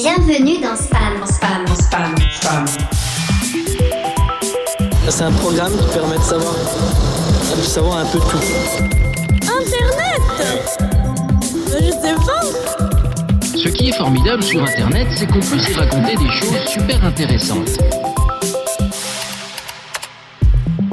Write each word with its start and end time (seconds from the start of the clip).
Bienvenue 0.00 0.60
dans 0.60 0.76
Spam. 0.76 1.26
Spam. 1.26 1.66
Spam. 1.74 2.14
Spam. 2.30 2.64
C'est 5.08 5.24
un 5.24 5.32
programme 5.32 5.72
qui 5.72 5.92
permet 5.92 6.16
de 6.16 6.22
savoir, 6.22 6.54
de 6.54 7.62
savoir 7.62 7.96
un 7.98 8.04
peu 8.04 8.20
tout. 8.20 8.38
Internet 9.42 10.22
Je 11.66 11.90
sais 11.90 12.14
pas 12.14 12.42
Ce 13.42 13.68
qui 13.70 13.88
est 13.88 13.92
formidable 13.92 14.44
sur 14.44 14.62
Internet, 14.62 15.08
c'est 15.16 15.26
qu'on 15.26 15.40
peut 15.40 15.58
s'y 15.58 15.72
raconter 15.72 16.14
des 16.14 16.30
choses 16.30 16.64
super 16.68 17.04
intéressantes. 17.04 17.78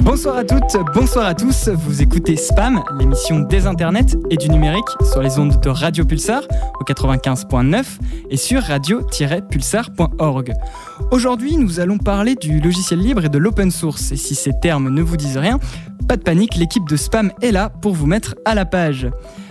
Bonsoir 0.00 0.36
à 0.38 0.44
toutes, 0.44 0.76
bonsoir 0.94 1.26
à 1.26 1.34
tous. 1.34 1.68
Vous 1.68 2.02
écoutez 2.02 2.36
Spam, 2.36 2.82
l'émission 2.98 3.40
des 3.40 3.66
internets 3.66 4.16
et 4.30 4.36
du 4.36 4.48
numérique 4.48 4.88
sur 5.12 5.22
les 5.22 5.38
ondes 5.38 5.60
de 5.60 5.68
Radio 5.68 6.04
Pulsar 6.04 6.42
au 6.80 6.84
95.9 6.84 7.84
et 8.30 8.36
sur 8.36 8.62
radio-pulsar.org. 8.62 10.52
Aujourd'hui, 11.10 11.56
nous 11.56 11.80
allons 11.80 11.98
parler 11.98 12.34
du 12.34 12.60
logiciel 12.60 13.00
libre 13.00 13.24
et 13.24 13.28
de 13.28 13.38
l'open 13.38 13.70
source. 13.70 14.12
Et 14.12 14.16
si 14.16 14.34
ces 14.34 14.52
termes 14.60 14.90
ne 14.90 15.02
vous 15.02 15.16
disent 15.16 15.38
rien, 15.38 15.58
pas 16.08 16.16
de 16.16 16.22
panique, 16.22 16.56
l'équipe 16.56 16.88
de 16.88 16.96
Spam 16.96 17.32
est 17.42 17.52
là 17.52 17.70
pour 17.70 17.94
vous 17.94 18.06
mettre 18.06 18.34
à 18.44 18.54
la 18.54 18.64
page. 18.64 19.08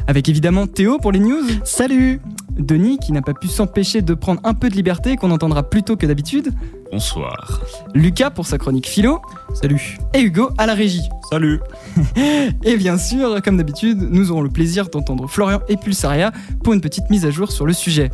Avec 0.07 0.29
évidemment 0.29 0.67
Théo 0.67 0.99
pour 0.99 1.11
les 1.11 1.19
news. 1.19 1.45
Salut 1.63 2.21
Denis 2.57 2.97
qui 2.99 3.11
n'a 3.11 3.21
pas 3.21 3.33
pu 3.33 3.47
s'empêcher 3.47 4.01
de 4.01 4.13
prendre 4.13 4.41
un 4.43 4.53
peu 4.53 4.69
de 4.69 4.75
liberté 4.75 5.15
qu'on 5.15 5.31
entendra 5.31 5.63
plus 5.63 5.83
tôt 5.83 5.95
que 5.95 6.05
d'habitude. 6.05 6.53
Bonsoir. 6.91 7.61
Lucas 7.93 8.29
pour 8.29 8.45
sa 8.45 8.57
chronique 8.57 8.87
philo. 8.87 9.21
Salut. 9.53 9.97
Et 10.13 10.21
Hugo 10.21 10.49
à 10.57 10.65
la 10.65 10.73
régie. 10.73 11.09
Salut. 11.29 11.59
et 12.63 12.77
bien 12.77 12.97
sûr, 12.97 13.41
comme 13.43 13.57
d'habitude, 13.57 14.07
nous 14.09 14.31
aurons 14.31 14.41
le 14.41 14.49
plaisir 14.49 14.89
d'entendre 14.89 15.27
Florian 15.27 15.59
et 15.67 15.77
Pulsaria 15.77 16.31
pour 16.63 16.73
une 16.73 16.81
petite 16.81 17.09
mise 17.09 17.25
à 17.25 17.31
jour 17.31 17.51
sur 17.51 17.65
le 17.65 17.73
sujet. 17.73 18.11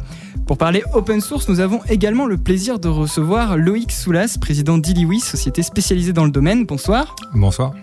Pour 0.47 0.57
parler 0.57 0.83
open 0.93 1.21
source, 1.21 1.47
nous 1.47 1.59
avons 1.59 1.81
également 1.89 2.25
le 2.25 2.37
plaisir 2.37 2.79
de 2.79 2.87
recevoir 2.87 3.57
Loïc 3.57 3.91
Soulas, 3.91 4.37
président 4.39 4.77
d'Iliwi, 4.77 5.19
société 5.19 5.63
spécialisée 5.63 6.13
dans 6.13 6.25
le 6.25 6.31
domaine. 6.31 6.65
Bonsoir. 6.65 7.15
Bonsoir. 7.33 7.73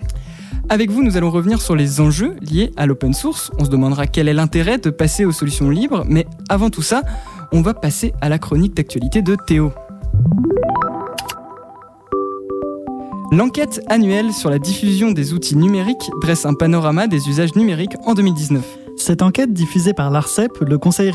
Avec 0.69 0.91
vous, 0.91 1.03
nous 1.03 1.17
allons 1.17 1.31
revenir 1.31 1.61
sur 1.61 1.77
les 1.77 2.01
enjeux 2.01 2.37
liés 2.41 2.73
à 2.77 2.87
l'open 2.87 3.15
source. 3.15 3.51
On 3.59 3.65
se 3.65 3.71
demandera 3.71 4.07
quel 4.07 4.29
est 4.29 4.35
l'intérêt 4.35 4.79
de 4.79 4.91
passer 4.91 5.25
aux 5.25 5.33
solutions 5.33 5.71
libres, 5.71 6.05
mais 6.09 6.27
avant 6.49 6.71
tout 6.71 6.83
ça, 6.83 7.03
on 7.53 7.63
va 7.63 7.75
passer 7.75 8.13
à 8.21 8.29
la 8.29 8.39
chronique 8.39 8.75
d'actualité 8.75 9.23
de 9.23 9.37
Théo. 9.47 9.73
L'enquête 13.31 13.83
annuelle 13.89 14.33
sur 14.33 14.49
la 14.49 14.59
diffusion 14.59 15.11
des 15.11 15.35
outils 15.35 15.57
numériques 15.57 16.11
dresse 16.23 16.47
un 16.47 16.55
panorama 16.55 17.07
des 17.07 17.29
usages 17.29 17.55
numériques 17.57 17.95
en 18.07 18.15
2019. 18.15 18.78
Cette 18.99 19.23
enquête 19.23 19.53
diffusée 19.53 19.93
par 19.93 20.11
l'ARCEP, 20.11 20.59
le 20.61 20.77
Conseil, 20.77 21.13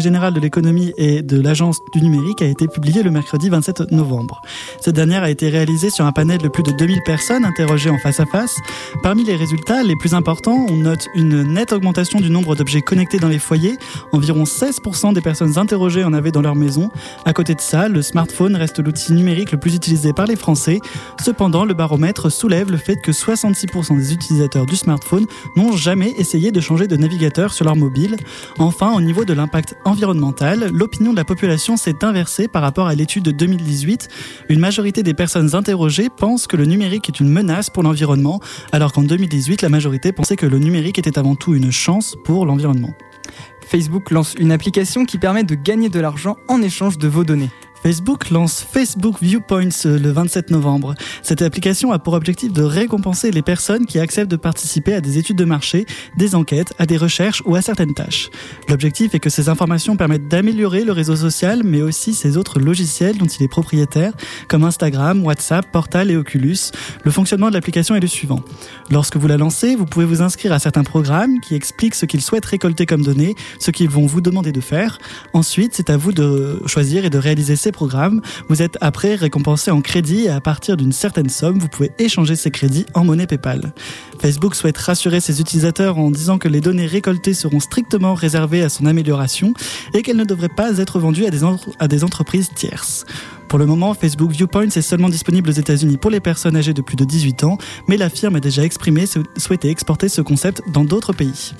général 0.00 0.32
de 0.32 0.40
l'économie 0.40 0.92
et 0.96 1.22
de 1.22 1.40
l'Agence 1.40 1.78
du 1.92 2.00
numérique, 2.00 2.40
a 2.40 2.46
été 2.46 2.66
publiée 2.66 3.02
le 3.02 3.10
mercredi 3.10 3.50
27 3.50 3.92
novembre. 3.92 4.40
Cette 4.80 4.94
dernière 4.94 5.22
a 5.22 5.30
été 5.30 5.50
réalisée 5.50 5.90
sur 5.90 6.06
un 6.06 6.12
panel 6.12 6.38
de 6.38 6.48
plus 6.48 6.62
de 6.62 6.72
2000 6.72 7.02
personnes 7.04 7.44
interrogées 7.44 7.90
en 7.90 7.98
face 7.98 8.20
à 8.20 8.26
face. 8.26 8.56
Parmi 9.02 9.22
les 9.22 9.36
résultats 9.36 9.82
les 9.82 9.94
plus 9.96 10.14
importants, 10.14 10.66
on 10.70 10.76
note 10.76 11.06
une 11.14 11.42
nette 11.42 11.72
augmentation 11.72 12.20
du 12.20 12.30
nombre 12.30 12.56
d'objets 12.56 12.80
connectés 12.80 13.18
dans 13.18 13.28
les 13.28 13.38
foyers. 13.38 13.76
Environ 14.12 14.44
16% 14.44 15.12
des 15.12 15.20
personnes 15.20 15.58
interrogées 15.58 16.04
en 16.04 16.14
avaient 16.14 16.32
dans 16.32 16.42
leur 16.42 16.56
maison. 16.56 16.90
À 17.26 17.34
côté 17.34 17.54
de 17.54 17.60
ça, 17.60 17.88
le 17.88 18.00
smartphone 18.00 18.56
reste 18.56 18.78
l'outil 18.80 19.12
numérique 19.12 19.52
le 19.52 19.58
plus 19.58 19.74
utilisé 19.74 20.14
par 20.14 20.26
les 20.26 20.36
Français. 20.36 20.80
Cependant, 21.22 21.66
le 21.66 21.74
baromètre 21.74 22.32
soulève 22.32 22.70
le 22.70 22.78
fait 22.78 22.96
que 22.96 23.12
66% 23.12 23.96
des 23.96 24.14
utilisateurs 24.14 24.64
du 24.64 24.76
smartphone 24.76 25.26
n'ont 25.54 25.76
jamais 25.76 26.10
essayé 26.16 26.50
de 26.50 26.60
changer 26.60 26.86
de 26.86 26.93
navigateurs 26.96 27.52
sur 27.52 27.64
leur 27.64 27.76
mobile. 27.76 28.16
Enfin, 28.58 28.92
au 28.92 29.00
niveau 29.00 29.24
de 29.24 29.32
l'impact 29.32 29.76
environnemental, 29.84 30.70
l'opinion 30.72 31.12
de 31.12 31.16
la 31.16 31.24
population 31.24 31.76
s'est 31.76 32.04
inversée 32.04 32.48
par 32.48 32.62
rapport 32.62 32.86
à 32.86 32.94
l'étude 32.94 33.24
de 33.24 33.30
2018. 33.30 34.08
Une 34.48 34.60
majorité 34.60 35.02
des 35.02 35.14
personnes 35.14 35.54
interrogées 35.54 36.08
pensent 36.08 36.46
que 36.46 36.56
le 36.56 36.64
numérique 36.64 37.08
est 37.08 37.20
une 37.20 37.28
menace 37.28 37.70
pour 37.70 37.82
l'environnement, 37.82 38.40
alors 38.72 38.92
qu'en 38.92 39.02
2018, 39.02 39.62
la 39.62 39.68
majorité 39.68 40.12
pensait 40.12 40.36
que 40.36 40.46
le 40.46 40.58
numérique 40.58 40.98
était 40.98 41.18
avant 41.18 41.34
tout 41.34 41.54
une 41.54 41.72
chance 41.72 42.16
pour 42.24 42.46
l'environnement. 42.46 42.94
Facebook 43.66 44.10
lance 44.10 44.34
une 44.38 44.52
application 44.52 45.04
qui 45.04 45.18
permet 45.18 45.44
de 45.44 45.54
gagner 45.54 45.88
de 45.88 46.00
l'argent 46.00 46.36
en 46.48 46.62
échange 46.62 46.98
de 46.98 47.08
vos 47.08 47.24
données. 47.24 47.50
Facebook 47.84 48.30
lance 48.30 48.66
Facebook 48.66 49.16
Viewpoints 49.20 49.84
euh, 49.84 49.98
le 49.98 50.10
27 50.10 50.50
novembre. 50.50 50.94
Cette 51.22 51.42
application 51.42 51.92
a 51.92 51.98
pour 51.98 52.14
objectif 52.14 52.50
de 52.50 52.62
récompenser 52.62 53.30
les 53.30 53.42
personnes 53.42 53.84
qui 53.84 53.98
acceptent 53.98 54.30
de 54.30 54.36
participer 54.36 54.94
à 54.94 55.02
des 55.02 55.18
études 55.18 55.36
de 55.36 55.44
marché, 55.44 55.84
des 56.16 56.34
enquêtes, 56.34 56.72
à 56.78 56.86
des 56.86 56.96
recherches 56.96 57.42
ou 57.44 57.56
à 57.56 57.60
certaines 57.60 57.92
tâches. 57.92 58.30
L'objectif 58.70 59.14
est 59.14 59.18
que 59.18 59.28
ces 59.28 59.50
informations 59.50 59.98
permettent 59.98 60.28
d'améliorer 60.28 60.82
le 60.84 60.92
réseau 60.92 61.14
social, 61.14 61.60
mais 61.62 61.82
aussi 61.82 62.14
ses 62.14 62.38
autres 62.38 62.58
logiciels 62.58 63.18
dont 63.18 63.26
il 63.26 63.42
est 63.42 63.48
propriétaire, 63.48 64.14
comme 64.48 64.64
Instagram, 64.64 65.22
WhatsApp, 65.22 65.70
Portal 65.70 66.10
et 66.10 66.16
Oculus. 66.16 66.70
Le 67.02 67.10
fonctionnement 67.10 67.50
de 67.50 67.54
l'application 67.54 67.94
est 67.94 68.00
le 68.00 68.06
suivant. 68.06 68.40
Lorsque 68.90 69.18
vous 69.18 69.28
la 69.28 69.36
lancez, 69.36 69.76
vous 69.76 69.84
pouvez 69.84 70.06
vous 70.06 70.22
inscrire 70.22 70.54
à 70.54 70.58
certains 70.58 70.84
programmes 70.84 71.38
qui 71.40 71.54
expliquent 71.54 71.96
ce 71.96 72.06
qu'ils 72.06 72.22
souhaitent 72.22 72.46
récolter 72.46 72.86
comme 72.86 73.02
données, 73.02 73.34
ce 73.58 73.70
qu'ils 73.70 73.90
vont 73.90 74.06
vous 74.06 74.22
demander 74.22 74.52
de 74.52 74.62
faire. 74.62 74.98
Ensuite, 75.34 75.74
c'est 75.74 75.90
à 75.90 75.98
vous 75.98 76.12
de 76.12 76.62
choisir 76.64 77.04
et 77.04 77.10
de 77.10 77.18
réaliser 77.18 77.56
ces 77.56 77.73
programme. 77.74 78.22
Vous 78.48 78.62
êtes 78.62 78.78
après 78.80 79.14
récompensé 79.16 79.70
en 79.70 79.82
crédit 79.82 80.24
et 80.24 80.30
à 80.30 80.40
partir 80.40 80.78
d'une 80.78 80.92
certaine 80.92 81.28
somme, 81.28 81.58
vous 81.58 81.68
pouvez 81.68 81.90
échanger 81.98 82.36
ces 82.36 82.50
crédits 82.50 82.86
en 82.94 83.04
monnaie 83.04 83.26
PayPal. 83.26 83.74
Facebook 84.20 84.54
souhaite 84.54 84.78
rassurer 84.78 85.20
ses 85.20 85.40
utilisateurs 85.40 85.98
en 85.98 86.10
disant 86.10 86.38
que 86.38 86.48
les 86.48 86.62
données 86.62 86.86
récoltées 86.86 87.34
seront 87.34 87.60
strictement 87.60 88.14
réservées 88.14 88.62
à 88.62 88.70
son 88.70 88.86
amélioration 88.86 89.52
et 89.92 90.02
qu'elles 90.02 90.16
ne 90.16 90.24
devraient 90.24 90.48
pas 90.48 90.78
être 90.78 90.98
vendues 90.98 91.26
à 91.26 91.30
des, 91.30 91.40
à 91.78 91.88
des 91.88 92.04
entreprises 92.04 92.48
tierces. 92.54 93.04
Pour 93.48 93.58
le 93.58 93.66
moment, 93.66 93.94
Facebook 93.94 94.30
Viewpoints 94.30 94.68
est 94.68 94.82
seulement 94.82 95.08
disponible 95.08 95.50
aux 95.50 95.52
États-Unis 95.52 95.96
pour 95.96 96.10
les 96.10 96.20
personnes 96.20 96.56
âgées 96.56 96.72
de 96.72 96.82
plus 96.82 96.96
de 96.96 97.04
18 97.04 97.44
ans, 97.44 97.58
mais 97.88 97.96
la 97.96 98.08
firme 98.08 98.36
a 98.36 98.40
déjà 98.40 98.64
exprimé 98.64 99.04
souhaiter 99.36 99.68
exporter 99.68 100.08
ce 100.08 100.22
concept 100.22 100.62
dans 100.72 100.84
d'autres 100.84 101.12
pays. 101.12 101.52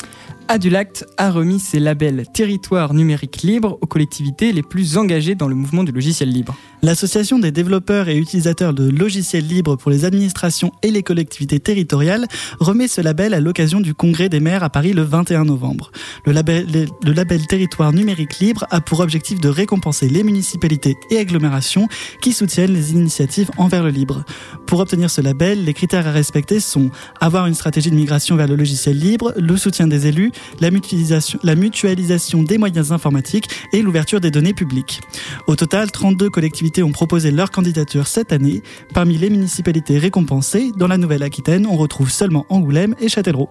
Adulact 0.48 1.06
a 1.16 1.30
remis 1.30 1.58
ses 1.58 1.80
labels 1.80 2.26
Territoire 2.34 2.92
numérique 2.92 3.42
libre 3.42 3.78
aux 3.80 3.86
collectivités 3.86 4.52
les 4.52 4.62
plus 4.62 4.98
engagées 4.98 5.34
dans 5.34 5.48
le 5.48 5.54
mouvement 5.54 5.84
du 5.84 5.92
logiciel 5.92 6.28
libre. 6.28 6.54
L'association 6.84 7.38
des 7.38 7.50
développeurs 7.50 8.10
et 8.10 8.18
utilisateurs 8.18 8.74
de 8.74 8.90
logiciels 8.90 9.46
libres 9.46 9.74
pour 9.74 9.90
les 9.90 10.04
administrations 10.04 10.70
et 10.82 10.90
les 10.90 11.02
collectivités 11.02 11.58
territoriales 11.58 12.26
remet 12.60 12.88
ce 12.88 13.00
label 13.00 13.32
à 13.32 13.40
l'occasion 13.40 13.80
du 13.80 13.94
congrès 13.94 14.28
des 14.28 14.38
maires 14.38 14.62
à 14.62 14.68
Paris 14.68 14.92
le 14.92 15.00
21 15.00 15.46
novembre. 15.46 15.92
Le 16.26 16.32
label, 16.32 17.46
Territoire 17.48 17.94
numérique 17.94 18.38
libre 18.38 18.66
a 18.70 18.82
pour 18.82 19.00
objectif 19.00 19.40
de 19.40 19.48
récompenser 19.48 20.10
les 20.10 20.22
municipalités 20.22 20.98
et 21.08 21.16
agglomérations 21.16 21.88
qui 22.20 22.34
soutiennent 22.34 22.74
les 22.74 22.92
initiatives 22.92 23.50
envers 23.56 23.82
le 23.82 23.88
libre. 23.88 24.22
Pour 24.66 24.80
obtenir 24.80 25.08
ce 25.08 25.22
label, 25.22 25.64
les 25.64 25.72
critères 25.72 26.06
à 26.06 26.12
respecter 26.12 26.60
sont 26.60 26.90
avoir 27.18 27.46
une 27.46 27.54
stratégie 27.54 27.90
de 27.90 27.96
migration 27.96 28.36
vers 28.36 28.46
le 28.46 28.56
logiciel 28.56 28.98
libre, 28.98 29.32
le 29.38 29.56
soutien 29.56 29.86
des 29.86 30.06
élus, 30.06 30.32
la 30.60 30.70
mutualisation, 30.70 31.38
la 31.42 31.54
mutualisation 31.54 32.42
des 32.42 32.58
moyens 32.58 32.92
informatiques 32.92 33.48
et 33.72 33.80
l'ouverture 33.80 34.20
des 34.20 34.30
données 34.30 34.52
publiques. 34.52 35.00
Au 35.46 35.56
total, 35.56 35.90
32 35.90 36.28
collectivités 36.28 36.73
ont 36.82 36.92
proposé 36.92 37.30
leur 37.30 37.50
candidature 37.50 38.06
cette 38.06 38.32
année. 38.32 38.62
Parmi 38.92 39.16
les 39.16 39.30
municipalités 39.30 39.98
récompensées, 39.98 40.72
dans 40.76 40.88
la 40.88 40.98
Nouvelle-Aquitaine, 40.98 41.66
on 41.66 41.76
retrouve 41.76 42.10
seulement 42.10 42.46
Angoulême 42.48 42.94
et 43.00 43.08
Châtellerault. 43.08 43.50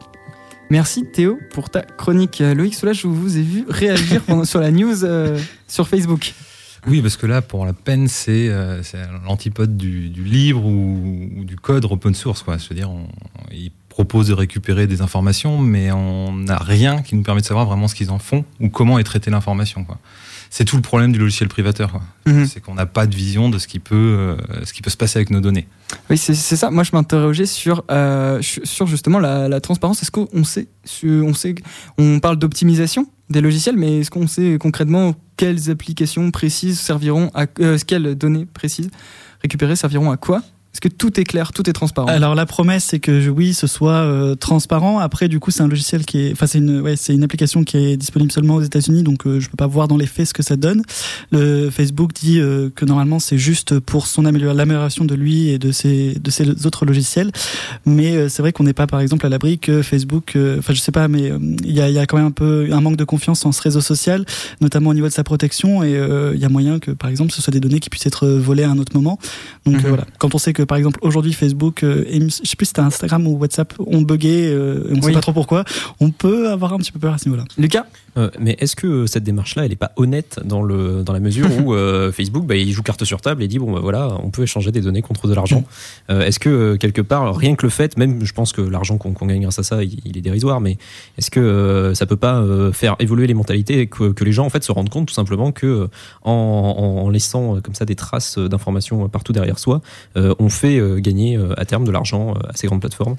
Merci 0.69 1.06
Théo 1.06 1.39
pour 1.51 1.69
ta 1.69 1.81
chronique. 1.81 2.39
Loïc 2.39 2.73
Soulage, 2.73 3.01
je 3.01 3.07
vous 3.07 3.38
ai 3.38 3.41
vu 3.41 3.66
réagir 3.67 4.22
pendant, 4.28 4.45
sur 4.45 4.59
la 4.59 4.72
news 4.72 5.03
euh, 5.03 5.39
sur 5.67 5.88
Facebook. 5.88 6.33
Oui, 6.88 7.01
parce 7.01 7.16
que 7.16 7.25
là, 7.25 7.41
pour 7.41 7.66
la 7.66 7.73
peine, 7.73 8.07
c'est 8.07 8.50
euh, 8.50 8.81
l'antipode 9.25 9.78
du, 9.78 10.09
du, 10.09 10.23
livre 10.23 10.66
ou, 10.66 11.29
ou, 11.38 11.45
du 11.45 11.56
code 11.56 11.85
open 11.85 12.13
source. 12.13 12.44
Quoi. 12.44 12.59
C'est-à-dire, 12.59 12.89
il 13.51 13.72
propose 13.94 14.28
de 14.28 14.33
récupérer 14.33 14.88
des 14.88 15.01
informations, 15.01 15.59
mais 15.59 15.91
on 15.91 16.33
n'a 16.33 16.57
rien 16.57 17.01
qui 17.03 17.16
nous 17.16 17.23
permet 17.23 17.41
de 17.41 17.45
savoir 17.45 17.66
vraiment 17.66 17.88
ce 17.88 17.95
qu'ils 17.95 18.09
en 18.09 18.19
font 18.19 18.44
ou 18.59 18.69
comment 18.69 19.00
est 19.00 19.03
traitée 19.03 19.29
l'information. 19.29 19.85
C'est 20.55 20.65
tout 20.65 20.75
le 20.75 20.83
problème 20.83 21.11
du 21.11 21.17
logiciel 21.17 21.50
privateur. 21.50 22.00
Mhm. 22.27 22.45
C'est 22.45 22.59
qu'on 22.59 22.75
n'a 22.75 22.85
pas 22.85 23.07
de 23.07 23.15
vision 23.15 23.50
de 23.50 23.57
ce 23.57 23.67
qui 23.67 23.79
peut, 23.79 23.95
euh, 23.95 24.38
ce 24.65 24.71
qui 24.71 24.83
peut 24.83 24.91
se 24.91 24.97
passer 24.97 25.17
avec 25.17 25.31
nos 25.31 25.41
données. 25.41 25.67
Oui, 26.11 26.17
c'est 26.19 26.35
ça. 26.35 26.69
Moi, 26.69 26.83
je 26.83 26.91
m'interrogeais 26.94 27.47
sur, 27.47 27.83
euh, 27.89 28.39
sur 28.39 28.85
justement 28.85 29.17
la, 29.17 29.50
la 29.50 29.61
transparence. 29.61 30.03
Est-ce 30.03 30.11
qu'on 30.11 30.44
sait, 30.44 30.67
on 31.03 31.33
sait, 31.33 31.55
on 31.97 32.19
parle 32.19 32.35
d'optimisation 32.35 33.07
des 33.31 33.41
logiciels, 33.41 33.77
mais 33.77 34.01
est-ce 34.01 34.11
qu'on 34.11 34.27
sait 34.27 34.59
concrètement 34.59 35.15
quelles 35.38 35.71
applications 35.71 36.29
précises 36.29 36.79
serviront 36.79 37.31
à, 37.33 37.47
euh, 37.59 37.79
quelles 37.88 38.13
données 38.13 38.45
précises 38.45 38.91
récupérées 39.41 39.75
serviront 39.75 40.11
à 40.11 40.17
quoi? 40.17 40.44
Est-ce 40.74 40.81
que 40.81 40.88
tout 40.88 41.20
est 41.20 41.24
clair, 41.24 41.54
tout 41.54 41.70
est 41.70 41.74
transparent? 41.74 42.08
Alors 42.08 42.34
la 42.34 42.48
promesse, 42.48 42.86
c'est 42.86 43.00
que 43.00 43.30
oui, 43.30 43.54
ce 43.54 43.68
soit 43.68 43.92
euh, 43.94 44.34
transparent. 44.34 44.98
Après, 44.98 45.28
du 45.28 45.40
coup, 45.40 45.52
c'est 45.52 45.62
un 45.62 45.68
logiciel 45.68 46.04
qui 46.04 46.18
est, 46.20 46.31
enfin, 46.31 46.48
c'est 46.48 46.58
une, 46.58 46.81
ouais, 46.81 46.96
c'est 46.96 47.14
une 47.14 47.24
application 47.24 47.64
qui 47.64 47.78
est 47.78 47.96
disponible 47.96 48.31
seulement 48.31 48.56
aux 48.56 48.62
États-Unis, 48.64 49.04
donc 49.04 49.28
euh, 49.28 49.40
je 49.40 49.50
peux 49.50 49.56
pas 49.56 49.68
voir 49.68 49.88
dans 49.88 49.98
les 49.98 50.08
faits 50.08 50.30
ce 50.30 50.34
que 50.34 50.42
ça 50.42 50.56
donne. 50.56 50.81
Le 51.31 51.70
Facebook 51.70 52.12
dit 52.14 52.40
euh, 52.40 52.72
que 52.74 52.86
normalement, 52.86 53.20
c'est 53.20 53.38
juste 53.38 53.80
pour 53.80 54.08
son 54.08 54.25
amélior- 54.25 54.56
l'amélioration 54.56 55.06
de 55.06 55.14
lui 55.14 55.50
et 55.50 55.60
de 55.60 55.72
ses, 55.72 56.16
de 56.16 56.31
ses 56.31 56.50
autres 56.66 56.86
logiciels. 56.88 57.31
Mais 57.86 58.16
euh, 58.16 58.28
c'est 58.28 58.42
vrai 58.42 58.52
qu'on 58.52 58.64
n'est 58.64 58.74
pas, 58.74 58.88
par 58.88 59.00
exemple, 59.00 59.28
à 59.28 59.30
l'abri 59.30 59.60
que 59.60 59.84
Facebook, 59.84 60.36
euh, 60.36 60.58
enfin, 60.58 60.74
je 60.74 60.80
sais 60.80 60.92
pas, 60.92 61.08
mais 61.08 61.30
euh, 61.30 61.38
il 61.64 61.72
y 61.75 61.81
a, 61.81 61.90
y 61.92 62.00
a 62.00 62.08
quand 62.08 62.18
même 62.18 62.25
un 62.25 62.31
peu 62.31 62.68
un 62.72 62.81
manque 62.81 62.98
de 62.98 63.04
confiance 63.06 63.46
en 63.46 63.52
ce 63.52 63.62
réseau 63.62 63.81
social, 63.81 64.25
notamment 64.60 64.90
au 64.90 64.94
niveau 64.96 65.08
de 65.08 65.14
sa 65.14 65.24
protection, 65.24 65.84
et 65.84 65.96
euh, 65.96 66.31
il 66.34 66.42
y 66.42 66.46
a 66.46 66.50
moyen 66.50 66.80
que, 66.80 66.90
par 66.90 67.12
exemple, 67.12 67.31
ce 67.31 67.44
soit 67.44 67.54
des 67.54 67.60
données 67.60 67.80
qui 67.80 67.92
puissent 67.92 68.08
être 68.08 68.28
volées 68.28 68.64
à 68.64 68.72
un 68.72 68.80
autre 68.80 68.96
moment. 68.96 69.20
Donc 69.68 69.75
Mhm. 69.75 69.81
voilà, 69.88 70.06
quand 70.18 70.34
on 70.34 70.40
sait 70.40 70.52
que 70.54 70.62
par 70.65 70.77
exemple 70.77 71.00
aujourd'hui 71.01 71.33
Facebook, 71.33 71.83
euh, 71.83 72.06
et 72.07 72.19
je 72.21 72.27
sais 72.30 72.56
plus 72.56 72.65
si 72.65 72.69
c'était 72.69 72.81
Instagram 72.81 73.27
ou 73.27 73.38
WhatsApp 73.38 73.74
ont 73.80 74.01
bugué, 74.01 74.48
euh, 74.48 74.83
et 74.89 74.92
on 74.92 74.95
Oui. 74.95 75.01
sait 75.04 75.12
pas 75.13 75.21
trop 75.21 75.33
pourquoi, 75.33 75.63
on 76.00 76.12
peut 76.12 76.50
avoir 76.50 76.74
un 76.74 76.77
petit 76.77 76.92
peu 76.92 77.00
peur 77.00 77.13
à 77.13 77.18
ce 77.18 77.27
niveau-là. 77.30 77.45
Lucas? 77.57 77.86
Euh, 78.18 78.30
mais 78.39 78.56
est-ce 78.60 78.75
que 78.75 79.07
cette 79.07 79.24
démarche-là, 79.24 79.63
elle 79.63 79.71
n'est 79.71 79.75
pas 79.75 79.92
honnête 79.95 80.39
dans, 80.45 80.62
le, 80.62 81.04
dans 81.04 81.13
la 81.13 81.19
mesure 81.19 81.48
où 81.63 81.74
euh, 81.75 82.12
Facebook, 82.12 82.45
bah, 82.45 82.56
il 82.56 82.71
joue 82.71 82.83
carte 82.83 83.04
sur 83.06 83.21
table 83.21 83.42
et 83.42 83.48
dit 83.48 83.57
bon, 83.60 83.71
bah, 83.74 83.80
voilà, 83.81 84.18
on 84.24 84.30
peut 84.30 84.44
échanger 84.44 84.71
des 84.71 84.81
données 84.81 85.01
contre 85.01 85.27
de 85.27 85.33
l'argent. 85.33 85.63
Euh, 86.10 86.21
est-ce 86.21 86.39
que 86.39 86.50
euh, 86.50 86.77
quelque 86.77 87.01
part, 87.01 87.36
rien 87.36 87.56
que 87.56 87.65
le 87.65 87.69
fait, 87.69 87.98
même 87.98 88.24
je 88.24 88.33
pense 88.33 88.51
que 88.54 88.62
l'argent 88.62 88.98
qu'on 88.98 89.25
gagne 89.25 89.42
grâce 89.42 89.60
à 89.60 89.63
ça, 89.63 89.83
il, 89.83 90.00
il 90.06 90.18
est 90.18 90.21
dérisoire, 90.21 90.62
mais 90.62 90.77
est-ce 91.18 91.31
que 91.31 91.39
euh, 91.39 91.94
ça 91.95 92.06
peut 92.06 92.15
pas 92.18 92.39
euh, 92.39 92.71
faire 92.71 92.95
évoluer 93.00 93.25
les 93.27 93.33
mentalités 93.33 93.80
et 93.80 93.88
que, 93.88 94.12
que 94.12 94.24
les 94.24 94.31
gens 94.31 94.45
en 94.45 94.50
fait 94.50 94.63
se 94.63 94.71
rendent 94.71 94.89
compte 94.89 95.07
tout 95.07 95.13
simplement 95.13 95.51
que 95.51 95.65
euh, 95.65 95.88
en, 96.24 96.31
en- 97.04 97.10
laissant 97.10 97.56
euh, 97.57 97.62
comme 97.62 97.75
ça 97.75 97.86
des 97.86 97.95
traces 97.95 98.38
euh, 98.38 98.48
d'informations 98.48 99.07
partout 99.10 99.33
derrière 99.33 99.60
soi, 99.60 99.81
euh, 100.18 100.33
on 100.39 100.50
fait 100.50 100.77
euh, 100.80 101.00
gagner 101.00 101.36
euh, 101.38 101.54
à 101.60 101.65
terme 101.65 101.83
de 101.83 101.92
l'argent 101.92 102.36
euh, 102.36 102.48
à 102.50 102.54
ces 102.56 102.68
grandes 102.68 102.81
plateformes? 102.81 103.15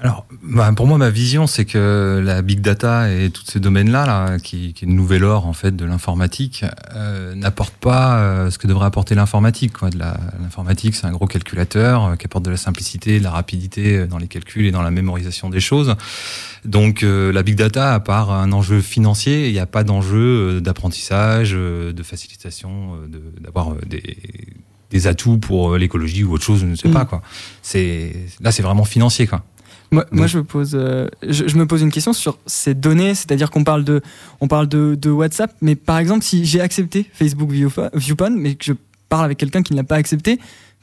Alors, 0.00 0.26
bah, 0.44 0.70
pour 0.76 0.86
moi, 0.86 0.96
ma 0.96 1.10
vision, 1.10 1.48
c'est 1.48 1.64
que 1.64 2.22
la 2.24 2.40
big 2.40 2.60
data 2.60 3.12
et 3.12 3.30
tous 3.30 3.42
ces 3.44 3.58
domaines-là, 3.58 4.06
là, 4.06 4.38
qui, 4.38 4.72
qui 4.72 4.84
est 4.84 4.88
le 4.88 4.94
nouvel 4.94 5.24
or 5.24 5.44
en 5.46 5.52
fait 5.52 5.74
de 5.74 5.84
l'informatique, 5.84 6.64
euh, 6.94 7.34
n'apportent 7.34 7.74
pas 7.74 8.18
euh, 8.20 8.50
ce 8.52 8.58
que 8.58 8.68
devrait 8.68 8.86
apporter 8.86 9.16
l'informatique. 9.16 9.72
quoi. 9.72 9.90
De 9.90 9.98
la- 9.98 10.16
L'informatique, 10.40 10.94
c'est 10.94 11.06
un 11.06 11.10
gros 11.10 11.26
calculateur 11.26 12.04
euh, 12.04 12.14
qui 12.16 12.26
apporte 12.26 12.44
de 12.44 12.50
la 12.50 12.56
simplicité, 12.56 13.18
de 13.18 13.24
la 13.24 13.32
rapidité 13.32 13.96
euh, 13.96 14.06
dans 14.06 14.18
les 14.18 14.28
calculs 14.28 14.66
et 14.66 14.70
dans 14.70 14.82
la 14.82 14.92
mémorisation 14.92 15.50
des 15.50 15.58
choses. 15.58 15.96
Donc, 16.64 17.02
euh, 17.02 17.32
la 17.32 17.42
big 17.42 17.56
data, 17.56 17.92
à 17.92 17.98
part 17.98 18.30
un 18.30 18.52
enjeu 18.52 18.80
financier, 18.80 19.48
il 19.48 19.52
n'y 19.52 19.58
a 19.58 19.66
pas 19.66 19.82
d'enjeu 19.82 20.58
euh, 20.58 20.60
d'apprentissage, 20.60 21.50
de 21.52 22.02
facilitation, 22.04 22.92
de- 23.08 23.40
d'avoir 23.42 23.74
des 23.84 24.16
des 24.90 25.06
atouts 25.06 25.36
pour 25.36 25.76
l'écologie 25.76 26.24
ou 26.24 26.32
autre 26.32 26.44
chose, 26.44 26.60
je 26.60 26.64
ne 26.66 26.74
sais 26.74 26.88
Mm. 26.88 26.92
pas 26.94 27.04
quoi. 27.04 27.20
C'est 27.60 28.10
là, 28.40 28.52
c'est 28.52 28.62
vraiment 28.62 28.84
financier 28.86 29.26
quoi. 29.26 29.44
Moi, 29.90 30.04
moi, 30.10 30.26
je, 30.26 30.38
me 30.38 30.44
pose, 30.44 30.72
euh, 30.74 31.08
je, 31.26 31.48
je 31.48 31.56
me 31.56 31.66
pose 31.66 31.80
une 31.80 31.90
question 31.90 32.12
sur 32.12 32.38
ces 32.46 32.74
données, 32.74 33.14
c'est-à-dire 33.14 33.50
qu'on 33.50 33.64
parle 33.64 33.84
de, 33.84 34.02
on 34.40 34.48
parle 34.48 34.68
de, 34.68 34.94
de 34.94 35.10
WhatsApp, 35.10 35.54
mais 35.62 35.76
par 35.76 35.98
exemple, 35.98 36.24
si 36.24 36.44
j'ai 36.44 36.60
accepté 36.60 37.06
Facebook 37.12 37.50
Viewpon, 37.50 38.34
mais 38.36 38.54
que 38.54 38.64
je 38.66 38.72
parle 39.08 39.24
avec 39.24 39.38
quelqu'un 39.38 39.62
qui 39.62 39.72
ne 39.72 39.78
l'a 39.78 39.84
pas 39.84 39.96
accepté, 39.96 40.38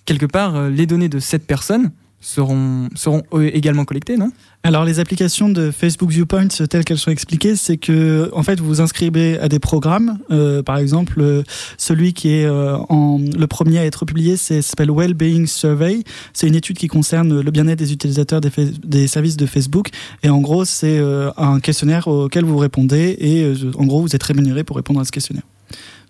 quelque 0.05 0.25
part, 0.25 0.55
euh, 0.55 0.69
les 0.69 0.87
données 0.87 1.09
de 1.09 1.19
cette 1.19 1.45
personne 1.45 1.91
seront, 2.25 2.89
seront 2.95 3.23
euh, 3.33 3.49
également 3.53 3.85
collectées, 3.85 4.17
non? 4.17 4.31
Alors 4.63 4.83
les 4.83 4.99
applications 4.99 5.47
de 5.47 5.69
Facebook 5.69 6.09
Viewpoint 6.09 6.47
euh, 6.59 6.65
telles 6.65 6.83
qu'elles 6.83 6.97
sont 6.97 7.11
expliquées, 7.11 7.55
c'est 7.55 7.77
que 7.77 8.31
en 8.33 8.41
fait 8.41 8.59
vous 8.59 8.65
vous 8.65 8.81
inscrivez 8.81 9.37
à 9.39 9.47
des 9.47 9.59
programmes. 9.59 10.17
Euh, 10.31 10.63
par 10.63 10.77
exemple, 10.77 11.43
celui 11.77 12.13
qui 12.13 12.29
est 12.31 12.49
en 12.49 13.19
le 13.19 13.47
premier 13.47 13.77
à 13.77 13.85
être 13.85 14.05
publié, 14.05 14.37
c'est 14.37 14.61
s'appelle 14.61 14.91
Wellbeing 14.91 15.45
Survey. 15.45 16.03
C'est 16.33 16.47
une 16.47 16.55
étude 16.55 16.77
qui 16.77 16.87
concerne 16.87 17.41
le 17.41 17.51
bien-être 17.51 17.77
des 17.77 17.93
utilisateurs 17.93 18.41
des, 18.41 18.49
des 18.83 19.07
services 19.07 19.37
de 19.37 19.45
Facebook. 19.45 19.89
Et 20.23 20.29
en 20.29 20.41
gros, 20.41 20.65
c'est 20.65 20.99
un 21.37 21.59
questionnaire 21.59 22.07
auquel 22.07 22.45
vous 22.45 22.57
répondez 22.57 23.15
et 23.19 23.53
en 23.77 23.85
gros 23.85 24.01
vous 24.01 24.15
êtes 24.15 24.23
rémunéré 24.23 24.63
pour 24.63 24.75
répondre 24.77 24.99
à 24.99 25.05
ce 25.05 25.11
questionnaire. 25.11 25.43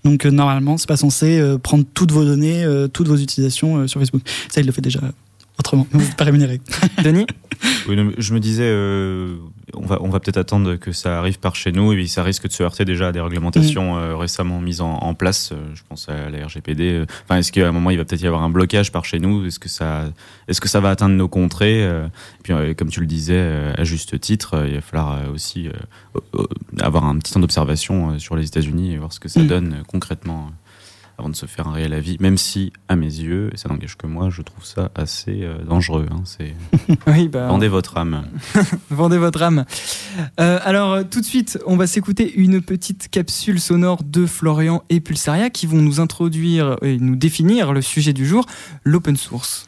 Donc 0.03 0.25
normalement, 0.25 0.77
c'est 0.77 0.87
pas 0.87 0.97
censé 0.97 1.43
prendre 1.61 1.83
toutes 1.93 2.11
vos 2.11 2.23
données, 2.23 2.65
toutes 2.93 3.07
vos 3.07 3.17
utilisations 3.17 3.87
sur 3.87 3.99
Facebook. 3.99 4.21
Ça, 4.49 4.61
il 4.61 4.67
le 4.67 4.71
fait 4.71 4.81
déjà 4.81 5.01
autrement. 5.59 5.87
Vous 5.91 5.99
n'êtes 5.99 6.15
pas 6.15 6.23
rémunéré. 6.25 6.61
Denis 7.03 7.25
Oui, 7.87 7.95
non, 7.95 8.11
je 8.17 8.33
me 8.33 8.39
disais, 8.39 8.63
euh, 8.67 9.35
on 9.73 9.85
va, 9.85 9.97
on 10.01 10.09
va 10.09 10.19
peut-être 10.19 10.37
attendre 10.37 10.75
que 10.75 10.91
ça 10.91 11.17
arrive 11.19 11.39
par 11.39 11.55
chez 11.55 11.71
nous 11.71 11.91
et 11.93 11.95
puis 11.95 12.07
ça 12.07 12.23
risque 12.23 12.47
de 12.47 12.51
se 12.51 12.63
heurter 12.63 12.85
déjà 12.85 13.09
à 13.09 13.11
des 13.11 13.21
réglementations 13.21 13.97
euh, 13.97 14.15
récemment 14.15 14.59
mises 14.61 14.81
en, 14.81 14.93
en 14.93 15.13
place. 15.13 15.51
Euh, 15.51 15.57
Je 15.75 15.81
pense 15.87 16.07
à 16.09 16.29
la 16.29 16.45
RGPD. 16.45 17.05
Enfin, 17.23 17.37
est-ce 17.39 17.51
qu'à 17.51 17.67
un 17.67 17.71
moment 17.71 17.89
il 17.89 17.97
va 17.97 18.05
peut-être 18.05 18.21
y 18.21 18.27
avoir 18.27 18.43
un 18.43 18.49
blocage 18.49 18.91
par 18.91 19.05
chez 19.05 19.19
nous? 19.19 19.45
Est-ce 19.45 19.59
que 19.59 19.69
ça, 19.69 20.05
est-ce 20.47 20.61
que 20.61 20.67
ça 20.69 20.79
va 20.79 20.89
atteindre 20.89 21.15
nos 21.15 21.27
contrées 21.27 21.83
Euh, 21.83 22.05
Et 22.07 22.43
Puis, 22.43 22.53
euh, 22.53 22.73
comme 22.73 22.89
tu 22.89 22.99
le 22.99 23.07
disais, 23.07 23.33
euh, 23.37 23.73
à 23.77 23.83
juste 23.83 24.19
titre, 24.19 24.55
euh, 24.55 24.67
il 24.67 24.75
va 24.75 24.81
falloir 24.81 25.13
euh, 25.13 25.33
aussi 25.33 25.67
euh, 25.67 25.71
euh, 26.35 26.45
avoir 26.79 27.05
un 27.05 27.17
petit 27.19 27.33
temps 27.33 27.39
d'observation 27.39 28.11
euh, 28.11 28.19
sur 28.19 28.35
les 28.35 28.45
États-Unis 28.47 28.93
et 28.93 28.97
voir 28.97 29.13
ce 29.13 29.19
que 29.19 29.29
ça 29.29 29.41
Mm. 29.41 29.47
donne 29.47 29.73
euh, 29.73 29.83
concrètement. 29.87 30.51
Avant 31.17 31.29
de 31.29 31.35
se 31.35 31.45
faire 31.45 31.67
un 31.67 31.71
réel 31.71 31.93
avis, 31.93 32.17
même 32.19 32.37
si, 32.37 32.73
à 32.89 32.95
mes 32.95 33.05
yeux, 33.05 33.49
et 33.53 33.57
ça 33.57 33.69
n'engage 33.69 33.95
que 33.95 34.07
moi, 34.07 34.29
je 34.29 34.41
trouve 34.41 34.65
ça 34.65 34.91
assez 34.95 35.43
euh, 35.43 35.63
dangereux. 35.63 36.07
hein. 36.11 36.21
c'est 36.25 36.53
Oui, 37.07 37.27
bah, 37.27 37.47
vendez 37.47 37.67
votre 37.67 37.97
âme. 37.97 38.25
Vendez 38.89 39.17
votre 39.17 39.41
âme. 39.41 39.65
Euh, 40.39 40.59
alors, 40.63 40.91
euh, 40.93 41.03
tout 41.09 41.21
de 41.21 41.25
suite, 41.25 41.59
on 41.65 41.77
va 41.77 41.87
s'écouter 41.87 42.33
une 42.35 42.61
petite 42.61 43.09
capsule 43.09 43.59
sonore 43.59 44.03
de 44.03 44.25
Florian 44.25 44.83
et 44.89 44.99
Pulsaria 44.99 45.49
qui 45.49 45.65
vont 45.67 45.81
nous 45.81 45.99
introduire 45.99 46.77
et 46.81 46.97
nous 46.97 47.15
définir 47.15 47.73
le 47.73 47.81
sujet 47.81 48.13
du 48.13 48.25
jour, 48.25 48.45
l'open 48.83 49.15
source. 49.15 49.67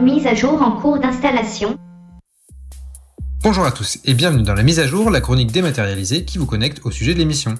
Mise 0.00 0.26
à 0.26 0.34
jour 0.34 0.60
en 0.60 0.72
cours 0.72 0.98
d'installation. 0.98 1.78
Bonjour 3.44 3.66
à 3.66 3.72
tous 3.72 3.98
et 4.06 4.14
bienvenue 4.14 4.42
dans 4.42 4.54
la 4.54 4.62
mise 4.62 4.80
à 4.80 4.86
jour, 4.86 5.10
la 5.10 5.20
chronique 5.20 5.52
dématérialisée 5.52 6.24
qui 6.24 6.38
vous 6.38 6.46
connecte 6.46 6.80
au 6.84 6.90
sujet 6.90 7.12
de 7.12 7.18
l'émission. 7.18 7.56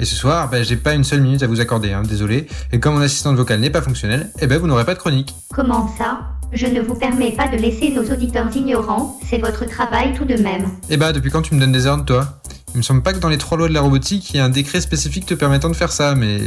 Et 0.00 0.04
ce 0.04 0.16
soir, 0.16 0.50
bah, 0.50 0.64
j'ai 0.64 0.74
pas 0.74 0.94
une 0.94 1.04
seule 1.04 1.20
minute 1.20 1.44
à 1.44 1.46
vous 1.46 1.60
accorder, 1.60 1.92
hein, 1.92 2.02
désolé. 2.02 2.48
Et 2.72 2.80
comme 2.80 2.94
mon 2.94 3.00
assistante 3.00 3.36
vocale 3.36 3.60
n'est 3.60 3.70
pas 3.70 3.80
fonctionnelle, 3.80 4.32
eh 4.40 4.48
ben 4.48 4.58
vous 4.58 4.66
n'aurez 4.66 4.84
pas 4.84 4.94
de 4.94 4.98
chronique. 4.98 5.32
Comment 5.54 5.94
ça? 5.96 6.22
Je 6.52 6.66
ne 6.66 6.80
vous 6.80 6.96
permets 6.96 7.30
pas 7.30 7.46
de 7.46 7.56
laisser 7.56 7.90
nos 7.90 8.02
auditeurs 8.12 8.48
ignorants, 8.56 9.16
c'est 9.30 9.38
votre 9.38 9.64
travail 9.64 10.12
tout 10.12 10.24
de 10.24 10.34
même. 10.34 10.70
Eh 10.90 10.96
bah 10.96 11.12
depuis 11.12 11.30
quand 11.30 11.42
tu 11.42 11.54
me 11.54 11.60
donnes 11.60 11.70
des 11.70 11.86
ordres, 11.86 12.04
toi? 12.04 12.40
Il 12.74 12.78
me 12.78 12.82
semble 12.82 13.04
pas 13.04 13.12
que 13.12 13.20
dans 13.20 13.28
les 13.28 13.38
trois 13.38 13.56
lois 13.56 13.68
de 13.68 13.74
la 13.74 13.80
robotique, 13.80 14.34
il 14.34 14.38
y 14.38 14.40
a 14.40 14.44
un 14.44 14.48
décret 14.48 14.80
spécifique 14.80 15.24
te 15.24 15.34
permettant 15.34 15.70
de 15.70 15.76
faire 15.76 15.92
ça, 15.92 16.16
mais... 16.16 16.40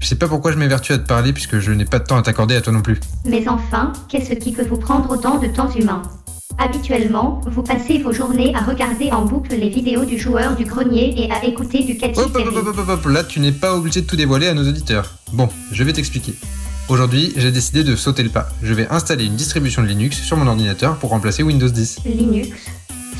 Je 0.00 0.06
sais 0.06 0.16
pas 0.16 0.26
pourquoi 0.26 0.50
je 0.50 0.58
m'évertue 0.58 0.92
à 0.92 0.98
te 0.98 1.06
parler 1.06 1.32
puisque 1.32 1.60
je 1.60 1.70
n'ai 1.70 1.84
pas 1.84 2.00
de 2.00 2.04
temps 2.04 2.18
à 2.18 2.22
t'accorder 2.22 2.56
à 2.56 2.60
toi 2.60 2.72
non 2.72 2.82
plus. 2.82 2.98
Mais 3.24 3.46
enfin, 3.48 3.92
qu'est-ce 4.08 4.34
qui 4.34 4.50
peut 4.50 4.66
vous 4.68 4.76
prendre 4.76 5.08
autant 5.08 5.38
de 5.38 5.46
temps 5.46 5.70
humain? 5.70 6.02
Habituellement, 6.58 7.40
vous 7.46 7.62
passez 7.62 7.98
vos 7.98 8.12
journées 8.12 8.54
à 8.54 8.60
regarder 8.60 9.10
en 9.10 9.24
boucle 9.24 9.54
les 9.54 9.68
vidéos 9.68 10.04
du 10.04 10.18
joueur 10.18 10.56
du 10.56 10.64
grenier 10.64 11.14
et 11.16 11.30
à 11.30 11.44
écouter 11.44 11.84
du 11.84 11.96
Katy 11.98 12.18
Hop, 12.18 12.26
hop, 12.26 12.32
Perry. 12.32 12.48
hop, 12.48 12.66
hop, 12.66 12.78
hop, 12.78 12.88
hop, 12.88 13.06
là 13.06 13.24
tu 13.24 13.40
n'es 13.40 13.52
pas 13.52 13.74
obligé 13.74 14.00
de 14.02 14.06
tout 14.06 14.16
dévoiler 14.16 14.48
à 14.48 14.54
nos 14.54 14.66
auditeurs. 14.66 15.14
Bon, 15.32 15.48
je 15.70 15.84
vais 15.84 15.92
t'expliquer. 15.92 16.34
Aujourd'hui, 16.88 17.32
j'ai 17.36 17.50
décidé 17.52 17.84
de 17.84 17.94
sauter 17.94 18.22
le 18.22 18.30
pas. 18.30 18.48
Je 18.62 18.72
vais 18.72 18.88
installer 18.88 19.26
une 19.26 19.36
distribution 19.36 19.82
de 19.82 19.88
Linux 19.88 20.16
sur 20.22 20.36
mon 20.36 20.46
ordinateur 20.46 20.96
pour 20.96 21.10
remplacer 21.10 21.42
Windows 21.42 21.68
10. 21.68 22.00
Linux 22.06 22.48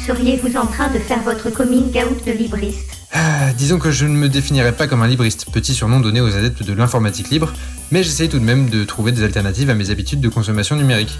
Seriez-vous 0.07 0.57
en 0.57 0.67
train 0.67 0.89
de 0.93 0.99
faire 0.99 1.21
votre 1.23 1.51
coming 1.51 1.91
out 1.99 2.25
de 2.27 2.33
libriste? 2.33 2.97
Ah, 3.13 3.53
disons 3.59 3.79
que 3.79 3.91
je 3.91 4.07
ne 4.07 4.15
me 4.17 4.29
définirais 4.29 4.73
pas 4.73 4.87
comme 4.87 5.03
un 5.03 5.09
libriste, 5.09 5.51
petit 5.53 5.75
surnom 5.75 6.01
donné 6.01 6.21
aux 6.21 6.35
adeptes 6.35 6.63
de 6.63 6.73
l'informatique 6.73 7.31
libre, 7.31 7.53
mais 7.91 8.03
j'essaye 8.05 8.29
tout 8.29 8.39
de 8.39 8.45
même 8.45 8.71
de 8.71 8.85
trouver 8.85 9.11
des 9.11 9.25
alternatives 9.25 9.69
à 9.69 9.75
mes 9.75 9.91
habitudes 9.91 10.21
de 10.21 10.29
consommation 10.29 10.77
numérique. 10.77 11.19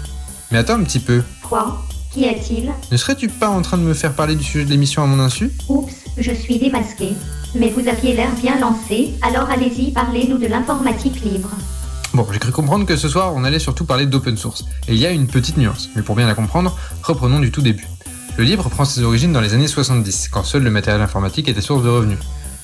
Mais 0.51 0.57
attends 0.57 0.75
un 0.75 0.83
petit 0.83 0.99
peu, 0.99 1.21
Quoi? 1.43 1.83
Qu'y 2.17 2.27
a-t-il 2.27 2.73
ne 2.91 2.97
serais-tu 2.97 3.27
pas 3.27 3.47
en 3.47 3.61
train 3.61 3.77
de 3.77 3.83
me 3.83 3.93
faire 3.93 4.13
parler 4.13 4.35
du 4.35 4.43
sujet 4.43 4.65
de 4.65 4.71
l'émission 4.71 5.03
à 5.03 5.05
mon 5.05 5.19
insu? 5.19 5.51
Oups, 5.69 5.93
je 6.17 6.31
suis 6.31 6.57
démasqué. 6.57 7.09
Mais 7.53 7.69
vous 7.69 7.87
aviez 7.87 8.15
l'air 8.15 8.31
bien 8.41 8.59
lancé, 8.59 9.13
alors 9.21 9.47
allez-y, 9.51 9.91
parlez-nous 9.91 10.39
de 10.39 10.47
l'informatique 10.47 11.21
libre. 11.23 11.51
Bon, 12.15 12.25
j'ai 12.31 12.39
cru 12.39 12.51
comprendre 12.51 12.87
que 12.87 12.95
ce 12.97 13.07
soir 13.07 13.33
on 13.35 13.43
allait 13.43 13.59
surtout 13.59 13.85
parler 13.85 14.07
d'open 14.07 14.35
source, 14.35 14.65
et 14.87 14.93
il 14.93 14.99
y 14.99 15.05
a 15.05 15.11
une 15.11 15.27
petite 15.27 15.57
nuance, 15.57 15.89
mais 15.95 16.01
pour 16.01 16.15
bien 16.15 16.25
la 16.25 16.33
comprendre, 16.33 16.75
reprenons 17.03 17.39
du 17.39 17.51
tout 17.51 17.61
début. 17.61 17.85
Le 18.39 18.43
libre 18.43 18.67
prend 18.67 18.83
ses 18.83 19.03
origines 19.03 19.31
dans 19.31 19.41
les 19.41 19.53
années 19.53 19.67
70, 19.67 20.29
quand 20.29 20.43
seul 20.43 20.63
le 20.63 20.71
matériel 20.71 21.03
informatique 21.03 21.47
était 21.47 21.61
source 21.61 21.83
de 21.83 21.89
revenus. 21.89 22.17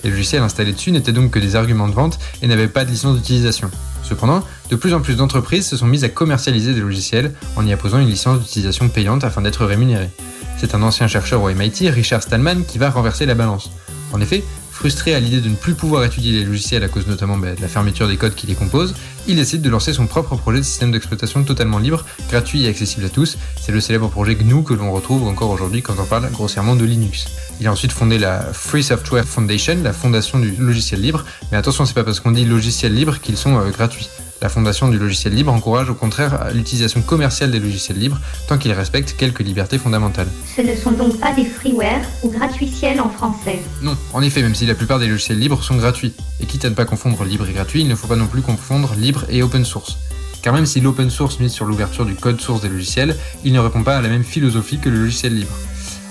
Les 0.03 0.09
logiciels 0.09 0.43
installés 0.43 0.73
dessus 0.73 0.91
n'étaient 0.91 1.13
donc 1.13 1.31
que 1.31 1.39
des 1.39 1.55
arguments 1.55 1.87
de 1.87 1.93
vente 1.93 2.19
et 2.41 2.47
n'avaient 2.47 2.67
pas 2.67 2.85
de 2.85 2.91
licence 2.91 3.15
d'utilisation. 3.15 3.71
Cependant, 4.03 4.43
de 4.69 4.75
plus 4.75 4.93
en 4.93 5.01
plus 5.01 5.15
d'entreprises 5.15 5.67
se 5.67 5.77
sont 5.77 5.87
mises 5.87 6.03
à 6.03 6.09
commercialiser 6.09 6.73
des 6.73 6.81
logiciels 6.81 7.33
en 7.55 7.65
y 7.65 7.71
apposant 7.71 7.99
une 7.99 8.09
licence 8.09 8.39
d'utilisation 8.39 8.89
payante 8.89 9.23
afin 9.23 9.41
d'être 9.41 9.65
rémunérées. 9.65 10.09
C'est 10.57 10.75
un 10.75 10.83
ancien 10.83 11.07
chercheur 11.07 11.41
au 11.41 11.49
MIT, 11.49 11.89
Richard 11.89 12.21
Stallman, 12.21 12.63
qui 12.67 12.77
va 12.77 12.89
renverser 12.89 13.25
la 13.25 13.33
balance. 13.33 13.71
En 14.11 14.21
effet, 14.21 14.43
Frustré 14.73 15.13
à 15.13 15.19
l'idée 15.19 15.39
de 15.39 15.49
ne 15.49 15.55
plus 15.55 15.75
pouvoir 15.75 16.03
étudier 16.03 16.31
les 16.31 16.43
logiciels 16.43 16.83
à 16.83 16.87
cause 16.87 17.05
notamment 17.05 17.37
bah, 17.37 17.53
de 17.53 17.61
la 17.61 17.67
fermeture 17.67 18.07
des 18.07 18.17
codes 18.17 18.33
qui 18.33 18.47
les 18.47 18.55
composent, 18.55 18.95
il 19.27 19.35
décide 19.35 19.61
de 19.61 19.69
lancer 19.69 19.93
son 19.93 20.07
propre 20.07 20.35
projet 20.35 20.57
de 20.57 20.63
système 20.63 20.91
d'exploitation 20.91 21.43
totalement 21.43 21.77
libre, 21.77 22.03
gratuit 22.29 22.65
et 22.65 22.67
accessible 22.67 23.05
à 23.05 23.09
tous. 23.09 23.37
C'est 23.61 23.71
le 23.71 23.79
célèbre 23.79 24.09
projet 24.09 24.35
GNU 24.35 24.63
que 24.63 24.73
l'on 24.73 24.91
retrouve 24.91 25.27
encore 25.27 25.51
aujourd'hui 25.51 25.83
quand 25.83 25.93
on 25.99 26.05
parle 26.05 26.29
grossièrement 26.31 26.75
de 26.75 26.85
Linux. 26.85 27.27
Il 27.61 27.67
a 27.67 27.71
ensuite 27.71 27.91
fondé 27.91 28.17
la 28.17 28.41
Free 28.51 28.83
Software 28.83 29.25
Foundation, 29.25 29.77
la 29.83 29.93
fondation 29.93 30.39
du 30.39 30.55
logiciel 30.57 31.01
libre, 31.01 31.23
mais 31.51 31.57
attention, 31.57 31.85
c'est 31.85 31.93
pas 31.93 32.03
parce 32.03 32.19
qu'on 32.19 32.31
dit 32.31 32.43
logiciel 32.43 32.95
libre 32.95 33.19
qu'ils 33.19 33.37
sont 33.37 33.55
euh, 33.55 33.69
gratuits. 33.69 34.09
La 34.41 34.49
fondation 34.49 34.89
du 34.89 34.97
logiciel 34.97 35.33
libre 35.33 35.53
encourage 35.53 35.89
au 35.89 35.93
contraire 35.93 36.49
l'utilisation 36.53 37.01
commerciale 37.01 37.51
des 37.51 37.59
logiciels 37.59 37.97
libres 37.97 38.19
tant 38.47 38.57
qu'ils 38.57 38.73
respectent 38.73 39.15
quelques 39.15 39.39
libertés 39.39 39.77
fondamentales. 39.77 40.27
Ce 40.55 40.61
ne 40.61 40.75
sont 40.75 40.91
donc 40.91 41.19
pas 41.19 41.33
des 41.33 41.45
freeware 41.45 42.01
ou 42.23 42.29
gratuitiels 42.29 42.99
en 42.99 43.09
français. 43.09 43.59
Non, 43.81 43.95
en 44.11 44.21
effet, 44.21 44.41
même 44.41 44.55
si 44.55 44.65
la 44.65 44.75
plupart 44.75 44.99
des 44.99 45.07
logiciels 45.07 45.39
libres 45.39 45.63
sont 45.63 45.75
gratuits. 45.75 46.13
Et 46.41 46.45
quitte 46.45 46.65
à 46.65 46.69
ne 46.69 46.75
pas 46.75 46.85
confondre 46.85 47.23
libre 47.23 47.47
et 47.47 47.53
gratuit, 47.53 47.81
il 47.81 47.87
ne 47.87 47.95
faut 47.95 48.07
pas 48.07 48.17
non 48.17 48.27
plus 48.27 48.41
confondre 48.41 48.93
libre 48.95 49.23
et 49.29 49.43
open 49.43 49.63
source. 49.63 49.97
Car 50.41 50.53
même 50.53 50.65
si 50.65 50.81
l'open 50.81 51.09
source 51.09 51.39
mise 51.39 51.53
sur 51.53 51.65
l'ouverture 51.65 52.05
du 52.05 52.15
code 52.15 52.41
source 52.41 52.61
des 52.61 52.69
logiciels, 52.69 53.15
il 53.45 53.53
ne 53.53 53.59
répond 53.59 53.83
pas 53.83 53.97
à 53.97 54.01
la 54.01 54.09
même 54.09 54.25
philosophie 54.25 54.77
que 54.77 54.89
le 54.89 54.99
logiciel 54.99 55.35
libre. 55.35 55.53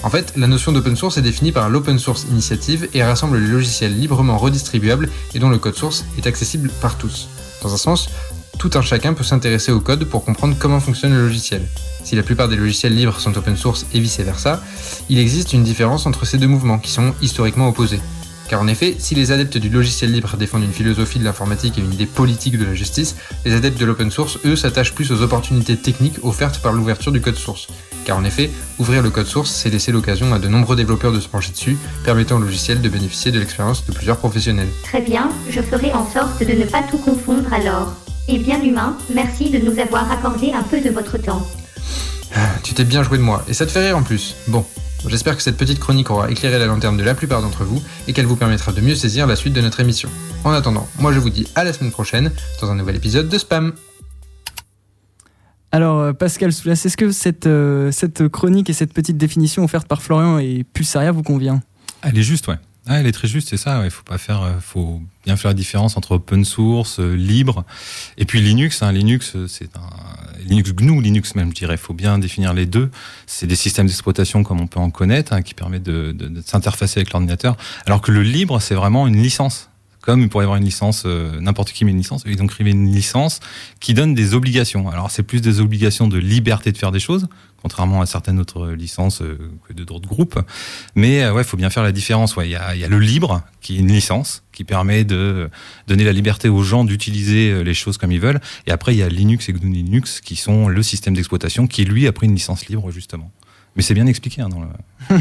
En 0.05 0.11
fait, 0.11 0.33
la 0.37 0.47
notion 0.47 0.73
d'open 0.73 0.97
source 0.97 1.19
est 1.19 1.23
définie 1.23 1.53
par 1.53 1.69
l'Open 1.69 1.99
Source 1.99 2.27
Initiative 2.31 2.89
et 2.93 3.05
rassemble 3.05 3.39
les 3.39 3.47
logiciels 3.47 3.97
librement 3.97 4.37
redistribuables 4.37 5.11
et 5.35 5.39
dont 5.39 5.51
le 5.51 5.59
code 5.59 5.77
source 5.77 6.05
est 6.19 6.27
accessible 6.27 6.71
par 6.81 6.97
tous. 6.97 7.29
Dans 7.63 7.73
un 7.73 7.77
sens, 7.77 8.09
tout 8.59 8.71
un 8.75 8.83
chacun 8.83 9.15
peut 9.15 9.25
s'intéresser 9.25 9.73
au 9.73 9.81
code 9.81 10.05
pour 10.05 10.25
comprendre 10.25 10.57
comment 10.59 10.81
fonctionne 10.81 11.15
le 11.15 11.23
logiciel. 11.23 11.63
Si 12.03 12.17
la 12.17 12.23
plupart 12.23 12.49
des 12.49 12.57
logiciels 12.57 12.95
libres 12.95 13.21
sont 13.21 13.37
open 13.37 13.57
source 13.57 13.87
et 13.95 14.01
vice-versa, 14.01 14.61
il 15.09 15.19
existe 15.19 15.53
une 15.53 15.63
différence 15.63 16.07
entre 16.07 16.27
ces 16.27 16.39
deux 16.39 16.49
mouvements 16.49 16.79
qui 16.79 16.91
sont 16.91 17.15
historiquement 17.23 17.69
opposés. 17.69 18.01
Car 18.53 18.61
en 18.61 18.69
effet, 18.69 18.97
si 18.99 19.15
les 19.15 19.33
adeptes 19.33 19.57
du 19.57 19.71
logiciel 19.71 20.13
libre 20.13 20.37
défendent 20.37 20.65
une 20.65 20.75
philosophie 20.75 21.19
de 21.19 21.25
l'informatique 21.25 21.79
et 21.79 21.81
une 21.81 21.95
idée 21.95 22.05
politique 22.05 22.59
de 22.59 22.67
la 22.67 22.75
justice, 22.75 23.17
les 23.47 23.55
adeptes 23.55 23.81
de 23.81 23.87
l'open 23.87 24.11
source, 24.11 24.39
eux, 24.45 24.57
s'attachent 24.57 24.93
plus 24.93 25.11
aux 25.11 25.23
opportunités 25.23 25.75
techniques 25.75 26.23
offertes 26.23 26.59
par 26.59 26.75
l'ouverture 26.75 27.13
du 27.13 27.23
code 27.23 27.37
source. 27.37 27.69
Car 28.05 28.19
en 28.19 28.25
effet, 28.25 28.51
ouvrir 28.79 29.01
le 29.01 29.09
code 29.09 29.25
source, 29.25 29.51
c'est 29.51 29.71
laisser 29.71 29.91
l'occasion 29.91 30.35
à 30.35 30.39
de 30.39 30.49
nombreux 30.49 30.77
développeurs 30.77 31.13
de 31.13 31.21
se 31.21 31.29
pencher 31.29 31.53
dessus, 31.53 31.79
permettant 32.05 32.37
au 32.37 32.41
logiciel 32.41 32.83
de 32.83 32.91
bénéficier 32.91 33.33
de 33.33 33.41
l'expérience 33.41 33.87
de 33.87 33.93
plusieurs 33.93 34.19
professionnels. 34.19 34.69
Très 34.83 35.01
bien, 35.01 35.31
je 35.49 35.63
ferai 35.63 35.91
en 35.95 36.07
sorte 36.11 36.41
de 36.41 36.53
ne 36.53 36.67
pas 36.67 36.83
tout 36.83 36.99
confondre 36.99 37.51
alors. 37.55 37.95
Et 38.29 38.39
bien 38.39 38.63
humain, 38.63 38.99
merci 39.15 39.49
de 39.49 39.61
nous 39.61 39.79
avoir 39.79 40.13
accordé 40.13 40.53
un 40.53 40.63
peu 40.63 40.83
de 40.83 40.91
votre 40.91 41.17
temps. 41.17 41.49
Tu 42.63 42.75
t'es 42.75 42.85
bien 42.85 43.03
joué 43.03 43.17
de 43.17 43.23
moi, 43.23 43.43
et 43.49 43.55
ça 43.55 43.65
te 43.65 43.71
fait 43.71 43.87
rire 43.87 43.97
en 43.97 44.03
plus. 44.03 44.35
Bon, 44.49 44.67
j'espère 45.09 45.37
que 45.37 45.43
cette 45.43 45.57
petite 45.57 45.79
chronique 45.79 46.11
aura 46.11 46.31
éclairé 46.31 46.59
la 46.59 46.67
lanterne 46.67 46.97
de 46.97 47.03
la 47.03 47.15
plupart 47.15 47.43
d'entre 47.43 47.65
vous, 47.65 47.83
et 48.09 48.13
qu'elle 48.13 48.27
vous 48.27 48.37
permettra 48.37 48.73
de 48.73 48.81
mieux 48.81 48.95
saisir 48.95 49.27
la 49.27 49.37
suite 49.37 49.53
de 49.53 49.61
notre 49.61 49.81
émission. 49.81 50.09
En 50.45 50.53
attendant, 50.53 50.89
moi 50.99 51.13
je 51.13 51.19
vous 51.19 51.31
dis 51.31 51.47
à 51.55 51.65
la 51.65 51.73
semaine 51.73 51.91
prochaine, 51.91 52.33
dans 52.61 52.71
un 52.71 52.75
nouvel 52.75 52.97
épisode 52.97 53.29
de 53.29 53.39
Spam. 53.39 53.73
Alors, 55.75 56.01
euh, 56.01 56.13
Pascal 56.13 56.53
Soulas, 56.53 56.83
est-ce 56.85 56.97
que 56.97 57.13
cette, 57.13 57.47
euh, 57.47 57.91
cette 57.93 58.29
chronique 58.29 58.69
et 58.69 58.75
cette 58.75 58.93
petite 58.93 59.17
définition 59.17 59.65
offerte 59.65 59.89
par 59.89 60.03
Florian 60.03 60.39
et 60.39 60.65
Pulsaria 60.65 61.13
vous 61.13 61.23
convient? 61.23 61.63
Elle 62.03 62.19
est 62.19 62.23
juste, 62.23 62.47
ouais. 62.49 62.59
Ah, 62.87 62.99
elle 62.99 63.07
est 63.07 63.13
très 63.13 63.29
juste, 63.29 63.49
c'est 63.49 63.57
ça. 63.57 63.81
Il 63.85 63.91
faut 63.91 64.03
pas 64.03 64.19
faire, 64.19 64.43
euh, 64.43 64.55
faut 64.61 65.01
bien 65.25 65.37
faire 65.37 65.51
la 65.51 65.55
différence 65.55 65.97
entre 65.97 66.13
open 66.13 66.45
source, 66.45 66.99
euh, 66.99 67.15
libre, 67.15 67.65
et 68.19 68.25
puis 68.25 68.41
Linux. 68.41 68.83
Hein. 68.83 68.91
Linux, 68.93 69.37
c'est 69.47 69.71
un 69.77 69.89
Linux 70.47 70.73
GNU, 70.73 71.01
Linux 71.01 71.35
même, 71.35 71.51
je 71.51 71.55
dirais. 71.55 71.75
Il 71.75 71.79
faut 71.79 71.95
bien 71.95 72.19
définir 72.19 72.55
les 72.55 72.67
deux. 72.67 72.91
C'est 73.27 73.47
des 73.47 73.57
systèmes 73.57 73.87
d'exploitation 73.87 74.43
comme 74.43 74.61
on 74.61 74.67
peut 74.67 74.81
en 74.81 74.91
connaître, 74.91 75.33
hein, 75.33 75.43
qui 75.43 75.55
permettent 75.55 75.83
de, 75.83 76.15
s'interfacer 76.45 77.01
avec 77.01 77.13
l'ordinateur. 77.13 77.57
Alors 77.87 78.01
que 78.01 78.13
le 78.13 78.23
libre, 78.23 78.61
c'est 78.61 78.75
vraiment 78.75 79.07
une 79.07 79.21
licence. 79.23 79.69
Comme 80.01 80.21
il 80.21 80.29
pourrait 80.29 80.45
y 80.45 80.47
avoir 80.47 80.59
une 80.59 80.65
licence, 80.65 81.05
euh, 81.07 81.41
n'importe 81.41 81.71
qui 81.71 81.85
met 81.85 81.93
une 81.93 81.99
licence, 81.99 82.25
ils 82.27 82.43
ont 82.43 82.49
créé 82.49 82.69
une 82.69 82.93
licence 82.93 83.39
qui 83.79 83.95
donne 83.95 84.15
des 84.15 84.35
obligations. 84.35 84.91
Alors 84.91 85.13
c'est 85.13 85.23
plus 85.23 85.41
des 85.41 85.61
obligations 85.61 86.09
de 86.09 86.19
liberté 86.19 86.73
de 86.73 86.77
faire 86.77 86.91
des 86.91 86.99
choses, 86.99 87.29
contrairement 87.63 88.01
à 88.01 88.07
certaines 88.07 88.39
autres 88.39 88.69
licences 88.69 89.23
euh, 89.23 89.39
de 89.75 89.85
d'autres 89.85 90.09
groupes. 90.09 90.39
Mais 90.95 91.23
euh, 91.23 91.33
ouais, 91.33 91.45
faut 91.45 91.57
bien 91.57 91.71
faire 91.71 91.83
la 91.83 91.93
différence. 91.93 92.37
Ouais, 92.37 92.49
il 92.49 92.53
y 92.53 92.57
a, 92.57 92.75
y 92.75 92.85
a 92.85 92.89
le 92.89 92.99
libre 92.99 93.43
qui 93.61 93.77
est 93.77 93.79
une 93.79 93.93
licence 93.93 94.43
qui 94.53 94.65
permet 94.65 95.05
de 95.05 95.49
donner 95.87 96.05
la 96.05 96.13
liberté 96.13 96.49
aux 96.49 96.63
gens 96.63 96.85
d'utiliser 96.85 97.65
les 97.65 97.75
choses 97.75 97.97
comme 97.97 98.13
ils 98.13 98.21
veulent. 98.21 98.41
Et 98.67 98.71
après, 98.71 98.95
il 98.95 98.99
y 98.99 99.03
a 99.03 99.09
Linux 99.09 99.49
et 99.49 99.53
GNU 99.53 99.73
Linux 99.73 100.21
qui 100.21 100.37
sont 100.37 100.69
le 100.69 100.83
système 100.83 101.15
d'exploitation 101.15 101.67
qui 101.67 101.85
lui 101.85 102.07
a 102.07 102.13
pris 102.13 102.27
une 102.27 102.35
licence 102.35 102.67
libre 102.67 102.91
justement. 102.91 103.31
Mais 103.77 103.83
c'est 103.83 103.95
bien 103.95 104.07
expliqué 104.07 104.43
hein. 104.43 104.49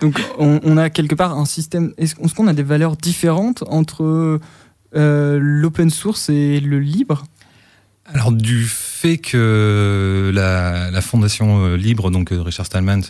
Donc, 0.00 0.20
on, 0.38 0.76
a 0.76 0.90
quelque 0.90 1.14
part 1.14 1.38
un 1.38 1.46
système. 1.46 1.92
Est-ce 1.96 2.14
qu'on 2.34 2.46
a 2.46 2.52
des 2.52 2.62
valeurs 2.62 2.96
différentes 2.96 3.64
entre 3.68 4.40
euh, 4.94 5.38
l'open 5.40 5.90
source 5.90 6.28
et 6.28 6.60
le 6.60 6.78
libre? 6.78 7.24
Alors 8.14 8.32
du 8.32 8.64
fait 8.64 9.18
que 9.18 10.30
la, 10.34 11.00
fondation 11.02 11.64
euh, 11.64 11.76
libre, 11.76 12.10
donc 12.10 12.32
euh, 12.32 12.40
Richard 12.40 12.64
Stallman, 12.64 13.00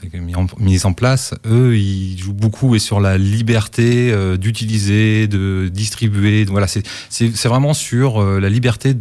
mise 0.59 0.87
en 0.87 0.93
place, 0.93 1.35
eux, 1.47 1.77
ils 1.77 2.19
jouent 2.19 2.33
beaucoup 2.33 2.75
et 2.75 2.81
sur 2.81 2.99
la 2.99 3.17
liberté 3.17 4.11
euh, 4.11 4.37
d'utiliser, 4.37 5.29
de 5.29 5.69
distribuer. 5.73 6.45
Voilà, 6.47 6.67
c'est 6.67 7.47
vraiment 7.47 7.75
sur 7.75 8.23
la 8.23 8.49
liberté 8.49 8.95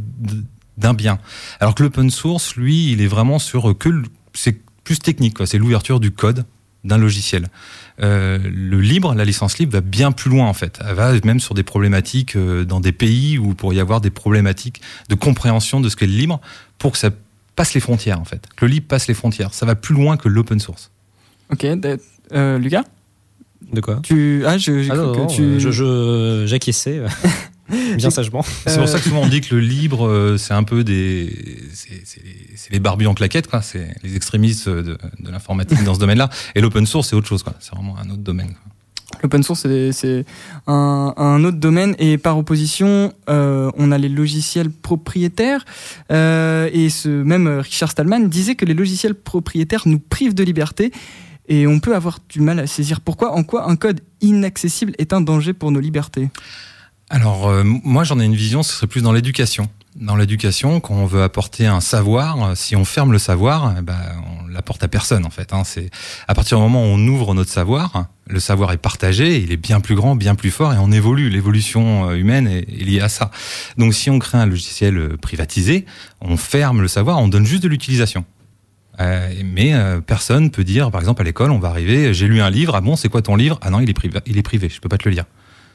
d'un 0.78 0.94
bien. 0.94 1.18
Alors 1.60 1.74
que 1.74 1.82
l'open 1.82 2.12
source, 2.12 2.56
lui, 2.56 2.92
il 2.92 3.02
est 3.02 3.08
vraiment 3.08 3.40
sur 3.40 3.76
que 3.78 3.90
c'est 4.34 4.62
plus 4.84 5.00
technique. 5.00 5.38
C'est 5.46 5.58
l'ouverture 5.58 6.00
du 6.00 6.12
code 6.12 6.46
d'un 6.84 6.98
logiciel. 6.98 7.48
Euh, 8.04 8.38
le 8.44 8.80
libre, 8.80 9.16
la 9.16 9.26
licence 9.26 9.58
libre 9.58 9.74
va 9.74 9.82
bien 9.82 10.12
plus 10.12 10.30
loin 10.30 10.46
en 10.48 10.54
fait. 10.54 10.80
Elle 10.88 10.94
va 10.96 11.14
même 11.24 11.40
sur 11.40 11.56
des 11.56 11.64
problématiques 11.64 12.36
euh, 12.36 12.64
dans 12.64 12.80
des 12.80 12.92
pays 12.92 13.38
où 13.40 13.50
il 13.50 13.56
pourrait 13.56 13.76
y 13.76 13.80
avoir 13.80 14.02
des 14.02 14.12
problématiques 14.12 14.82
de 15.10 15.16
compréhension 15.16 15.80
de 15.82 15.90
ce 15.90 15.96
qu'est 15.96 16.06
le 16.08 16.14
libre 16.14 16.40
pour 16.78 16.92
que 16.92 16.98
ça 17.00 17.10
passe 17.56 17.74
les 17.74 17.80
frontières 17.80 18.20
en 18.20 18.26
fait. 18.26 18.48
Que 18.56 18.66
le 18.66 18.72
libre 18.72 18.88
passe 18.88 19.08
les 19.08 19.16
frontières. 19.16 19.54
Ça 19.54 19.66
va 19.66 19.74
plus 19.76 19.96
loin 19.96 20.16
que 20.18 20.30
l'open 20.30 20.60
source. 20.60 20.92
Ok, 21.52 21.66
euh, 22.34 22.58
Lucas? 22.60 22.84
De 23.74 23.82
quoi? 23.82 24.00
Tu... 24.04 24.44
Ah, 24.46 24.58
je, 24.60 24.84
j'ai 24.84 24.92
Ah 24.92 24.96
cru 24.96 25.06
non, 25.06 25.12
que 25.14 25.18
non, 25.20 25.28
tu... 25.28 25.42
euh, 25.42 25.60
je, 25.60 25.72
je- 25.72 26.44
j'acquiesçais 26.46 27.02
bien 27.98 28.10
sagement. 28.10 28.44
C'est 28.66 28.78
pour 28.78 28.88
ça 28.88 28.98
que 29.00 29.04
souvent 29.06 29.22
on 29.22 29.28
dit 29.28 29.42
que 29.42 29.56
le 29.56 29.62
libre, 29.62 30.08
euh, 30.08 30.38
c'est 30.38 30.54
un 30.54 30.64
peu 30.64 30.84
des, 30.84 31.32
c'est 31.74 32.72
les- 32.72 32.80
barbus 32.80 33.08
en 33.08 33.14
claquettes, 33.14 33.48
quoi. 33.48 33.62
C'est 33.62 33.96
les 34.04 34.16
extrémistes 34.16 34.70
de, 34.70 34.98
de 35.20 35.32
l'informatique 35.32 35.84
dans 35.84 35.94
ce 35.96 36.00
domaine-là. 36.00 36.30
Et 36.56 36.62
l'open 36.62 36.86
source, 36.86 37.10
c'est 37.10 37.16
autre 37.16 37.28
chose, 37.28 37.44
quoi. 37.44 37.54
C'est 37.60 37.74
vraiment 37.74 37.98
un 37.98 38.10
autre 38.10 38.22
domaine. 38.24 38.54
L'open 39.24 39.42
source, 39.42 39.62
c'est- 39.62 39.92
c'est 39.94 40.26
un, 40.68 41.14
un 41.18 41.44
autre 41.44 41.58
domaine. 41.58 41.96
Et 41.98 42.18
par 42.18 42.38
opposition, 42.38 43.14
euh, 43.30 43.72
on 43.78 43.92
a 43.92 43.98
les 43.98 44.10
logiciels 44.10 44.70
propriétaires. 44.70 45.66
Euh, 46.12 46.70
et 46.74 46.90
ce 46.90 47.10
même 47.10 47.48
Richard 47.48 47.90
Stallman 47.92 48.28
disait 48.28 48.56
que 48.56 48.66
les 48.66 48.74
logiciels 48.74 49.16
propriétaires 49.16 49.84
nous 49.88 50.00
privent 50.00 50.36
de 50.36 50.44
liberté. 50.44 50.92
Et 51.50 51.66
on 51.66 51.80
peut 51.80 51.96
avoir 51.96 52.20
du 52.30 52.42
mal 52.42 52.60
à 52.60 52.68
saisir 52.68 53.00
pourquoi, 53.00 53.32
en 53.34 53.44
quoi 53.44 53.70
un 53.70 53.78
code 53.78 54.02
inaccessible 54.22 54.92
est 54.98 55.14
un 55.14 55.22
danger 55.22 55.54
pour 55.54 55.72
nos 55.72 55.80
libertés. 55.80 56.30
Alors, 57.10 57.48
euh, 57.48 57.64
moi, 57.64 58.04
j'en 58.04 58.20
ai 58.20 58.26
une 58.26 58.36
vision, 58.36 58.64
ce 58.64 58.74
serait 58.74 58.88
plus 58.88 59.02
dans 59.02 59.14
l'éducation. 59.14 59.70
Dans 59.96 60.16
l'éducation, 60.16 60.80
quand 60.80 60.94
on 60.94 61.06
veut 61.06 61.24
apporter 61.24 61.66
un 61.66 61.80
savoir, 61.80 62.44
euh, 62.44 62.56
si 62.56 62.76
on 62.76 62.86
ferme 62.86 63.12
le 63.12 63.18
savoir, 63.18 63.76
eh 63.80 63.82
ben, 63.82 63.98
on 64.42 64.48
l'apporte 64.48 64.84
à 64.84 64.88
personne, 64.88 65.26
en 65.26 65.30
fait. 65.30 65.54
Hein. 65.54 65.64
C'est 65.64 65.90
à 66.28 66.36
partir 66.36 66.58
du 66.58 66.64
moment 66.64 66.84
où 66.84 66.88
on 66.88 67.08
ouvre 67.08 67.34
notre 67.34 67.50
savoir, 67.50 68.08
le 68.28 68.40
savoir 68.40 68.74
est 68.74 68.78
partagé, 68.78 69.38
il 69.38 69.52
est 69.52 69.58
bien 69.58 69.80
plus 69.80 69.96
grand, 69.96 70.16
bien 70.16 70.36
plus 70.36 70.52
fort, 70.52 70.74
et 70.74 70.78
on 70.78 70.92
évolue. 70.92 71.30
L'évolution 71.30 72.10
euh, 72.10 72.16
humaine 72.16 72.48
est, 72.48 72.68
est 72.70 72.84
liée 72.84 73.00
à 73.00 73.10
ça. 73.10 73.32
Donc, 73.78 73.94
si 73.94 74.10
on 74.10 74.20
crée 74.20 74.38
un 74.38 74.46
logiciel 74.46 74.98
euh, 74.98 75.18
privatisé, 75.18 75.86
on 76.22 76.36
ferme 76.36 76.82
le 76.82 76.88
savoir, 76.88 77.20
on 77.20 77.30
donne 77.30 77.46
juste 77.46 77.64
de 77.64 77.70
l'utilisation. 77.70 78.26
Euh, 79.00 79.32
mais 79.46 79.74
euh, 79.74 80.02
personne 80.02 80.50
peut 80.50 80.64
dire, 80.64 80.92
par 80.92 81.02
exemple, 81.02 81.22
à 81.22 81.26
l'école, 81.26 81.52
on 81.52 81.60
va 81.60 81.70
arriver, 81.70 82.14
j'ai 82.14 82.28
lu 82.28 82.42
un 82.42 82.50
livre, 82.50 82.76
ah 82.76 82.82
bon, 82.82 82.96
c'est 82.96 83.10
quoi 83.10 83.22
ton 83.22 83.36
livre? 83.36 83.60
Ah 83.62 83.70
non, 83.70 83.80
il 83.80 83.90
est 83.90 83.94
privé, 83.94 84.20
il 84.26 84.38
est 84.38 84.44
privé, 84.44 84.70
je 84.70 84.80
peux 84.80 84.90
pas 84.90 84.98
te 84.98 85.08
le 85.08 85.14
lire. 85.14 85.26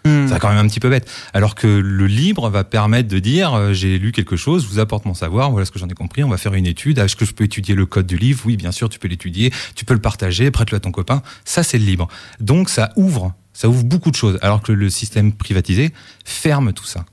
Hmm. 0.04 0.26
C'est 0.28 0.38
quand 0.38 0.48
même 0.48 0.58
un 0.58 0.68
petit 0.68 0.80
peu 0.80 0.90
bête. 0.90 1.08
Alors 1.32 1.54
que 1.54 1.66
le 1.66 2.06
libre 2.06 2.48
va 2.50 2.64
permettre 2.64 3.08
de 3.08 3.18
dire 3.18 3.54
euh, 3.54 3.72
j'ai 3.72 3.98
lu 3.98 4.12
quelque 4.12 4.36
chose, 4.36 4.64
je 4.64 4.68
vous 4.68 4.78
apporte 4.80 5.04
mon 5.04 5.14
savoir, 5.14 5.50
voilà 5.50 5.64
ce 5.64 5.70
que 5.70 5.78
j'en 5.78 5.88
ai 5.88 5.94
compris, 5.94 6.24
on 6.24 6.28
va 6.28 6.38
faire 6.38 6.54
une 6.54 6.66
étude. 6.66 6.98
Est-ce 6.98 7.16
que 7.16 7.24
je 7.24 7.32
peux 7.32 7.44
étudier 7.44 7.74
le 7.74 7.86
code 7.86 8.06
du 8.06 8.16
livre? 8.16 8.40
Oui, 8.44 8.56
bien 8.56 8.72
sûr, 8.72 8.88
tu 8.88 8.98
peux 8.98 9.08
l'étudier, 9.08 9.52
tu 9.74 9.84
peux 9.84 9.94
le 9.94 10.00
partager, 10.00 10.50
prête-le 10.50 10.76
à 10.76 10.80
ton 10.80 10.90
copain. 10.90 11.22
Ça, 11.44 11.62
c'est 11.62 11.78
le 11.78 11.84
libre. 11.84 12.08
Donc 12.40 12.68
ça 12.68 12.90
ouvre, 12.96 13.32
ça 13.52 13.68
ouvre 13.68 13.84
beaucoup 13.84 14.10
de 14.10 14.16
choses. 14.16 14.38
Alors 14.42 14.62
que 14.62 14.72
le 14.72 14.90
système 14.90 15.32
privatisé 15.32 15.92
ferme 16.24 16.72
tout 16.72 16.86
ça. 16.86 17.04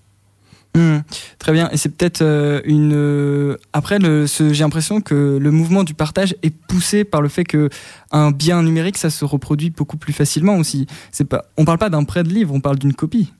Hmm, 0.75 0.99
très 1.39 1.51
bien. 1.51 1.69
Et 1.71 1.77
c'est 1.77 1.89
peut-être 1.89 2.21
euh, 2.21 2.61
une. 2.63 2.91
euh, 2.93 3.57
après, 3.73 3.97
le, 3.97 4.27
ce- 4.27 4.53
j'ai 4.53 4.63
l'impression 4.63 5.01
que 5.01 5.37
le 5.41 5.51
mouvement 5.51 5.83
du 5.83 5.95
partage 5.95 6.35
est 6.43 6.51
poussé 6.55 7.03
par 7.03 7.21
le 7.23 7.27
fait 7.29 7.43
que 7.43 7.69
un 8.11 8.29
bien 8.31 8.61
numérique, 8.61 8.97
ça 8.97 9.09
se 9.09 9.25
reproduit 9.25 9.71
beaucoup 9.71 9.97
plus 9.97 10.13
facilement 10.13 10.57
aussi. 10.57 10.85
C'est 11.11 11.25
pas. 11.25 11.45
On 11.57 11.65
parle 11.65 11.79
pas 11.79 11.89
d'un 11.89 12.03
prêt 12.03 12.23
de 12.23 12.29
livre, 12.29 12.53
on 12.53 12.61
parle 12.61 12.77
d'une 12.77 12.93
copie. 12.93 13.33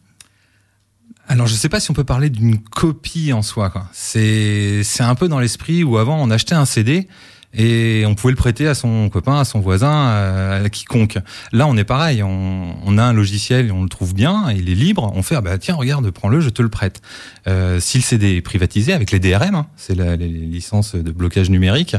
Alors 1.28 1.46
je 1.46 1.54
sais 1.54 1.70
pas 1.70 1.80
si 1.80 1.92
on 1.92 1.94
peut 1.94 2.04
parler 2.04 2.32
d'une 2.32 2.58
copie 2.60 3.32
en 3.34 3.44
soi. 3.44 3.70
quoi. 3.70 3.88
C'est 3.94 4.82
c'est 4.84 5.04
un 5.04 5.14
peu 5.14 5.28
dans 5.28 5.40
l'esprit 5.40 5.84
où 5.84 5.98
avant 6.00 6.20
on 6.20 6.32
achetait 6.32 6.56
un 6.56 6.66
CD 6.66 7.08
et 7.54 8.04
on 8.06 8.14
pouvait 8.14 8.32
le 8.32 8.38
prêter 8.38 8.68
à 8.68 8.76
son 8.76 9.10
copain, 9.10 9.40
à 9.40 9.46
son 9.46 9.60
voisin, 9.60 10.08
à 10.64 10.70
quiconque. 10.70 11.18
Là, 11.52 11.68
on 11.68 11.78
est 11.78 11.84
pareil. 11.84 12.22
On, 12.22 12.98
a 12.98 13.04
un 13.04 13.14
logiciel, 13.14 13.72
on 13.72 13.84
le 13.84 13.90
trouve 13.90 14.14
bien, 14.14 14.52
il 14.52 14.70
est 14.70 14.76
libre. 14.76 15.12
On 15.16 15.24
fait 15.24 15.36
ah 15.36 15.42
bah 15.42 15.58
tiens, 15.58 15.76
regarde, 15.76 16.10
prends-le, 16.12 16.42
je 16.42 16.50
te 16.50 16.62
le 16.62 16.70
prête. 16.70 17.02
Euh, 17.48 17.80
si 17.80 17.98
le 17.98 18.04
CD 18.04 18.36
est 18.36 18.42
privatisé 18.42 18.94
avec 18.94 19.12
les 19.12 19.20
DRM, 19.20 19.56
hein, 19.56 19.68
c'est 19.78 19.96
les 19.96 20.28
licences 20.28 20.96
de 20.96 21.12
blocage 21.12 21.50
numérique. 21.50 21.96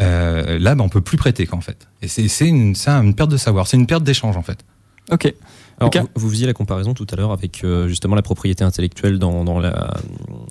Euh, 0.00 0.58
là, 0.58 0.74
bah, 0.74 0.84
on 0.84 0.88
peut 0.88 1.00
plus 1.00 1.18
prêter 1.18 1.46
qu'en 1.46 1.60
fait. 1.60 1.88
Et 2.02 2.08
c'est 2.08 2.48
une, 2.48 2.74
une 2.86 3.14
perte 3.14 3.30
de 3.30 3.36
savoir, 3.36 3.66
c'est 3.66 3.76
une 3.76 3.86
perte 3.86 4.04
d'échange 4.04 4.36
en 4.36 4.42
fait. 4.42 4.64
Ok. 5.10 5.32
Alors, 5.80 5.92
vous, 5.94 6.08
vous, 6.16 6.30
faisiez 6.30 6.46
la 6.46 6.52
comparaison 6.52 6.92
tout 6.94 7.06
à 7.10 7.16
l'heure 7.16 7.30
avec 7.30 7.62
euh, 7.62 7.86
justement 7.86 8.16
la 8.16 8.22
propriété 8.22 8.64
intellectuelle 8.64 9.18
dans, 9.18 9.44
dans, 9.44 9.60
la, 9.60 9.94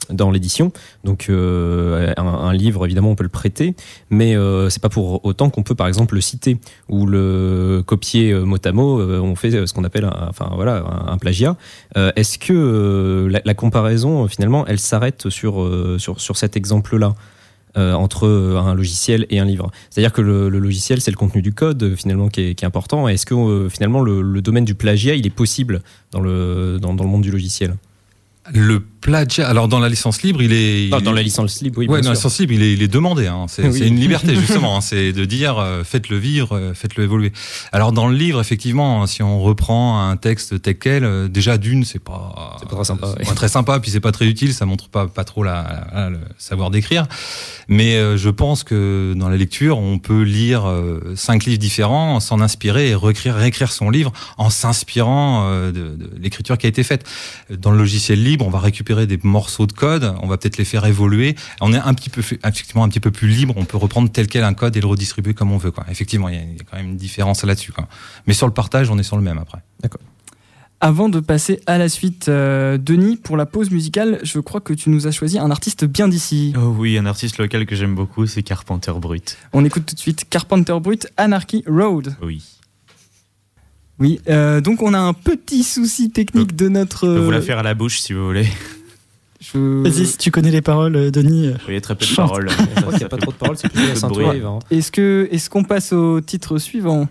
dans 0.09 0.31
l'édition. 0.31 0.71
Donc, 1.03 1.27
euh, 1.29 2.13
un, 2.17 2.25
un, 2.25 2.53
livre, 2.53 2.85
évidemment, 2.85 3.11
on 3.11 3.15
peut 3.15 3.23
le 3.23 3.29
prêter, 3.29 3.75
mais 4.09 4.35
euh, 4.35 4.69
c'est 4.69 4.81
pas 4.81 4.89
pour 4.89 5.25
autant 5.25 5.49
qu'on 5.49 5.63
peut, 5.63 5.75
par 5.75 5.87
exemple, 5.87 6.15
le 6.15 6.21
citer 6.21 6.57
ou 6.87 7.05
le 7.05 7.83
copier 7.85 8.31
euh, 8.31 8.43
mot 8.43 8.57
à 8.63 8.71
mot. 8.71 8.99
Euh, 8.99 9.19
on 9.19 9.35
fait 9.35 9.65
ce 9.65 9.73
qu'on 9.73 9.83
appelle, 9.83 10.05
un, 10.05 10.27
enfin 10.29 10.49
voilà, 10.55 10.77
un, 10.77 11.13
un 11.13 11.17
plagiat. 11.17 11.57
Est-ce 11.95 12.37
que 12.37 13.27
la, 13.29 13.41
la, 13.43 13.53
comparaison, 13.53 14.27
finalement, 14.27 14.65
elle 14.67 14.79
s'arrête 14.79 15.29
sur, 15.29 15.69
sur, 15.97 16.21
sur 16.21 16.37
cet 16.37 16.55
exemple-là? 16.55 17.15
Euh, 17.77 17.93
entre 17.93 18.27
un 18.27 18.73
logiciel 18.73 19.27
et 19.29 19.39
un 19.39 19.45
livre. 19.45 19.69
C'est-à-dire 19.89 20.11
que 20.11 20.21
le, 20.21 20.49
logiciel, 20.49 20.99
c'est 20.99 21.11
le 21.11 21.17
contenu 21.17 21.43
du 21.43 21.53
code 21.53 21.83
euh, 21.83 21.95
finalement 21.95 22.27
qui 22.27 22.41
est, 22.41 22.63
important. 22.63 23.07
Est-ce 23.07 23.25
que 23.25 23.35
euh, 23.35 23.69
finalement 23.69 24.01
le, 24.01 24.41
domaine 24.41 24.65
du 24.65 24.73
plagiat, 24.73 25.13
il 25.13 25.27
est 25.27 25.31
possible 25.31 25.81
dans 26.11 26.19
le, 26.19 26.79
dans, 26.81 26.95
dans 26.95 27.03
le 27.03 27.09
monde 27.09 27.21
du 27.21 27.29
logiciel? 27.29 27.75
Le 28.53 28.79
plagiat, 28.79 29.47
alors 29.47 29.67
dans 29.67 29.79
la 29.79 29.89
licence 29.89 30.21
libre, 30.21 30.41
il 30.41 30.53
est. 30.53 30.89
Non, 30.89 31.01
dans 31.01 31.11
la 31.11 31.21
licence 31.21 31.61
libre, 31.61 31.79
oui. 31.79 31.87
Ouais, 31.87 32.01
dans 32.01 32.09
la 32.09 32.15
licence 32.15 32.39
libre, 32.39 32.53
il 32.53 32.63
est, 32.63 32.73
il 32.73 32.81
est 32.81 32.87
demandé. 32.87 33.27
Hein. 33.27 33.45
C'est 33.47 33.67
oui. 33.67 33.87
une 33.87 33.99
liberté 33.99 34.35
justement. 34.39 34.77
hein. 34.77 34.81
C'est 34.81 35.13
de 35.13 35.25
dire 35.25 35.57
euh, 35.59 35.83
faites-le 35.83 36.17
vivre, 36.17 36.55
euh, 36.55 36.73
faites-le 36.73 37.03
évoluer. 37.03 37.31
Alors 37.71 37.91
dans 37.91 38.07
le 38.07 38.15
livre, 38.15 38.39
effectivement, 38.39 39.05
si 39.05 39.21
on 39.23 39.41
reprend 39.41 40.01
un 40.09 40.17
texte 40.17 40.61
tel 40.61 40.77
quel, 40.77 41.03
euh, 41.03 41.27
déjà 41.27 41.57
d'une, 41.57 41.83
c'est 41.83 41.99
pas. 41.99 42.57
C'est 42.59 42.69
pas 42.69 42.75
très 42.75 42.85
sympa. 42.85 43.07
Pas 43.25 43.33
très 43.33 43.47
sympa, 43.49 43.79
puis 43.79 43.91
c'est 43.91 43.99
pas 43.99 44.11
très 44.11 44.25
utile. 44.27 44.53
Ça 44.53 44.65
montre 44.65 44.89
pas 44.89 45.07
pas 45.07 45.23
trop 45.23 45.43
la, 45.43 45.87
la 45.93 46.09
le 46.09 46.19
savoir 46.37 46.71
d'écrire. 46.71 47.05
Mais 47.67 47.97
je 48.17 48.29
pense 48.29 48.63
que 48.63 49.13
dans 49.17 49.27
la 49.29 49.35
lecture, 49.35 49.77
on 49.77 49.99
peut 49.99 50.21
lire 50.21 50.71
cinq 51.15 51.45
livres 51.45 51.59
différents, 51.59 52.19
s'en 52.21 52.39
inspirer 52.39 52.89
et 52.89 52.95
réécrire, 52.95 53.35
réécrire 53.35 53.71
son 53.71 53.89
livre 53.89 54.13
en 54.37 54.49
s'inspirant 54.49 55.49
de, 55.67 55.71
de 55.71 56.09
l'écriture 56.17 56.57
qui 56.57 56.65
a 56.65 56.69
été 56.69 56.83
faite. 56.83 57.05
Dans 57.49 57.71
le 57.71 57.77
logiciel 57.77 58.23
libre 58.23 58.36
on 58.45 58.49
va 58.49 58.59
récupérer 58.59 59.07
des 59.07 59.19
morceaux 59.23 59.65
de 59.65 59.71
code, 59.71 60.15
on 60.21 60.27
va 60.27 60.37
peut-être 60.37 60.57
les 60.57 60.65
faire 60.65 60.85
évoluer. 60.85 61.35
On 61.61 61.73
est 61.73 61.77
un 61.77 61.93
petit 61.93 62.09
peu, 62.09 62.21
effectivement, 62.21 62.83
un 62.83 62.89
petit 62.89 62.99
peu 62.99 63.11
plus 63.11 63.27
libre. 63.27 63.53
On 63.57 63.65
peut 63.65 63.77
reprendre 63.77 64.11
tel 64.11 64.27
quel 64.27 64.43
un 64.43 64.53
code 64.53 64.75
et 64.75 64.81
le 64.81 64.87
redistribuer 64.87 65.33
comme 65.33 65.51
on 65.51 65.57
veut. 65.57 65.71
Quoi. 65.71 65.85
Effectivement, 65.89 66.29
il 66.29 66.35
y, 66.35 66.37
a, 66.37 66.41
il 66.41 66.57
y 66.57 66.61
a 66.61 66.63
quand 66.69 66.77
même 66.77 66.89
une 66.89 66.97
différence 66.97 67.43
là-dessus. 67.43 67.73
Mais 68.25 68.33
sur 68.33 68.47
le 68.47 68.53
partage, 68.53 68.89
on 68.89 68.97
est 68.97 69.03
sur 69.03 69.17
le 69.17 69.23
même 69.23 69.37
après. 69.37 69.59
D'accord. 69.81 70.01
Avant 70.79 71.09
de 71.09 71.19
passer 71.19 71.59
à 71.65 71.79
la 71.79 71.89
suite, 71.89 72.29
euh, 72.29 72.77
Denis, 72.77 73.17
pour 73.17 73.35
la 73.35 73.47
pause 73.47 73.71
musicale, 73.71 74.19
je 74.21 74.39
crois 74.39 74.61
que 74.61 74.73
tu 74.73 74.91
nous 74.91 75.07
as 75.07 75.11
choisi 75.11 75.39
un 75.39 75.49
artiste 75.49 75.85
bien 75.85 76.07
d'ici. 76.07 76.53
Oh 76.55 76.75
oui, 76.77 76.99
un 76.99 77.07
artiste 77.07 77.39
local 77.39 77.65
que 77.65 77.75
j'aime 77.75 77.95
beaucoup, 77.95 78.27
c'est 78.27 78.43
Carpenter 78.43 78.93
Brut. 78.95 79.37
On 79.53 79.65
écoute 79.65 79.87
tout 79.87 79.95
de 79.95 79.99
suite 79.99 80.27
Carpenter 80.29 80.77
Brut, 80.79 81.07
Anarchy 81.17 81.63
Road. 81.67 82.15
Oui. 82.21 82.43
Oui, 83.99 84.19
euh, 84.29 84.61
donc 84.61 84.81
on 84.81 84.93
a 84.93 84.99
un 84.99 85.13
petit 85.13 85.63
souci 85.63 86.11
technique 86.11 86.55
de 86.55 86.69
notre. 86.69 87.07
Je 87.07 87.13
peux 87.13 87.25
vous 87.25 87.31
la 87.31 87.41
faire 87.41 87.59
à 87.59 87.63
la 87.63 87.73
bouche 87.73 87.99
si 87.99 88.13
vous 88.13 88.25
voulez. 88.25 88.47
Je... 89.39 89.81
Vas-y, 89.83 90.05
si 90.05 90.17
tu 90.17 90.31
connais 90.31 90.51
les 90.51 90.61
paroles, 90.61 91.11
Denis. 91.11 91.49
Oui, 91.49 91.55
il 91.69 91.73
y 91.75 91.77
a 91.77 91.81
très 91.81 91.95
peu 91.95 92.05
de 92.05 92.15
paroles. 92.15 92.49
Il 92.91 92.97
n'y 92.97 93.03
a 93.03 93.09
pas 93.09 93.17
trop 93.17 93.31
de 93.31 93.37
paroles, 93.37 93.57
c'est 93.57 93.69
plus 93.69 93.87
la 93.87 93.95
ceinture. 93.95 94.59
Est-ce 94.71 94.91
que, 94.91 95.27
est-ce 95.31 95.49
qu'on 95.49 95.63
passe 95.63 95.93
au 95.93 96.21
titre 96.21 96.57
suivant? 96.57 97.07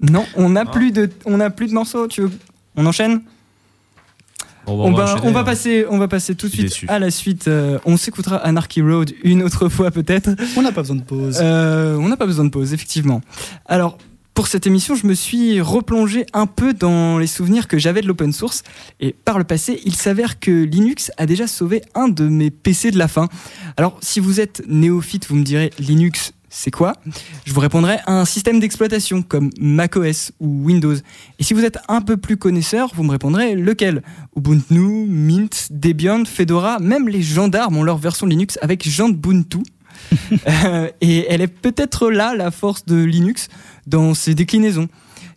Non, 0.00 0.26
on 0.34 0.50
n'a 0.50 0.66
plus 0.66 0.92
de, 0.92 1.08
on 1.24 1.40
a 1.40 1.48
plus 1.50 1.68
de 1.68 1.74
morceaux. 1.74 2.06
Tu 2.06 2.22
veux, 2.22 2.30
on 2.76 2.84
enchaîne? 2.86 3.22
On 4.66 4.76
va, 4.76 4.84
on, 4.84 4.92
va, 4.92 5.16
on 5.22 5.30
va 5.30 5.40
hein. 5.40 5.44
passer, 5.44 5.86
on 5.88 5.98
va 5.98 6.08
passer 6.08 6.34
tout 6.34 6.48
de 6.48 6.52
suite 6.52 6.66
déçu. 6.66 6.86
à 6.88 6.98
la 6.98 7.12
suite. 7.12 7.46
Euh, 7.46 7.78
on 7.84 7.96
s'écoutera 7.96 8.36
Anarchy 8.36 8.82
Road 8.82 9.12
une 9.22 9.44
autre 9.44 9.68
fois 9.68 9.92
peut-être. 9.92 10.30
On 10.56 10.62
n'a 10.62 10.72
pas 10.72 10.82
besoin 10.82 10.96
de 10.96 11.02
pause. 11.02 11.38
Euh, 11.40 11.96
on 11.96 12.08
n'a 12.08 12.16
pas 12.16 12.26
besoin 12.26 12.44
de 12.44 12.50
pause, 12.50 12.74
effectivement. 12.74 13.20
Alors, 13.66 13.96
pour 14.36 14.48
cette 14.48 14.66
émission, 14.66 14.94
je 14.94 15.06
me 15.06 15.14
suis 15.14 15.62
replongé 15.62 16.26
un 16.34 16.44
peu 16.44 16.74
dans 16.74 17.16
les 17.16 17.26
souvenirs 17.26 17.66
que 17.66 17.78
j'avais 17.78 18.02
de 18.02 18.06
l'open 18.06 18.32
source. 18.32 18.64
Et 19.00 19.14
par 19.24 19.38
le 19.38 19.44
passé, 19.44 19.80
il 19.86 19.94
s'avère 19.94 20.38
que 20.38 20.50
Linux 20.50 21.10
a 21.16 21.24
déjà 21.24 21.46
sauvé 21.46 21.80
un 21.94 22.08
de 22.08 22.28
mes 22.28 22.50
PC 22.50 22.90
de 22.90 22.98
la 22.98 23.08
fin. 23.08 23.30
Alors, 23.78 23.98
si 24.02 24.20
vous 24.20 24.38
êtes 24.38 24.62
néophyte, 24.68 25.26
vous 25.28 25.36
me 25.36 25.42
direz 25.42 25.70
Linux, 25.78 26.34
c'est 26.50 26.70
quoi? 26.70 26.92
Je 27.46 27.54
vous 27.54 27.60
répondrai 27.60 27.96
un 28.06 28.26
système 28.26 28.60
d'exploitation 28.60 29.22
comme 29.22 29.48
macOS 29.58 30.32
ou 30.38 30.66
Windows. 30.66 30.96
Et 31.38 31.42
si 31.42 31.54
vous 31.54 31.64
êtes 31.64 31.78
un 31.88 32.02
peu 32.02 32.18
plus 32.18 32.36
connaisseur, 32.36 32.90
vous 32.94 33.04
me 33.04 33.12
répondrez 33.12 33.54
lequel? 33.54 34.02
Ubuntu, 34.36 35.06
Mint, 35.08 35.68
Debian, 35.70 36.26
Fedora, 36.26 36.78
même 36.78 37.08
les 37.08 37.22
gendarmes 37.22 37.78
ont 37.78 37.84
leur 37.84 37.96
version 37.96 38.26
Linux 38.26 38.58
avec 38.60 38.86
Gentbuntu. 38.86 39.60
Euh, 40.48 40.88
et 41.00 41.26
elle 41.28 41.40
est 41.40 41.46
peut-être 41.46 42.10
là 42.10 42.34
la 42.34 42.50
force 42.50 42.84
de 42.86 42.96
Linux 43.02 43.48
dans 43.86 44.14
ses 44.14 44.34
déclinaisons. 44.34 44.88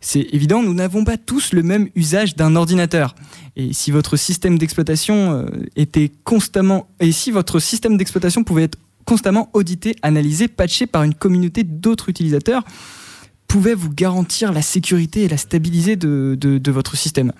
C'est 0.01 0.27
évident, 0.31 0.63
nous 0.63 0.73
n'avons 0.73 1.03
pas 1.03 1.17
tous 1.17 1.51
le 1.51 1.61
même 1.61 1.89
usage 1.95 2.35
d'un 2.35 2.55
ordinateur. 2.55 3.15
Et 3.57 3.73
si 3.73 3.91
votre 3.91 4.15
système 4.15 4.57
d'exploitation 4.57 5.33
euh, 5.33 5.45
était 5.75 6.11
constamment 6.23 6.87
et 6.99 7.11
si 7.11 7.31
votre 7.31 7.59
système 7.59 7.97
d'exploitation 7.97 8.43
pouvait 8.43 8.63
être 8.63 8.77
constamment 9.05 9.49
audité, 9.53 9.95
analysé, 10.01 10.47
patché 10.47 10.85
par 10.85 11.03
une 11.03 11.15
communauté 11.15 11.63
d'autres 11.63 12.09
utilisateurs, 12.09 12.63
pouvait 13.47 13.73
vous 13.73 13.89
garantir 13.89 14.53
la 14.53 14.61
sécurité 14.61 15.23
et 15.23 15.27
la 15.27 15.37
stabilité 15.37 15.95
de, 15.95 16.71
votre 16.71 16.95
système. 16.95 17.33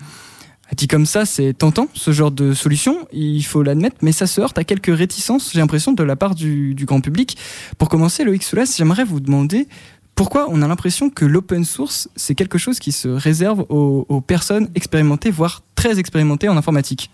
Dit 0.75 0.87
comme 0.87 1.05
ça, 1.05 1.25
c'est 1.25 1.53
tentant, 1.53 1.87
ce 1.93 2.11
genre 2.11 2.31
de 2.31 2.53
solution, 2.53 3.07
il 3.11 3.43
faut 3.43 3.63
l'admettre, 3.63 3.97
mais 4.01 4.11
ça 4.11 4.27
se 4.27 4.39
heurte 4.39 4.57
à 4.57 4.63
quelques 4.63 4.95
réticences, 4.95 5.51
j'ai 5.51 5.59
l'impression, 5.59 5.93
de 5.93 6.03
la 6.03 6.15
part 6.15 6.35
du, 6.35 6.75
grand 6.85 7.01
public. 7.01 7.37
Pour 7.77 7.89
commencer, 7.89 8.23
Loïc 8.23 8.43
Soulas, 8.43 8.75
j'aimerais 8.77 9.03
vous 9.03 9.19
demander 9.19 9.67
pourquoi 10.13 10.47
on 10.49 10.61
a 10.61 10.67
l'impression 10.67 11.09
que 11.09 11.25
l'open 11.25 11.65
source, 11.65 12.09
c'est 12.15 12.35
quelque 12.35 12.57
chose 12.57 12.77
qui 12.79 12.91
se 12.91 13.07
réserve 13.07 13.65
aux, 13.69 14.21
personnes 14.21 14.69
expérimentées, 14.75 15.31
voire 15.31 15.63
très 15.75 15.97
expérimentées 15.99 16.49
en 16.49 16.57
informatique 16.57 17.09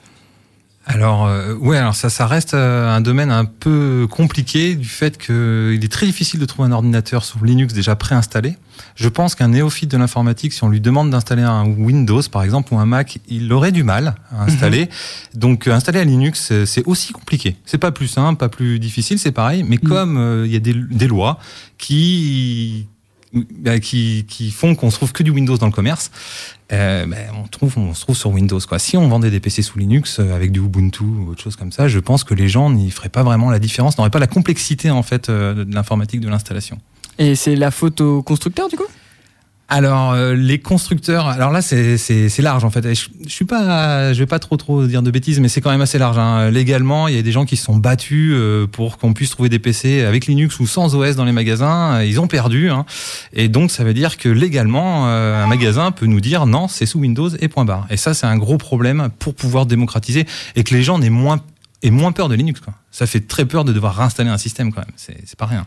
alors 0.88 1.26
euh, 1.26 1.56
ouais, 1.56 1.78
alors 1.78 1.96
ça, 1.96 2.12
ça 2.12 2.28
reste 2.28 2.54
euh, 2.54 2.88
un 2.88 3.02
domaine 3.02 3.32
un 3.32 3.46
peu 3.46 4.06
compliqué 4.08 4.76
du 4.76 4.88
fait 4.88 5.18
qu'il 5.18 5.84
est 5.84 5.92
très 5.92 6.06
difficile 6.06 6.40
de 6.40 6.46
trouver 6.46 6.68
un 6.68 6.72
ordinateur 6.72 7.26
sur 7.26 7.44
Linux 7.44 7.74
déjà 7.74 7.96
préinstallé. 7.96 8.56
Je 8.96 9.10
pense 9.10 9.36
qu'un 9.36 9.50
néophyte 9.50 9.92
de 9.92 9.98
l'informatique, 9.98 10.54
si 10.54 10.64
on 10.64 10.70
lui 10.70 10.82
demande 10.82 11.10
d'installer 11.10 11.44
un 11.44 11.66
Windows 11.66 12.22
par 12.32 12.44
exemple 12.44 12.74
ou 12.74 12.78
un 12.78 12.86
Mac, 12.86 13.20
il 13.28 13.52
aurait 13.52 13.72
du 13.72 13.84
mal 13.84 14.16
à 14.32 14.44
installer. 14.44 14.86
Mm 14.86 14.90
-hmm. 14.90 15.40
Donc 15.40 15.68
euh, 15.68 15.74
installer 15.74 16.00
un 16.00 16.06
Linux, 16.06 16.54
c'est 16.66 16.84
aussi 16.86 17.14
compliqué. 17.14 17.56
C'est 17.66 17.78
pas 17.78 17.92
plus 17.92 18.08
simple, 18.08 18.38
pas 18.40 18.50
plus 18.50 18.80
difficile, 18.80 19.18
c'est 19.20 19.32
pareil. 19.42 19.64
Mais 19.64 19.78
-hmm. 19.78 19.90
comme 19.90 20.44
il 20.46 20.52
y 20.52 20.56
a 20.56 20.60
des, 20.60 20.76
des 21.02 21.08
lois 21.08 21.34
qui 21.78 22.88
qui, 23.82 24.26
qui 24.28 24.52
font 24.52 24.76
qu'on 24.76 24.90
se 24.90 24.96
trouve 24.96 25.12
que 25.12 25.24
du 25.24 25.32
Windows 25.32 25.58
dans 25.58 25.66
le 25.66 25.72
commerce, 25.72 26.12
euh, 26.72 27.06
ben, 27.06 27.28
on, 27.38 27.48
trouve, 27.48 27.78
on 27.78 27.94
se 27.94 28.02
trouve 28.02 28.16
sur 28.16 28.32
Windows. 28.32 28.60
Quoi. 28.68 28.80
Si 28.80 28.98
on 28.98 29.08
vendait 29.08 29.30
des 29.30 29.40
PC 29.40 29.62
sous 29.62 29.78
Linux 29.78 30.20
euh, 30.20 30.36
avec 30.36 30.52
du 30.52 30.60
Ubuntu 30.60 31.04
ou 31.04 31.30
autre 31.32 31.42
chose 31.42 31.56
comme 31.56 31.72
ça, 31.72 31.88
je 31.88 32.00
pense 32.00 32.24
que 32.24 32.34
les 32.34 32.48
gens 32.48 32.70
n'y 32.70 32.90
feraient 32.92 33.10
pas 33.10 33.24
vraiment 33.24 33.52
la 33.52 33.60
différence, 33.60 33.98
n'auraient 33.98 34.10
pas 34.10 34.20
la 34.20 34.28
complexité 34.28 34.90
en 34.90 35.04
fait 35.04 35.30
euh, 35.30 35.66
de 35.66 35.74
l'informatique 35.74 36.22
de 36.22 36.30
l'installation. 36.30 36.80
Et 37.18 37.36
c'est 37.36 37.56
la 37.56 37.72
faute 37.72 38.02
au 38.02 38.22
constructeur 38.22 38.68
du 38.70 38.76
coup? 38.76 38.86
Alors 39.68 40.12
euh, 40.12 40.36
les 40.36 40.60
constructeurs, 40.60 41.28
alors 41.28 41.52
là 41.52 41.60
c'est 41.64 41.98
large 42.38 42.64
en 42.64 42.70
fait. 42.70 42.94
Je, 42.94 43.08
je 43.26 43.32
suis 43.32 43.46
pas, 43.46 44.14
je 44.14 44.20
vais 44.20 44.28
pas 44.28 44.38
trop 44.38 44.58
trop 44.58 44.86
dire 44.86 45.02
de 45.02 45.10
bêtises, 45.10 45.40
mais 45.40 45.48
c'est 45.48 45.60
quand 45.60 45.72
même 45.72 45.82
assez 45.82 45.98
large. 45.98 46.20
Hein. 46.20 46.52
Légalement, 46.52 47.08
il 47.08 47.16
y 47.16 47.18
a 47.18 47.24
des 47.24 47.32
gens 47.32 47.46
qui 47.46 47.56
se 47.58 47.66
sont 47.66 47.78
battus 47.78 48.34
euh, 48.36 48.68
pour 48.68 49.00
qu'on 49.00 49.14
puisse 49.14 49.32
trouver 49.32 49.50
des 49.50 49.58
PC 49.58 50.04
avec 50.04 50.28
Linux 50.28 50.60
ou 50.60 50.68
sans 50.68 50.94
OS 50.94 51.16
dans 51.16 51.26
les 51.26 51.32
magasins. 51.32 52.04
Ils 52.04 52.20
ont 52.20 52.28
perdu, 52.28 52.70
hein. 52.70 52.86
et 53.34 53.48
donc 53.48 53.72
ça 53.72 53.84
veut 53.84 53.96
dire 53.96 54.18
que 54.18 54.30
légalement, 54.30 55.08
euh, 55.08 55.44
un 55.44 55.48
magasin 55.48 55.92
peut 55.92 56.06
nous 56.06 56.22
dire 56.22 56.46
non, 56.46 56.68
c'est 56.68 56.86
sous 56.86 57.00
Windows 57.00 57.30
et 57.30 57.48
point 57.48 57.66
barre. 57.66 57.88
Et 57.90 57.98
ça 57.98 58.14
c'est 58.14 58.28
un 58.28 58.38
gros 58.38 58.60
problème 58.60 59.10
pour 59.18 59.34
pouvoir 59.34 59.66
démocratiser 59.66 60.28
et 60.56 60.64
que 60.64 60.76
les 60.76 60.84
gens 60.84 61.00
n'aient 61.00 61.10
moins 61.10 61.40
aient 61.82 61.90
moins 61.90 62.12
peur 62.12 62.30
de 62.30 62.36
Linux. 62.36 62.62
Ça 62.92 63.08
fait 63.08 63.28
très 63.28 63.46
peur 63.46 63.66
de 63.66 63.74
devoir 63.74 63.96
réinstaller 63.96 64.30
un 64.30 64.38
système 64.38 64.72
quand 64.72 64.82
même. 64.82 64.94
C'est 64.96 65.38
pas 65.38 65.48
rien. 65.48 65.66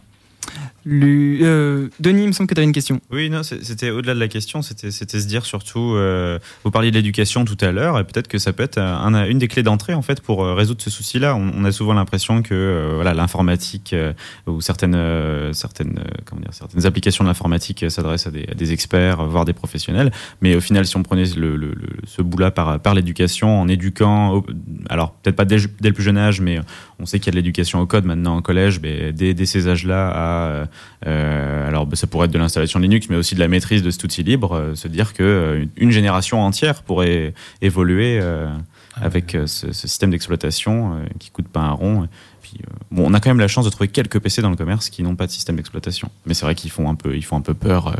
Le, 0.84 1.38
euh, 1.42 1.88
Denis, 2.00 2.22
il 2.22 2.28
me 2.28 2.32
semble 2.32 2.48
que 2.48 2.54
tu 2.54 2.60
avais 2.60 2.66
une 2.66 2.72
question. 2.72 3.00
Oui, 3.10 3.30
non, 3.30 3.42
c'était 3.42 3.90
au-delà 3.90 4.14
de 4.14 4.20
la 4.20 4.28
question, 4.28 4.62
c'était 4.62 4.90
se 4.90 5.26
dire 5.26 5.44
surtout, 5.44 5.94
euh, 5.94 6.38
vous 6.64 6.70
parliez 6.70 6.90
de 6.90 6.96
l'éducation 6.96 7.44
tout 7.44 7.58
à 7.60 7.72
l'heure, 7.72 7.98
et 7.98 8.04
peut-être 8.04 8.28
que 8.28 8.38
ça 8.38 8.52
peut 8.52 8.62
être 8.62 8.78
un, 8.78 9.24
une 9.26 9.38
des 9.38 9.48
clés 9.48 9.62
d'entrée 9.62 9.94
en 9.94 10.02
fait 10.02 10.20
pour 10.20 10.44
résoudre 10.46 10.82
ce 10.82 10.90
souci-là. 10.90 11.34
On, 11.34 11.64
a 11.64 11.72
souvent 11.72 11.94
l'impression 11.94 12.42
que 12.42 12.54
euh, 12.54 12.92
voilà, 12.94 13.14
l'informatique 13.14 13.92
euh, 13.92 14.12
ou 14.46 14.60
certaines, 14.60 14.94
euh, 14.94 15.52
certaines, 15.52 16.00
comment 16.24 16.40
dire, 16.40 16.52
certaines 16.52 16.86
applications 16.86 17.24
de 17.24 17.28
l'informatique 17.28 17.90
s'adressent 17.90 18.26
à 18.26 18.30
des, 18.30 18.72
experts, 18.72 19.24
voire 19.24 19.44
des 19.44 19.52
professionnels, 19.52 20.10
mais 20.42 20.54
au 20.54 20.60
final, 20.60 20.86
si 20.86 20.96
on 20.96 21.02
prenait 21.02 21.24
ce 21.24 22.22
bout-là 22.22 22.50
par, 22.50 22.94
l'éducation, 22.94 23.60
en 23.60 23.68
éduquant, 23.68 24.42
alors 24.88 25.12
peut-être 25.12 25.36
pas 25.36 25.44
dès, 25.44 25.58
dès, 25.80 25.88
le 25.88 25.94
plus 25.94 26.04
jeune 26.04 26.18
âge, 26.18 26.40
mais 26.40 26.60
on 26.98 27.06
sait 27.06 27.18
qu'il 27.18 27.26
y 27.26 27.30
a 27.30 27.32
de 27.32 27.36
l'éducation 27.36 27.80
au 27.80 27.86
code 27.86 28.04
maintenant 28.04 28.36
en 28.36 28.42
collège, 28.42 28.80
mais 28.82 29.12
dès, 29.12 29.34
dès 29.34 29.46
ces 29.46 29.68
âges-là 29.68 30.08
à 30.08 30.47
euh, 30.48 30.66
euh, 31.06 31.68
alors 31.68 31.86
bah, 31.86 31.96
ça 31.96 32.06
pourrait 32.06 32.26
être 32.26 32.32
de 32.32 32.38
l'installation 32.38 32.78
Linux, 32.80 33.08
mais 33.08 33.16
aussi 33.16 33.34
de 33.34 33.40
la 33.40 33.48
maîtrise 33.48 33.82
de 33.82 33.90
cet 33.90 34.02
outil 34.04 34.22
libre, 34.22 34.54
euh, 34.54 34.74
se 34.74 34.88
dire 34.88 35.12
que 35.14 35.66
une 35.76 35.90
génération 35.90 36.42
entière 36.42 36.82
pourrait 36.82 37.34
évoluer 37.62 38.18
euh, 38.20 38.48
avec 38.96 39.34
euh, 39.34 39.46
ce, 39.46 39.72
ce 39.72 39.86
système 39.88 40.10
d'exploitation 40.10 40.94
euh, 40.94 41.04
qui 41.18 41.30
coûte 41.30 41.48
pas 41.48 41.60
un 41.60 41.72
rond. 41.72 42.08
Puis, 42.42 42.54
euh, 42.62 42.72
bon, 42.90 43.04
on 43.08 43.14
a 43.14 43.20
quand 43.20 43.30
même 43.30 43.40
la 43.40 43.48
chance 43.48 43.64
de 43.64 43.70
trouver 43.70 43.88
quelques 43.88 44.18
PC 44.20 44.42
dans 44.42 44.50
le 44.50 44.56
commerce 44.56 44.88
qui 44.90 45.02
n'ont 45.02 45.16
pas 45.16 45.26
de 45.26 45.32
système 45.32 45.56
d'exploitation, 45.56 46.10
mais 46.26 46.34
c'est 46.34 46.44
vrai 46.46 46.54
qu'ils 46.54 46.70
font 46.70 46.88
un 46.88 46.94
peu, 46.94 47.16
ils 47.16 47.24
font 47.24 47.36
un 47.36 47.42
peu 47.42 47.54
peur 47.54 47.88
euh, 47.88 47.92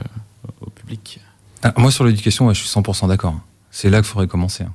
au 0.63 0.71
public. 0.71 1.21
Ah, 1.63 1.75
moi, 1.77 1.91
sur 1.91 2.05
l'éducation, 2.05 2.47
ouais, 2.47 2.55
je 2.55 2.61
suis 2.65 2.69
100% 2.69 3.09
d'accord. 3.09 3.39
C'est 3.71 3.91
là 3.91 3.99
qu'il 3.99 4.07
faudrait 4.07 4.27
commencer. 4.29 4.65
hein. 4.65 4.73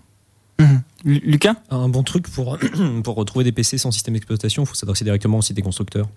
Lu- 1.04 1.22
Lucas? 1.26 1.56
Un 1.72 1.90
bon 1.90 2.04
truc 2.04 2.30
pour, 2.30 2.58
pour 3.04 3.16
retrouver 3.16 3.44
des 3.44 3.52
PC 3.52 3.78
sans 3.78 3.92
système 3.92 4.14
d'exploitation, 4.14 4.64
il 4.64 4.66
faut 4.66 4.76
s'adresser 4.76 5.04
directement 5.04 5.40
au 5.40 5.42
site 5.42 5.56
des 5.56 5.62
constructeurs. 5.62 6.08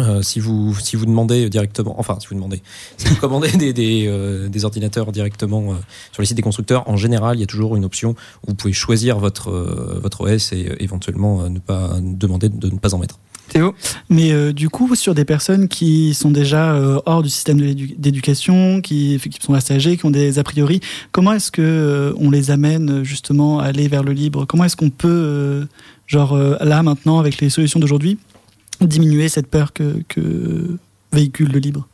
Euh, 0.00 0.22
si 0.22 0.38
vous 0.38 0.74
si 0.80 0.94
vous 0.96 1.06
demandez 1.06 1.48
directement, 1.50 1.98
enfin 1.98 2.18
si 2.20 2.28
vous 2.28 2.34
demandez, 2.36 2.62
si 2.96 3.08
vous 3.08 3.16
commandez 3.16 3.50
des 3.50 3.72
des, 3.72 4.04
euh, 4.06 4.48
des 4.48 4.64
ordinateurs 4.64 5.10
directement 5.10 5.72
euh, 5.72 5.76
sur 6.12 6.22
les 6.22 6.26
sites 6.26 6.36
des 6.36 6.42
constructeurs, 6.42 6.88
en 6.88 6.96
général 6.96 7.36
il 7.36 7.40
y 7.40 7.42
a 7.42 7.46
toujours 7.46 7.74
une 7.76 7.84
option 7.84 8.10
où 8.46 8.50
vous 8.50 8.54
pouvez 8.54 8.72
choisir 8.72 9.18
votre 9.18 9.50
euh, 9.50 9.98
votre 10.00 10.20
OS 10.20 10.52
et 10.52 10.70
éventuellement 10.78 11.42
euh, 11.42 11.48
ne 11.48 11.58
pas 11.58 11.96
demander 12.00 12.48
de 12.48 12.70
ne 12.70 12.78
pas 12.78 12.94
en 12.94 12.98
mettre. 12.98 13.18
Théo? 13.48 13.74
Mais 14.10 14.30
euh, 14.30 14.52
du 14.52 14.68
coup, 14.68 14.94
sur 14.94 15.14
des 15.14 15.24
personnes 15.24 15.68
qui 15.68 16.12
sont 16.12 16.30
déjà 16.30 16.74
euh, 16.74 17.00
hors 17.06 17.22
du 17.22 17.30
système 17.30 17.58
de 17.58 17.64
l'édu- 17.64 17.94
d'éducation, 17.96 18.82
qui, 18.82 19.18
qui 19.18 19.38
sont 19.40 19.54
assez 19.54 19.72
âgées, 19.72 19.96
qui 19.96 20.04
ont 20.04 20.10
des 20.10 20.38
a 20.38 20.44
priori, 20.44 20.80
comment 21.12 21.32
est-ce 21.32 21.50
que 21.50 21.62
euh, 21.62 22.12
on 22.18 22.30
les 22.30 22.50
amène 22.50 23.02
justement 23.04 23.58
à 23.58 23.64
aller 23.64 23.88
vers 23.88 24.02
le 24.02 24.12
libre? 24.12 24.44
Comment 24.44 24.64
est-ce 24.64 24.76
qu'on 24.76 24.90
peut, 24.90 25.08
euh, 25.08 25.64
genre 26.06 26.34
euh, 26.34 26.56
là 26.60 26.82
maintenant, 26.82 27.20
avec 27.20 27.40
les 27.40 27.48
solutions 27.48 27.80
d'aujourd'hui, 27.80 28.18
diminuer 28.80 29.28
cette 29.28 29.48
peur 29.48 29.72
que, 29.72 30.78
véhicule 31.12 31.50
le 31.52 31.58
libre. 31.58 31.88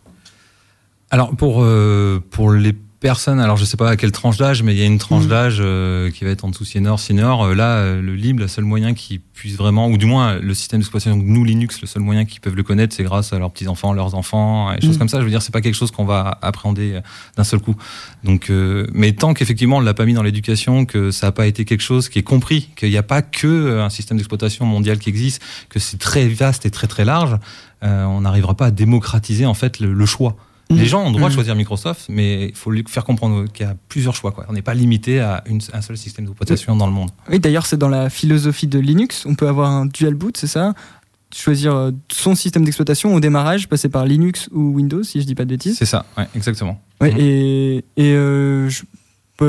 Alors 1.11 1.37
pour 1.37 1.63
euh, 1.63 2.21
pour 2.31 2.51
les 2.51 2.75
personnes, 3.05 3.39
alors 3.39 3.59
je 3.59 3.67
sais 3.67 3.77
pas 3.77 3.91
à 3.91 3.97
quelle 3.97 4.13
tranche 4.13 4.39
d'âge, 4.39 4.63
mais 4.63 4.73
il 4.75 4.79
y 4.79 4.83
a 4.83 4.87
une 4.87 4.97
tranche 4.97 5.25
Mhm. 5.25 5.29
d'âge 5.29 5.59
euh, 5.61 6.11
qui 6.11 6.25
va 6.25 6.31
être 6.31 6.43
en 6.43 6.49
dessous 6.49 6.65
senior, 6.65 6.99
senior. 6.99 7.45
Euh, 7.45 7.55
là, 7.55 7.77
euh, 7.77 8.01
le 8.01 8.15
libre, 8.15 8.41
le 8.41 8.49
seul 8.49 8.65
moyen 8.65 8.95
qui 8.95 9.19
puisse 9.19 9.57
vraiment, 9.59 9.89
ou 9.89 9.99
du 9.99 10.07
moins 10.07 10.39
le 10.39 10.55
système 10.55 10.81
d'exploitation, 10.81 11.15
nous 11.15 11.45
Linux, 11.45 11.83
le 11.83 11.87
seul 11.87 12.01
moyen 12.01 12.25
qu'ils 12.25 12.41
peuvent 12.41 12.57
le 12.57 12.63
connaître, 12.63 12.97
c'est 12.97 13.03
grâce 13.05 13.35
à 13.35 13.39
leurs 13.39 13.51
petits 13.53 13.69
enfants, 13.69 13.93
leurs 13.93 14.15
enfants, 14.15 14.73
et 14.73 14.81
choses 14.81 14.93
Mhm. 14.95 14.99
comme 15.01 15.09
ça. 15.11 15.19
Je 15.19 15.25
veux 15.25 15.31
dire, 15.31 15.43
c'est 15.43 15.53
pas 15.53 15.61
quelque 15.61 15.75
chose 15.75 15.91
qu'on 15.91 16.07
va 16.07 16.39
appréhender 16.41 16.95
euh, 16.95 17.01
d'un 17.37 17.45
seul 17.45 17.61
coup. 17.61 17.77
Donc, 18.25 18.51
mais 18.95 19.13
tant 19.13 19.35
qu'effectivement 19.35 19.77
on 19.77 19.81
l'a 19.81 19.93
pas 19.93 20.07
mis 20.07 20.15
dans 20.15 20.23
l'éducation, 20.23 20.87
que 20.87 21.11
ça 21.11 21.27
a 21.27 21.33
pas 21.33 21.47
été 21.47 21.67
quelque 21.67 21.83
chose 21.83 22.09
qui 22.09 22.19
est 22.19 22.23
compris, 22.23 22.71
qu'il 22.75 22.89
n'y 22.89 22.97
a 22.97 23.03
pas 23.03 23.21
que 23.21 23.81
un 23.81 23.91
système 23.91 24.17
d'exploitation 24.17 24.65
mondial 24.65 24.99
qui 24.99 25.11
existe, 25.11 25.43
que 25.69 25.79
c'est 25.79 25.99
très 25.99 26.27
vaste 26.27 26.65
et 26.65 26.71
très 26.71 26.87
très 26.87 27.05
large, 27.05 27.37
on 27.83 28.23
n'arrivera 28.23 28.55
pas 28.57 28.67
à 28.67 28.71
démocratiser 28.71 29.45
en 29.45 29.53
fait 29.53 29.79
le, 29.79 29.93
le 29.93 30.07
choix. 30.07 30.37
Mhm. 30.75 30.81
Les 30.81 30.87
gens 30.87 31.03
ont 31.03 31.07
le 31.11 31.13
droit 31.13 31.29
de 31.29 31.33
Mhm. 31.33 31.35
choisir 31.35 31.55
Microsoft, 31.55 32.07
mais 32.09 32.49
il 32.49 32.55
faut 32.55 32.71
lui 32.71 32.85
faire 32.89 33.05
comprendre 33.05 33.47
qu'il 33.53 33.67
y 33.67 33.69
a 33.69 33.75
plusieurs 33.89 34.15
choix. 34.15 34.33
Quoi. 34.33 34.45
On 34.49 34.53
n'est 34.53 34.63
pas 34.63 34.75
limité 34.75 35.21
à 35.21 35.43
une- 35.47 35.61
un 35.73 35.81
seul 35.81 35.97
système 35.97 36.25
d'exploitation 36.27 36.77
dans 36.77 36.87
le 36.87 36.93
monde. 36.93 37.11
Oui, 37.31 37.39
d'ailleurs, 37.41 37.67
c'est 37.67 37.77
dans 37.79 37.89
la 37.89 38.11
philosophie 38.11 38.67
de 38.67 38.79
Linux. 38.79 39.25
On 39.27 39.35
peut 39.35 39.49
avoir 39.49 39.71
un 39.71 39.87
dual 39.87 40.15
boot, 40.15 40.37
c'est 40.37 40.47
ça? 40.47 40.75
Choisir 41.35 41.75
euh, 41.75 41.91
son 42.13 42.35
système 42.37 42.65
d'exploitation 42.65 43.13
au 43.15 43.19
démarrage, 43.21 43.69
passer 43.69 43.89
par 43.89 44.05
Linux 44.07 44.49
ou 44.53 44.71
Windows, 44.75 45.03
si 45.03 45.21
je 45.21 45.27
dis 45.27 45.35
pas 45.35 45.45
de 45.45 45.51
bêtises. 45.51 45.77
C'est 45.79 45.85
ça, 45.87 46.07
ouais, 46.17 46.29
exactement. 46.37 46.81
Ouais, 47.01 47.11
Mhm. 47.13 47.19
Et, 47.21 47.77
et 47.97 48.13
euh, 48.15 48.69
je- 48.69 48.83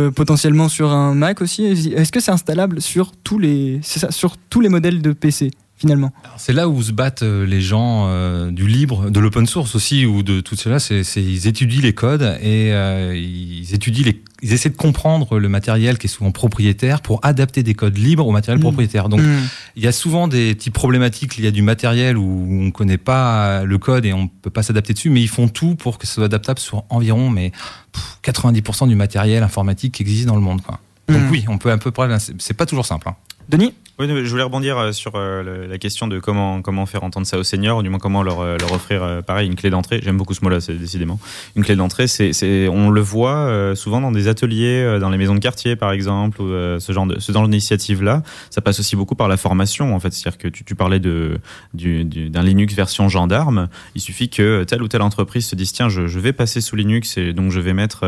potentiellement 0.09 0.67
sur 0.67 0.91
un 0.91 1.13
Mac 1.13 1.41
aussi. 1.41 1.63
Est-ce 1.63 2.11
que 2.11 2.19
c'est 2.19 2.31
installable 2.31 2.81
sur 2.81 3.11
tous 3.23 3.38
les, 3.38 3.79
ça, 3.83 4.09
sur 4.11 4.35
tous 4.49 4.59
les 4.61 4.69
modèles 4.69 4.99
de 5.01 5.13
PC 5.13 5.51
finalement 5.86 6.12
C'est 6.38 6.54
là 6.54 6.67
où 6.67 6.82
se 6.82 6.91
battent 6.91 7.24
euh, 7.24 7.45
les 7.45 7.62
gens 7.62 8.06
euh, 8.08 8.52
du 8.52 8.67
libre, 8.67 9.10
de 9.10 9.19
l'open 9.19 9.45
source 9.45 9.76
aussi, 9.76 10.06
ou 10.06 10.24
de 10.24 10.41
tout 10.41 10.56
cela. 10.56 10.80
C'est, 10.80 11.02
ils 11.17 11.48
étudient 11.48 11.82
les 11.82 11.93
codes 11.93 12.38
et 12.41 12.74
euh, 12.74 13.15
ils 13.15 13.74
étudient 13.74 14.04
les, 14.06 14.21
ils 14.41 14.54
essaient 14.54 14.69
de 14.69 14.76
comprendre 14.76 15.38
le 15.39 15.48
matériel 15.50 15.98
qui 15.98 16.08
est 16.08 16.10
souvent 16.10 16.32
propriétaire 16.32 17.02
pour 17.02 17.19
adapter 17.24 17.63
des 17.63 17.74
codes 17.74 17.98
libres 17.98 18.28
au 18.28 18.32
matériel 18.32 18.58
Mhm. 18.60 18.63
propriétaire. 18.63 19.10
Donc 19.10 19.21
Hmm. 19.21 19.41
Il 19.76 19.84
y 19.84 19.88
a 19.88 19.91
souvent 19.91 20.28
des 20.28 20.56
petites 20.56 20.74
problématiques 20.74 21.38
liées 21.38 21.48
à 21.48 21.52
du 21.52 21.62
matériel 21.62 22.17
où 22.17 22.48
on 22.50 22.65
ne 22.65 22.71
connaît 22.71 22.98
pas 22.98 23.63
le 23.63 23.78
code 23.78 24.06
et 24.06 24.13
on 24.13 24.24
ne 24.24 24.28
peut 24.41 24.50
pas 24.50 24.63
s'adapter 24.63 24.93
dessus, 24.93 25.10
mais 25.10 25.21
ils 25.21 25.28
font 25.30 25.48
tout 25.48 25.76
pour 25.76 25.98
que 25.98 26.08
ce 26.08 26.13
soit 26.15 26.26
adaptable 26.26 26.60
sur 26.60 26.84
environ 26.89 27.30
mais, 27.30 27.52
pff, 27.91 28.19
90% 28.24 28.88
du 28.88 28.95
matériel 28.95 29.43
informatique 29.43 29.93
qui 29.95 30.04
existe 30.04 30.26
dans 30.28 30.36
le 30.36 30.41
monde. 30.41 30.62
Quoi. 30.62 30.80
Donc 31.10 31.21
Hmm. 31.21 31.32
oui, 31.32 31.45
on 31.48 31.58
peut 31.58 31.71
un 31.71 31.78
peu 31.78 31.91
près. 31.91 32.08
C'est 32.19 32.34
c'est 32.41 32.54
pas 32.56 32.65
toujours 32.65 32.86
simple. 32.86 33.08
hein. 33.10 33.15
Denis? 33.50 33.74
Oui, 33.97 34.08
je 34.10 34.29
voulais 34.29 34.43
rebondir 34.43 34.77
euh, 34.77 34.91
sur 34.91 35.13
euh, 35.15 35.67
la 35.67 35.77
question 35.77 36.08
de 36.08 36.19
comment, 36.19 36.86
faire 36.86 37.05
entendre 37.05 37.25
ça 37.25 37.38
aux 37.38 37.43
seniors, 37.43 37.77
ou 37.77 37.81
du 37.81 37.88
moins 37.88 37.97
comment 37.97 38.23
leur, 38.23 38.41
euh, 38.41 38.58
offrir, 38.73 39.23
pareil, 39.25 39.47
une 39.47 39.55
clé 39.55 39.69
d'entrée. 39.69 40.01
J'aime 40.03 40.17
beaucoup 40.17 40.34
ce 40.34 40.43
mot-là, 40.43 40.60
c'est 40.60 40.73
décidément. 40.73 41.17
Une 41.55 41.63
clé 41.63 41.77
d'entrée, 41.77 42.08
on 42.69 42.89
le 42.89 43.01
voit 43.01 43.73
souvent 43.75 44.01
dans 44.01 44.12
des 44.12 44.27
ateliers, 44.27 44.97
dans 44.99 45.10
les 45.10 45.17
maisons 45.17 45.36
de 45.36 45.39
quartier, 45.39 45.77
par 45.77 45.93
exemple, 45.93 46.41
ou 46.41 46.49
ce 46.79 46.91
genre 46.91 47.05
de, 47.05 47.19
ce 47.19 47.31
genre 47.31 47.47
d'initiative-là. 47.47 48.23
Ça 48.49 48.60
passe 48.60 48.79
aussi 48.81 48.97
beaucoup 48.97 49.15
par 49.15 49.29
la 49.29 49.38
formation, 49.38 49.95
en 49.95 49.99
fait. 49.99 50.12
C'est-à-dire 50.12 50.38
que 50.38 50.47
tu, 50.49 50.75
parlais 50.75 50.99
de, 50.99 51.39
du, 51.73 52.03
du- 52.03 52.29
d'un 52.29 52.43
Linux 52.43 52.73
version 52.73 53.08
gendarme. 53.08 53.69
Il 53.93 54.01
suffit 54.01 54.29
que 54.29 54.63
telle 54.63 54.84
ou 54.84 54.88
telle 54.89 55.03
entreprise 55.03 55.45
se 55.45 55.55
dise, 55.55 55.71
tiens, 55.71 55.88
je, 55.88 56.01
vais 56.01 56.34
passer 56.34 56.60
sous 56.60 56.75
Linux 56.75 57.17
et 57.17 57.31
donc 57.31 57.51
je 57.51 57.60
vais 57.62 57.73
mettre 57.73 58.05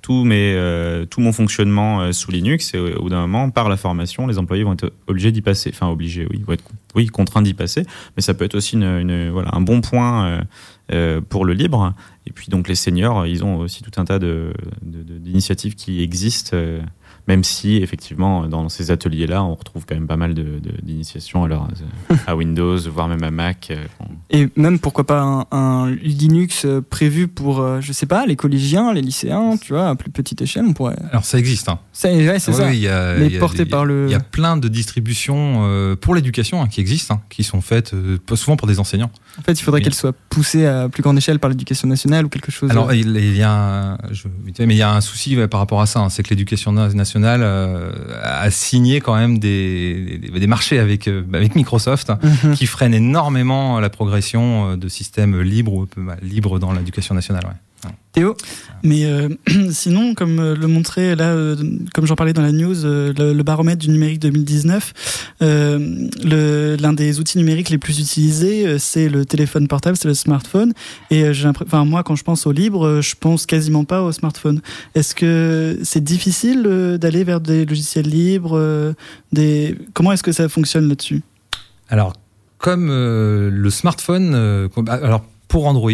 tout, 0.00 0.24
mon 0.24 1.32
fonctionnement 1.32 2.12
sous 2.12 2.30
Linux. 2.30 2.72
Et 2.72 2.78
au 2.78 3.02
bout 3.02 3.10
d'un 3.10 3.20
moment, 3.20 3.50
par 3.50 3.68
la 3.68 3.76
formation, 3.76 4.26
les 4.26 4.38
employés 4.38 4.64
vont 4.64 4.72
être 4.72 4.92
obligés 5.06 5.17
d'y 5.32 5.42
passer. 5.42 5.70
Enfin, 5.72 5.88
obligés, 5.88 6.26
oui, 6.30 6.42
être 6.52 6.64
oui, 6.94 7.06
contraints 7.06 7.42
d'y 7.42 7.54
passer. 7.54 7.84
Mais 8.16 8.22
ça 8.22 8.34
peut 8.34 8.44
être 8.44 8.54
aussi 8.54 8.74
une, 8.76 9.30
voilà, 9.30 9.50
un 9.54 9.60
bon 9.60 9.80
point 9.80 10.26
euh, 10.26 10.40
euh, 10.92 11.20
pour 11.20 11.44
le 11.44 11.52
libre. 11.52 11.92
Et 12.26 12.30
puis, 12.32 12.48
donc, 12.48 12.68
les 12.68 12.74
seniors, 12.74 13.26
ils 13.26 13.44
ont 13.44 13.56
aussi 13.58 13.82
tout 13.82 14.00
un 14.00 14.04
tas 14.04 14.18
de, 14.18 14.52
de- 14.82 15.02
de- 15.02 15.18
d'initiatives 15.18 15.74
qui 15.74 16.02
existent. 16.02 16.56
Même 17.28 17.44
si, 17.44 17.76
effectivement, 17.76 18.46
dans 18.48 18.68
ces 18.68 18.90
ateliers-là, 18.90 19.44
on 19.44 19.54
retrouve 19.54 19.84
quand 19.86 19.94
même 19.94 20.06
pas 20.08 20.16
mal 20.16 20.34
de, 20.34 20.42
de- 20.42 20.80
d'initiations 20.82 21.46
euh, 21.46 21.56
à 22.26 22.34
Windows, 22.34 22.78
voire 22.92 23.06
même 23.06 23.22
à 23.22 23.30
Mac. 23.30 23.68
euh, 23.70 23.84
bon. 24.00 24.06
Et 24.30 24.48
même 24.56 24.78
pourquoi 24.80 25.06
pas 25.06 25.20
un, 25.20 25.46
un 25.52 25.90
Linux 25.90 26.64
euh, 26.64 26.80
prévu 26.80 27.28
pour, 27.28 27.64
je 27.80 27.92
sais 27.92 28.06
pas, 28.06 28.26
les 28.26 28.34
collégiens, 28.36 28.92
les 28.92 29.02
lycéens, 29.02 29.56
tu 29.60 29.72
vois, 29.74 29.90
à 29.90 29.94
plus 29.94 30.10
petite 30.10 30.42
échelle, 30.42 30.64
on 30.66 30.72
pourrait. 30.72 30.96
Alors 31.12 31.24
ça 31.24 31.38
existe. 31.38 31.68
Hein. 31.68 31.78
Ça, 31.92 32.08
ouais, 32.10 32.38
c'est 32.38 32.50
Oui, 32.50 32.56
ça. 32.56 32.66
oui, 32.66 32.76
il 32.76 32.80
y 32.82 32.88
a- 32.88 33.14
Mais 33.18 33.26
il 33.26 33.32
y 33.34 33.36
a 33.36 33.40
porté 33.40 33.64
des- 33.64 33.70
par 33.70 33.84
le. 33.84 34.06
Il 34.08 34.12
y 34.12 34.14
a 34.14 34.20
plein 34.20 34.56
de 34.56 34.68
distributions 34.68 35.64
euh, 35.66 35.96
pour 35.96 36.14
l'éducation 36.14 36.62
hein, 36.62 36.68
qui 36.68 36.80
existent, 36.80 37.14
hein, 37.16 37.20
qui 37.28 37.44
sont 37.44 37.60
faites 37.60 37.94
euh, 37.94 38.18
souvent 38.34 38.56
pour 38.56 38.66
des 38.68 38.80
enseignants. 38.80 39.10
En 39.38 39.42
fait, 39.42 39.52
il 39.52 39.62
faudrait 39.62 39.80
Oui. 39.80 39.84
qu'elle 39.84 39.94
soit 39.94 40.14
poussée 40.30 40.66
à 40.66 40.88
plus 40.88 41.02
grande 41.02 41.16
échelle 41.18 41.38
par 41.38 41.50
l'éducation 41.50 41.86
nationale 41.88 42.24
ou 42.24 42.28
quelque 42.28 42.50
chose. 42.50 42.70
Alors 42.70 42.92
il, 42.92 43.36
y 43.36 43.42
a, 43.42 43.92
un, 43.92 43.98
je, 44.10 44.26
mais 44.60 44.74
il 44.74 44.78
y 44.78 44.82
a 44.82 44.92
un 44.94 45.00
souci 45.00 45.36
ouais, 45.36 45.46
par 45.48 45.60
rapport 45.60 45.80
à 45.80 45.86
ça, 45.86 46.00
hein, 46.00 46.08
c'est 46.08 46.22
que 46.22 46.30
l'éducation 46.30 46.72
na- 46.72 46.88
nationale 46.88 47.17
euh, 47.24 47.90
a 48.22 48.50
signé 48.50 49.00
quand 49.00 49.16
même 49.16 49.38
des, 49.38 50.18
des, 50.18 50.40
des 50.40 50.46
marchés 50.46 50.78
avec 50.78 51.08
euh, 51.08 51.22
avec 51.32 51.54
Microsoft 51.54 52.10
hein, 52.10 52.18
Mhm. 52.22 52.54
qui 52.54 52.66
freinent 52.66 52.94
énormément 52.94 53.80
la 53.80 53.90
progression 53.90 54.70
euh, 54.72 54.76
de 54.76 54.88
systèmes 54.88 55.40
libres 55.40 55.86
bah, 55.96 56.16
libres 56.22 56.58
dans 56.58 56.72
l'éducation 56.72 57.14
nationale. 57.14 57.44
Ouais. 57.46 57.52
Théo 58.12 58.34
Mais 58.82 59.04
euh, 59.04 59.28
sinon, 59.70 60.14
comme 60.14 60.38
euh, 60.40 60.56
le 60.56 60.66
montrait 60.66 61.14
là, 61.14 61.26
euh, 61.34 61.56
comme 61.94 62.06
j'en 62.06 62.16
parlais 62.16 62.32
dans 62.32 62.42
la 62.42 62.52
news, 62.52 62.84
euh, 62.84 63.12
le, 63.16 63.32
le 63.32 63.42
baromètre 63.42 63.78
du 63.78 63.90
numérique 63.90 64.18
2019, 64.20 65.34
euh, 65.42 66.08
le- 66.24 66.76
l'un 66.80 66.92
des 66.94 67.20
outils 67.20 67.38
numériques 67.38 67.68
les 67.70 67.78
plus 67.78 68.00
utilisés, 68.00 68.78
c'est 68.78 69.08
le 69.08 69.24
téléphone 69.24 69.68
portable, 69.68 69.96
c'est 69.96 70.08
le 70.08 70.14
smartphone. 70.14 70.72
Et 71.10 71.24
enfin 71.62 71.84
moi, 71.84 72.02
quand 72.02 72.16
je 72.16 72.24
pense 72.24 72.46
au 72.46 72.52
libre, 72.52 73.00
je 73.02 73.14
pense 73.18 73.46
quasiment 73.46 73.84
pas 73.84 74.02
au 74.02 74.10
smartphone. 74.10 74.60
Est-ce 74.94 75.14
que 75.14 75.78
c'est 75.84 76.02
difficile 76.02 76.62
d'aller 77.00 77.24
vers 77.24 77.40
des 77.40 77.64
logiciels 77.66 78.08
libres 78.08 78.94
des... 79.32 79.76
Comment 79.94 80.12
est-ce 80.12 80.22
que 80.22 80.32
ça 80.32 80.48
fonctionne 80.48 80.88
là-dessus? 80.88 81.22
Alors 81.88 82.14
comme 82.58 82.88
le 82.88 83.70
smartphone, 83.70 84.34
alors 84.88 85.24
pour 85.46 85.66
Android. 85.66 85.92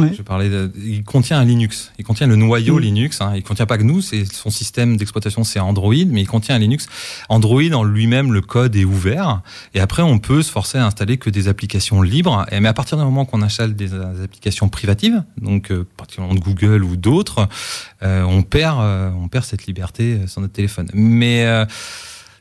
Ouais. 0.00 0.12
Je 0.16 0.22
parlais 0.22 0.48
de- 0.48 0.70
il 0.82 1.04
contient 1.04 1.38
un 1.38 1.44
Linux. 1.44 1.92
Il 1.98 2.04
contient 2.04 2.26
le 2.26 2.36
noyau. 2.36 2.78
Linux. 2.78 3.20
Hein. 3.20 3.32
Il 3.36 3.42
contient 3.42 3.66
pas 3.66 3.78
que 3.78 3.82
nous. 3.82 4.00
C'est 4.00 4.24
son 4.24 4.50
système 4.50 4.96
d'exploitation, 4.96 5.44
c'est 5.44 5.60
Android, 5.60 5.94
mais 6.08 6.22
il 6.22 6.26
contient 6.26 6.54
un 6.54 6.58
Linux. 6.58 6.86
Android 7.28 7.72
en 7.72 7.84
lui-même, 7.84 8.32
le 8.32 8.40
code 8.40 8.76
est 8.76 8.84
ouvert. 8.84 9.42
Et 9.74 9.80
après, 9.80 10.02
on 10.02 10.18
peut 10.18 10.42
se 10.42 10.50
forcer 10.50 10.78
à 10.78 10.86
installer 10.86 11.16
que 11.18 11.30
des 11.30 11.48
applications 11.48 12.02
libres. 12.02 12.46
Et 12.50 12.60
mais 12.60 12.68
à 12.68 12.74
partir 12.74 12.98
du 12.98 13.04
moment 13.04 13.24
qu'on 13.24 13.42
installe 13.42 13.74
des, 13.74 13.94
applications 13.94 14.68
privatives, 14.68 15.22
donc 15.40 15.70
euh, 15.70 15.86
particulièrement 15.96 16.34
de 16.34 16.40
Google 16.40 16.84
ou 16.84 16.96
d'autres, 16.96 17.48
euh, 18.02 18.22
on 18.22 18.42
perd, 18.42 18.80
euh, 18.80 19.10
on 19.22 19.28
perd 19.28 19.44
cette 19.44 19.66
liberté 19.66 20.14
euh, 20.14 20.26
sur 20.26 20.40
notre 20.40 20.52
téléphone. 20.52 20.88
Mais 20.94 21.44
euh, 21.44 21.64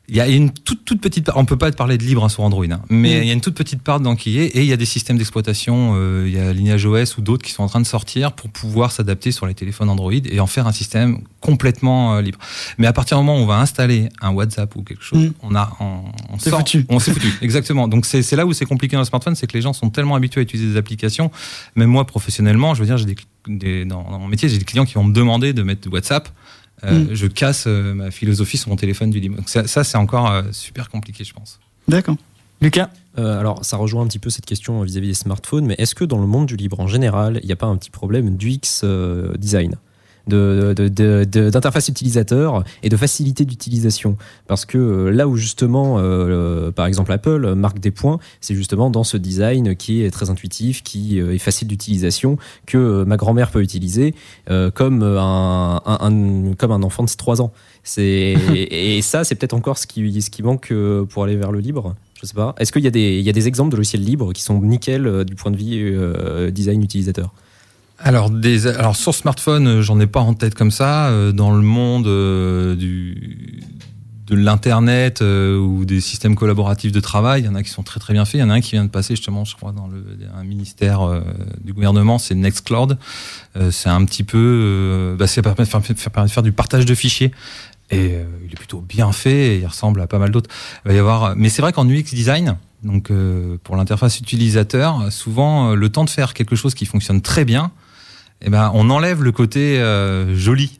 Il 0.10 0.15
y 0.15 0.22
a 0.22 0.28
une 0.28 0.52
toute, 0.52 0.84
toute 0.86 1.00
petite 1.02 1.26
part, 1.26 1.38
on 1.38 1.45
peut 1.45 1.58
pas 1.58 1.72
parler 1.72 1.98
de 1.98 2.04
libre 2.04 2.24
hein, 2.26 2.30
sur 2.30 2.43
Android, 2.43 2.65
hein, 2.69 2.82
mais 2.89 3.19
Mm. 3.19 3.22
il 3.24 3.28
y 3.28 3.30
a 3.30 3.34
une 3.34 3.41
toute 3.41 3.56
petite 3.56 3.82
part 3.84 4.00
dedans 4.00 4.15
qui 4.15 4.39
est, 4.39 4.48
et 4.48 4.60
il 4.62 4.65
y 4.65 4.74
a 4.74 4.78
des 4.78 4.86
systèmes 4.86 5.17
d'exploitation, 5.17 5.93
euh, 5.95 6.26
il 6.28 6.34
y 6.34 6.39
a 6.39 6.52
Lineage 6.52 6.86
OS 6.86 7.17
ou 7.17 7.22
d'autres 7.22 7.43
qui 7.45 7.52
sont 7.52 7.63
en 7.63 7.67
train 7.67 7.80
de 7.82 7.86
sortir 7.88 8.32
pour 8.34 8.50
pouvoir 8.50 8.91
s'adapter 8.91 9.32
sur 9.32 9.45
les 9.45 9.54
téléphones 9.54 9.89
Android 9.89 10.12
et 10.13 10.39
en 10.39 10.48
faire 10.48 10.67
un 10.67 10.72
système 10.72 11.19
complètement 11.41 12.15
euh, 12.15 12.22
libre. 12.22 12.39
Mais 12.78 12.88
à 12.88 12.93
partir 12.93 13.17
du 13.17 13.24
moment 13.24 13.39
où 13.39 13.43
on 13.43 13.45
va 13.45 13.60
installer 13.60 14.10
un 14.22 14.32
WhatsApp 14.32 14.76
ou 14.76 14.84
quelque 14.84 15.04
chose, 15.04 15.19
Mm. 15.28 15.32
on 15.43 15.56
a, 15.56 15.72
on, 15.80 16.02
on 16.34 16.39
sort- 16.39 16.60
foutu. 16.60 16.86
on 16.89 17.00
s'est 17.00 17.13
foutu, 17.13 17.32
exactement. 17.41 17.88
Donc 17.88 18.06
c'est 18.06 18.36
là 18.36 18.45
où 18.45 18.54
c'est 18.54 18.65
compliqué 18.65 18.95
dans 18.95 19.02
le 19.02 19.06
smartphone, 19.06 19.36
c'est 19.36 19.48
que 19.48 19.54
les 19.54 19.62
gens 19.62 19.74
sont 19.74 19.89
tellement 19.89 20.15
habitués 20.15 20.39
à 20.39 20.43
utiliser 20.43 20.69
des 20.72 20.78
applications. 20.78 21.30
Même 21.76 21.89
moi, 21.89 22.06
professionnellement, 22.06 22.74
je 22.74 22.80
veux 22.82 22.86
dire, 22.88 22.98
j'ai 22.98 23.06
des, 23.06 23.15
des- 23.48 23.86
dans, 23.86 24.04
dans 24.10 24.19
mon 24.19 24.28
métier, 24.28 24.50
j'ai 24.50 24.58
des 24.58 24.65
clients 24.65 24.86
qui 24.86 24.95
vont 24.95 25.04
me 25.04 25.13
demander 25.13 25.54
de 25.54 25.62
mettre 25.63 25.82
du 25.82 25.89
WhatsApp. 25.89 26.30
Euh, 26.84 27.00
Mm. 27.06 27.08
Je 27.13 27.28
casse 27.28 27.65
euh, 27.68 27.94
ma 27.94 28.12
philosophie 28.12 28.58
sur 28.58 28.70
mon 28.70 28.76
téléphone 28.76 29.10
du 29.10 29.20
libre. 29.20 29.36
Donc 29.38 29.50
ça, 29.50 29.68
ça, 29.68 29.84
c'est 29.84 29.98
encore 29.98 30.30
euh, 30.32 30.44
super 30.52 30.89
compliqué, 30.89 31.24
je 31.24 31.34
pense. 31.34 31.60
D'accord. 31.88 32.15
Lucas 32.62 32.89
Euh, 33.18 33.39
alors, 33.39 33.65
ça 33.65 33.76
rejoint 33.76 34.04
un 34.04 34.08
petit 34.08 34.20
peu 34.20 34.30
cette 34.30 34.46
question 34.46 34.82
vis-à-vis 34.84 35.08
des 35.08 35.13
smartphones, 35.13 35.65
mais 35.65 35.76
est-ce 35.78 35.94
que 35.96 36.06
dans 36.06 36.20
le 36.22 36.28
monde 36.28 36.46
du 36.46 36.56
libre 36.56 36.80
en 36.80 36.88
général, 36.88 37.39
il 37.44 37.46
n'y 37.48 37.52
a 37.52 37.56
pas 37.58 37.65
un 37.65 37.76
petit 37.76 37.89
problème 37.89 38.38
d'UX 38.38 38.82
euh, 38.84 39.34
design? 39.38 39.72
de- 39.72 39.76
de- 39.76 39.76
de- 39.76 39.78
de- 39.78 39.88
d'interface 40.27 41.88
utilisateur 41.88 42.63
et 42.84 42.89
de 42.89 42.97
facilité 42.97 43.45
d'utilisation. 43.45 44.17
Parce 44.47 44.65
que 44.65 44.77
euh, 44.77 45.10
là 45.12 45.27
où 45.27 45.36
justement 45.36 45.97
euh, 45.99 46.71
par 46.71 46.86
exemple 46.86 47.12
Apple 47.12 47.53
marque 47.55 47.79
des 47.79 47.91
points 47.91 48.19
c'est 48.41 48.55
justement 48.55 48.89
dans 48.89 49.03
ce 49.03 49.17
design 49.17 49.75
qui 49.75 50.03
est 50.03 50.12
très 50.12 50.29
intuitif 50.29 50.84
qui 50.84 51.19
euh, 51.19 51.34
est 51.34 51.38
facile 51.39 51.67
d'utilisation 51.67 52.38
que 52.65 53.03
ma 53.03 53.17
grand-mère 53.17 53.51
peut 53.51 53.62
utiliser 53.62 54.13
euh, 54.49 54.71
comme 54.71 55.03
un, 55.03 55.82
un- 55.86 55.97
un- 56.01 56.53
comme 56.53 56.71
un 56.71 56.84
enfant 56.84 57.03
de 57.03 57.10
3 57.10 57.41
ans. 57.41 57.51
Et, 57.97 58.34
et 58.97 59.01
ça 59.01 59.23
c'est 59.23 59.36
peut-être 59.36 59.53
encore 59.53 59.77
ce 59.77 59.88
qui 59.88 60.21
ce 60.21 60.29
qui 60.29 60.43
manque 60.43 60.73
pour 61.10 61.23
aller 61.23 61.36
vers 61.36 61.51
le 61.51 61.60
libre. 61.60 61.95
Je 62.21 62.25
sais 62.27 62.34
pas. 62.34 62.53
Est-ce 62.60 62.73
qu'il 62.73 62.84
y, 62.84 62.88
a 62.88 62.91
des- 62.91 63.17
il 63.17 63.23
y 63.25 63.29
a 63.29 63.34
des 63.34 63.47
exemples 63.47 63.71
de 63.71 63.77
logiciels 63.77 64.03
libres 64.03 64.34
qui 64.34 64.41
sont 64.43 64.62
nickel 64.62 65.23
du 65.23 65.36
point 65.36 65.51
de 65.51 65.58
vue 65.58 65.97
euh, 65.97 66.51
design 66.51 66.84
utilisateur? 66.84 67.34
Alors, 68.02 68.30
des, 68.30 68.68
alors 68.68 68.96
sur 68.96 69.14
smartphone, 69.14 69.68
euh, 69.68 69.82
j'en 69.82 70.00
ai 70.00 70.08
pas 70.08 70.22
en 70.22 70.34
tête 70.34 70.56
comme 70.56 70.72
ça. 70.72 71.08
Euh, 71.08 71.32
Dans 71.32 71.52
le 71.52 71.62
monde 71.62 72.08
euh, 72.08 72.76
du, 72.76 73.62
de 74.28 74.36
l'internet 74.36 75.22
euh, 75.22 75.58
ou 75.58 75.84
des 75.86 76.00
systèmes 76.00 76.36
collaboratifs 76.36 76.92
de 76.94 77.00
travail, 77.02 77.42
il 77.42 77.46
y 77.46 77.50
en 77.50 77.56
a 77.56 77.64
qui 77.64 77.70
sont 77.70 77.84
très 77.84 78.00
très 78.00 78.14
bien 78.14 78.24
faits. 78.24 78.36
Il 78.36 78.40
y 78.40 78.44
en 78.44 78.50
a 78.50 78.54
un 78.54 78.62
qui 78.62 78.72
vient 78.72 78.86
de 78.86 78.90
passer 78.90 79.16
justement, 79.16 79.44
je 79.44 79.56
crois, 79.56 79.74
dans 79.74 79.88
le, 79.88 80.04
un 80.38 80.44
ministère 80.44 81.02
euh, 81.02 81.22
du 81.64 81.74
gouvernement, 81.74 82.20
c'est 82.20 82.36
Nextcloud. 82.36 82.98
Euh, 83.58 83.70
c'est 83.70 83.90
un 83.90 84.06
petit 84.06 84.24
peu, 84.24 85.16
bah, 85.20 85.28
ça 85.28 85.42
permet 85.42 85.66
de 85.66 85.70
faire, 85.70 85.82
faire- 85.84 86.28
faire 86.30 86.44
du 86.44 86.52
partage 86.54 86.86
de 86.86 86.96
fichiers. 86.96 87.32
Et 87.92 88.14
il 88.46 88.52
est 88.52 88.56
plutôt 88.56 88.82
bien 88.82 89.12
fait. 89.12 89.56
Et 89.56 89.60
il 89.60 89.66
ressemble 89.66 90.00
à 90.02 90.08
pas 90.08 90.20
mal 90.20 90.30
d'autres. 90.30 90.50
Il 90.86 90.90
va 90.90 90.94
y 90.94 91.00
avoir, 91.00 91.36
mais 91.36 91.50
c'est 91.50 91.64
vrai 91.64 91.74
qu'en 91.74 91.88
UX 91.90 92.14
design. 92.14 92.56
Donc 92.84 93.12
pour 93.64 93.76
l'interface 93.76 94.20
utilisateur, 94.20 95.12
souvent 95.12 95.74
le 95.74 95.90
temps 95.90 96.06
de 96.06 96.10
faire 96.12 96.36
quelque 96.36 96.56
chose 96.56 96.76
qui 96.76 96.86
fonctionne 96.86 97.22
très 97.22 97.46
bien, 97.46 97.72
eh 98.41 98.49
ben, 98.49 98.71
on 98.73 98.89
enlève 98.89 99.23
le 99.23 99.32
côté 99.32 99.80
euh, 99.80 100.36
joli. 100.36 100.78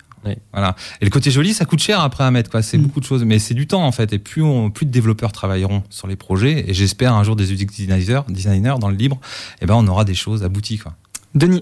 Voilà. 0.54 0.76
Et 1.02 1.06
le 1.06 1.10
côté 1.12 1.32
joli, 1.32 1.54
ça 1.54 1.66
coûte 1.66 1.80
cher 1.82 2.02
après 2.02 2.24
à 2.24 2.30
mettre. 2.30 2.52
Quoi. 2.52 2.62
C'est 2.62 2.78
Mm. 2.78 2.82
beaucoup 2.84 3.00
de 3.00 3.06
choses, 3.06 3.24
mais 3.24 3.40
c'est 3.40 3.54
du 3.56 3.66
temps 3.68 3.84
en 3.86 3.92
fait. 3.92 4.12
Et 4.14 4.20
plus, 4.20 4.42
on, 4.44 4.70
plus 4.70 4.86
de 4.86 4.92
développeurs 4.92 5.32
travailleront 5.32 5.82
sur 5.90 6.08
les 6.08 6.16
projets, 6.18 6.70
et 6.70 6.74
j'espère 6.74 7.14
un 7.14 7.24
jour 7.24 7.36
des 7.36 7.52
UX 7.54 7.66
designers, 7.66 8.22
designers 8.28 8.76
dans 8.80 8.90
le 8.90 8.96
libre, 8.96 9.20
eh 9.62 9.66
ben, 9.66 9.76
on 9.76 9.88
aura 9.88 10.04
des 10.06 10.14
choses 10.16 10.44
abouties. 10.44 10.78
Quoi. 10.78 10.94
Denis, 11.36 11.62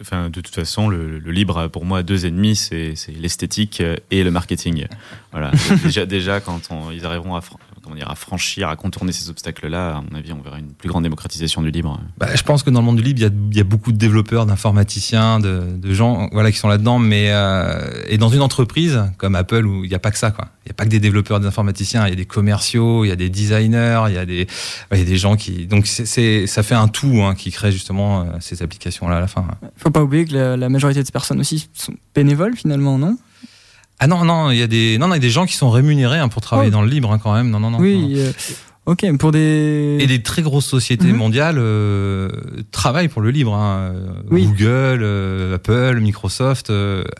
Enfin, 0.00 0.30
de 0.30 0.40
toute 0.40 0.48
façon, 0.52 0.88
le, 0.88 1.20
le 1.20 1.30
libre, 1.30 1.68
pour 1.68 1.84
moi, 1.84 2.02
deux 2.02 2.26
ennemis, 2.26 2.56
c'est 2.56 2.94
c'est 2.96 3.12
l'esthétique 3.12 3.80
et 4.10 4.24
le 4.24 4.30
marketing. 4.32 4.86
Voilà. 5.30 5.52
déjà, 5.84 6.06
déjà, 6.06 6.40
quand 6.40 6.60
on- 6.70 6.90
ils 6.90 7.06
arriveront 7.06 7.36
à, 7.36 7.40
comment 7.86 7.96
dire, 7.96 8.10
à 8.10 8.16
franchir, 8.16 8.68
à 8.68 8.74
contourner 8.74 9.12
ces 9.12 9.30
obstacles-là, 9.30 9.98
à 9.98 10.00
mon 10.02 10.18
avis, 10.18 10.32
on 10.32 10.42
verra 10.42 10.58
une 10.58 10.72
plus 10.72 10.88
grande 10.88 11.04
démocratisation 11.04 11.62
du 11.62 11.70
libre. 11.70 12.00
Bah, 12.18 12.34
je 12.34 12.42
pense 12.42 12.64
que 12.64 12.70
dans 12.70 12.80
le 12.80 12.86
monde 12.86 12.96
du 12.96 13.02
libre, 13.02 13.20
il 13.20 13.22
y 13.22 13.26
a, 13.26 13.30
il 13.52 13.56
y 13.56 13.60
a 13.60 13.64
beaucoup 13.64 13.92
de 13.92 13.96
développeurs, 13.96 14.44
d'informaticiens, 14.44 15.38
de, 15.38 15.62
de 15.76 15.94
gens 15.94 16.28
voilà, 16.32 16.50
qui 16.50 16.58
sont 16.58 16.68
là-dedans. 16.68 16.98
Mais 16.98 17.30
euh, 17.30 18.02
et 18.08 18.18
dans 18.18 18.28
une 18.28 18.40
entreprise 18.40 19.04
comme 19.18 19.36
Apple, 19.36 19.64
où 19.64 19.84
il 19.84 19.88
n'y 19.88 19.94
a 19.94 20.00
pas 20.00 20.10
que 20.10 20.18
ça, 20.18 20.32
quoi. 20.32 20.48
Il 20.64 20.68
n'y 20.68 20.72
a 20.72 20.74
pas 20.74 20.84
que 20.84 20.90
des 20.90 20.98
développeurs, 20.98 21.38
des 21.38 21.46
informaticiens. 21.46 22.06
Il 22.06 22.10
y 22.10 22.12
a 22.12 22.16
des 22.16 22.26
commerciaux, 22.26 23.04
il 23.04 23.08
y 23.08 23.12
a 23.12 23.16
des 23.16 23.30
designers, 23.30 24.02
il 24.08 24.14
y 24.14 24.18
a 24.18 24.26
des, 24.26 24.48
ouais, 24.90 24.94
il 24.94 24.98
y 24.98 25.02
a 25.02 25.04
des 25.04 25.16
gens 25.16 25.36
qui. 25.36 25.66
Donc 25.66 25.86
c'est, 25.86 26.46
ça 26.46 26.62
fait 26.64 26.74
un 26.74 26.88
tout 26.88 27.22
hein, 27.22 27.34
qui 27.36 27.52
crée 27.52 27.70
justement 27.70 28.22
euh, 28.22 28.24
ces 28.40 28.62
applications-là 28.62 29.18
à 29.18 29.20
la 29.20 29.28
fin. 29.28 29.46
faut 29.76 29.90
pas 29.90 30.02
oublier 30.02 30.24
que 30.24 30.34
la, 30.34 30.56
la 30.56 30.68
majorité 30.68 31.00
de 31.00 31.06
ces 31.06 31.12
personnes 31.12 31.38
aussi 31.38 31.68
sont 31.72 31.94
bénévoles 32.14 32.56
finalement, 32.56 32.98
non? 32.98 33.16
Ah 33.98 34.06
non, 34.06 34.24
non, 34.24 34.50
il 34.50 34.58
y 34.58 34.62
a 34.62 34.66
des, 34.66 34.98
non, 34.98 35.08
non, 35.08 35.14
y 35.14 35.18
a 35.18 35.20
des 35.20 35.30
gens 35.30 35.46
qui 35.46 35.54
sont 35.54 35.70
rémunérés 35.70 36.18
hein, 36.18 36.28
pour 36.28 36.42
travailler 36.42 36.68
Oh. 36.70 36.72
dans 36.72 36.82
le 36.82 36.88
libre 36.88 37.12
hein, 37.12 37.18
quand 37.18 37.32
même. 37.34 37.50
Non, 37.50 37.60
non, 37.60 37.70
non. 37.70 37.78
non. 37.78 37.82
Oui. 37.84 38.14
euh, 38.16 38.30
ok, 38.84 39.06
pour 39.18 39.32
des. 39.32 39.96
Et 40.00 40.06
des 40.06 40.22
très 40.22 40.42
grosses 40.42 40.66
sociétés 40.66 41.06
Mhm. 41.06 41.16
mondiales 41.16 41.56
euh, 41.58 42.28
travaillent 42.72 43.08
pour 43.08 43.22
le 43.22 43.30
libre. 43.30 43.54
hein. 43.54 43.94
Oui. 44.30 44.44
Google, 44.46 45.00
euh, 45.02 45.54
Apple, 45.54 45.98
Microsoft 46.00 46.70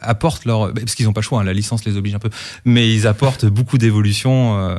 apportent 0.03 0.45
leur... 0.45 0.73
Parce 0.75 0.95
qu'ils 0.95 1.07
n'ont 1.07 1.13
pas 1.15 1.21
le 1.23 1.25
choix, 1.25 1.43
la 1.45 1.55
licence 1.55 1.85
les 1.87 1.97
oblige 1.97 2.15
un 2.15 2.19
peu. 2.19 2.29
Mais 2.67 2.93
ils 2.93 3.07
apportent 3.07 3.47
beaucoup 3.47 3.79
d'évolution 3.79 4.59
euh, 4.59 4.79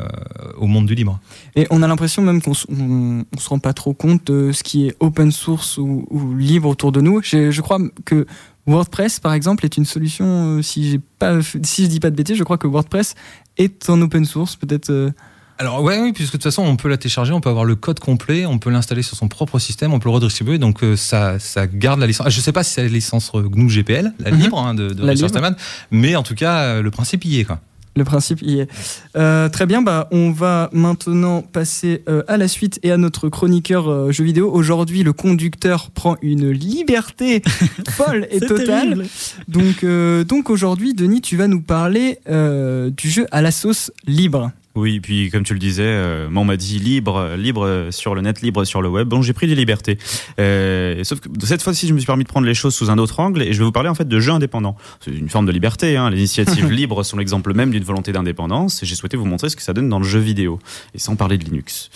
au 0.58 0.68
monde 0.68 0.86
du 0.86 0.94
libre. 0.94 1.20
Et 1.56 1.66
on 1.72 1.82
a 1.82 1.88
l'impression 1.88 2.22
même 2.22 2.42
qu'on 2.44 2.52
on 2.70 3.26
se 3.40 3.50
rend 3.50 3.60
pas 3.60 3.74
trop 3.74 3.94
compte 3.94 4.28
de 4.32 4.52
ce 4.52 4.62
qui 4.64 4.88
est 4.88 4.96
open 5.00 5.32
source 5.32 5.78
ou, 5.80 6.06
ou 6.12 6.36
libre 6.36 6.70
autour 6.70 6.92
de 6.92 7.02
nous. 7.02 7.22
Je, 7.24 7.50
je 7.50 7.62
crois 7.62 7.80
que 8.06 8.28
WordPress, 8.68 9.20
par 9.20 9.34
exemple, 9.34 9.66
est 9.66 9.78
une 9.78 9.86
solution. 9.86 10.58
euh, 10.58 10.62
si 10.62 10.90
j'ai 10.92 11.00
pas, 11.20 11.40
si 11.64 11.84
je 11.86 11.90
dis 11.90 12.00
pas 12.00 12.10
de 12.12 12.16
bêtises, 12.16 12.36
je 12.38 12.44
crois 12.44 12.58
que 12.58 12.68
WordPress 12.68 13.16
est 13.58 13.90
en 13.90 14.02
open 14.02 14.26
source, 14.26 14.56
peut-être. 14.56 14.90
euh, 14.92 15.12
Alors 15.58 15.82
ouais, 15.82 16.00
oui, 16.00 16.12
puisque 16.14 16.34
de 16.34 16.38
toute 16.38 16.44
façon, 16.44 16.62
on 16.64 16.76
peut 16.76 16.90
la 16.90 16.98
télécharger, 16.98 17.34
on 17.34 17.42
peut 17.42 17.50
avoir 17.50 17.66
le 17.66 17.76
code 17.76 18.00
complet, 18.00 18.46
on 18.46 18.60
peut 18.60 18.70
l'installer 18.70 19.02
sur 19.02 19.18
son 19.18 19.28
propre 19.28 19.58
système, 19.58 19.94
on 19.94 20.00
peut 20.00 20.10
le 20.10 20.14
redistribuer, 20.16 20.58
donc 20.60 20.84
euh, 20.84 20.96
ça, 20.96 21.40
ça 21.40 21.66
garde 21.66 22.00
la 22.00 22.06
licence. 22.08 22.28
Ah, 22.28 22.30
je 22.30 22.40
sais 22.42 22.52
pas 22.52 22.64
si 22.64 22.74
c'est 22.74 22.84
la 22.84 22.90
licence 22.90 23.32
GNU 23.34 23.70
GPL, 23.70 24.14
la 24.20 24.32
Mhm. 24.32 24.38
libre 24.40 24.60
hein, 24.60 24.74
de, 24.76 24.90
de 24.90 25.06
La 25.06 25.14
libre. 25.14 25.56
Mais 25.90 26.16
en 26.16 26.24
tout 26.24 26.36
cas, 26.36 26.82
le 26.82 26.92
principe 26.92 27.26
y 27.26 27.40
est. 27.40 27.46
Quoi. 27.46 27.60
Le 27.98 28.04
principe 28.04 28.44
y 28.44 28.60
est. 28.60 28.70
Euh, 29.16 29.50
très 29.50 29.66
bien, 29.66 29.82
bah, 29.82 30.08
on 30.12 30.30
va 30.30 30.70
maintenant 30.72 31.42
passer 31.42 32.04
euh, 32.08 32.22
à 32.28 32.38
la 32.38 32.48
suite 32.48 32.80
et 32.84 32.92
à 32.92 32.98
notre 32.98 33.28
chroniqueur 33.28 33.90
euh, 33.90 34.12
jeu 34.12 34.24
vidéo. 34.24 34.52
Aujourd'hui, 34.54 35.02
le 35.02 35.14
conducteur 35.14 35.90
prend 35.90 36.16
une 36.22 36.52
liberté 36.52 37.42
folle 37.90 38.28
et 38.30 38.40
totale. 38.40 38.66
terrible. 38.66 39.06
Donc, 39.48 39.84
euh, 39.84 40.24
donc 40.24 40.52
aujourd'hui, 40.52 40.94
Denis, 40.94 41.22
tu 41.22 41.38
vas 41.38 41.48
nous 41.48 41.62
parler 41.62 42.20
du 42.28 43.10
jeu 43.10 43.26
à 43.32 43.42
la 43.42 43.52
sauce 43.52 43.92
libre. 44.06 44.52
Oui, 44.78 45.00
puis 45.00 45.32
comme 45.32 45.42
tu 45.42 45.54
le 45.54 45.60
disais, 45.60 45.82
euh, 45.84 46.30
moi 46.30 46.44
on 46.44 46.46
m'a 46.46 46.56
dit 46.56 46.78
libre, 46.78 47.34
libre 47.36 47.88
sur 47.90 48.14
le 48.14 48.22
net, 48.22 48.44
libre 48.44 48.64
sur 48.64 48.80
le 48.84 48.90
web. 48.90 49.08
Bon, 49.08 49.24
j'ai 49.24 49.34
pris 49.34 49.48
des 49.48 49.56
libertés. 49.56 49.98
Euh, 50.40 51.04
sauf 51.04 51.20
que 51.20 51.30
cette 51.44 51.64
fois-ci, 51.64 51.88
je 51.88 51.96
me 51.96 52.00
suis 52.00 52.06
permis 52.06 52.26
de 52.26 52.30
prendre 52.30 52.46
les 52.46 52.54
choses 52.54 52.76
sous 52.76 52.92
un 52.92 53.00
autre 53.00 53.20
angle 53.20 53.42
et 53.42 53.54
je 53.54 53.58
vais 53.58 53.66
vous 53.66 53.72
parler 53.72 53.90
en 53.90 53.96
fait 53.96 54.08
de 54.08 54.20
jeux 54.20 54.34
indépendants. 54.34 54.78
C'est 55.04 55.10
une 55.10 55.30
forme 55.30 55.48
de 55.48 55.52
liberté. 55.52 55.98
Hein. 55.98 56.12
Les 56.12 56.20
initiatives 56.20 56.70
libres 56.72 57.02
sont 57.02 57.18
l'exemple 57.18 57.56
même 57.56 57.72
d'une 57.72 57.84
volonté 57.84 58.12
d'indépendance 58.12 58.84
et 58.84 58.86
j'ai 58.86 58.94
souhaité 58.94 59.18
vous 59.18 59.26
montrer 59.26 59.50
ce 59.50 59.56
que 59.56 59.64
ça 59.64 59.74
donne 59.74 59.90
dans 59.90 59.98
le 59.98 60.06
jeu 60.06 60.20
vidéo 60.20 60.60
et 60.94 61.00
sans 61.00 61.16
parler 61.16 61.40
de 61.40 61.46
Linux. 61.46 61.90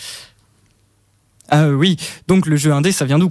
Ah 1.48 1.68
oui, 1.68 1.96
donc 2.26 2.46
le 2.46 2.56
jeu 2.56 2.72
indé, 2.72 2.90
ça 2.90 3.04
vient 3.04 3.20
d'où? 3.20 3.30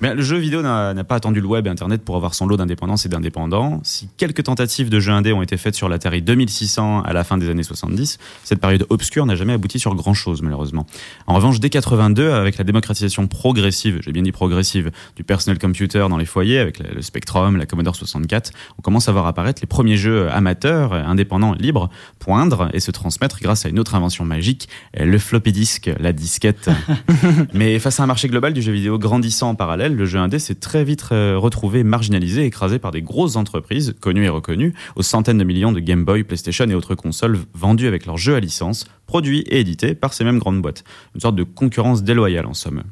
Mais 0.00 0.14
le 0.14 0.22
jeu 0.22 0.36
vidéo 0.36 0.62
n'a 0.62 1.04
pas 1.04 1.14
attendu 1.14 1.40
le 1.40 1.46
web 1.46 1.66
et 1.66 1.70
Internet 1.70 2.02
pour 2.02 2.16
avoir 2.16 2.34
son 2.34 2.46
lot 2.46 2.56
d'indépendance 2.56 3.06
et 3.06 3.08
d'indépendants. 3.08 3.80
Si 3.84 4.08
quelques 4.16 4.44
tentatives 4.44 4.90
de 4.90 4.98
jeux 4.98 5.12
indés 5.12 5.32
ont 5.32 5.42
été 5.42 5.56
faites 5.56 5.74
sur 5.74 5.88
l'Atari 5.88 6.22
2600 6.22 7.02
à 7.02 7.12
la 7.12 7.24
fin 7.24 7.38
des 7.38 7.48
années 7.48 7.62
70, 7.62 8.18
cette 8.42 8.60
période 8.60 8.86
obscure 8.88 9.26
n'a 9.26 9.36
jamais 9.36 9.52
abouti 9.52 9.78
sur 9.78 9.94
grand-chose, 9.94 10.42
malheureusement. 10.42 10.86
En 11.26 11.34
revanche, 11.34 11.60
dès 11.60 11.70
82, 11.70 12.32
avec 12.32 12.58
la 12.58 12.64
démocratisation 12.64 13.26
progressive, 13.26 14.00
j'ai 14.02 14.12
bien 14.12 14.22
dit 14.22 14.32
progressive, 14.32 14.90
du 15.16 15.24
personnel 15.24 15.58
computer 15.58 16.06
dans 16.08 16.16
les 16.16 16.26
foyers, 16.26 16.58
avec 16.58 16.78
le 16.78 17.02
Spectrum, 17.02 17.56
la 17.56 17.66
Commodore 17.66 17.96
64, 17.96 18.50
on 18.78 18.82
commence 18.82 19.08
à 19.08 19.12
voir 19.12 19.26
apparaître 19.26 19.60
les 19.62 19.68
premiers 19.68 19.96
jeux 19.96 20.30
amateurs, 20.30 20.94
indépendants 20.94 21.52
libres, 21.52 21.90
poindre 22.18 22.68
et 22.72 22.80
se 22.80 22.90
transmettre 22.90 23.40
grâce 23.40 23.66
à 23.66 23.68
une 23.68 23.78
autre 23.78 23.94
invention 23.94 24.24
magique, 24.24 24.68
le 24.98 25.18
floppy 25.18 25.52
disk, 25.52 25.90
la 25.98 26.12
disquette. 26.12 26.70
Mais 27.52 27.78
face 27.78 28.00
à 28.00 28.02
un 28.02 28.06
marché 28.06 28.28
global 28.28 28.52
du 28.52 28.62
jeu 28.62 28.72
vidéo 28.72 28.98
grandissant 28.98 29.50
en 29.50 29.54
parallèle, 29.54 29.81
le 29.88 30.04
jeu 30.04 30.18
indé 30.18 30.38
s'est 30.38 30.54
très 30.54 30.84
vite 30.84 31.04
euh, 31.12 31.36
retrouvé 31.36 31.82
marginalisé, 31.82 32.44
écrasé 32.44 32.78
par 32.78 32.90
des 32.90 33.02
grosses 33.02 33.36
entreprises, 33.36 33.94
connues 34.00 34.24
et 34.24 34.28
reconnues, 34.28 34.74
aux 34.96 35.02
centaines 35.02 35.38
de 35.38 35.44
millions 35.44 35.72
de 35.72 35.80
Game 35.80 36.04
Boy, 36.04 36.24
PlayStation 36.24 36.68
et 36.68 36.74
autres 36.74 36.94
consoles 36.94 37.38
vendues 37.54 37.88
avec 37.88 38.06
leurs 38.06 38.18
jeux 38.18 38.34
à 38.34 38.40
licence, 38.40 38.86
produits 39.06 39.40
et 39.40 39.60
édités 39.60 39.94
par 39.94 40.12
ces 40.12 40.24
mêmes 40.24 40.38
grandes 40.38 40.62
boîtes. 40.62 40.84
Une 41.14 41.20
sorte 41.20 41.36
de 41.36 41.42
concurrence 41.42 42.02
déloyale 42.02 42.46
en 42.46 42.54
somme. 42.54 42.82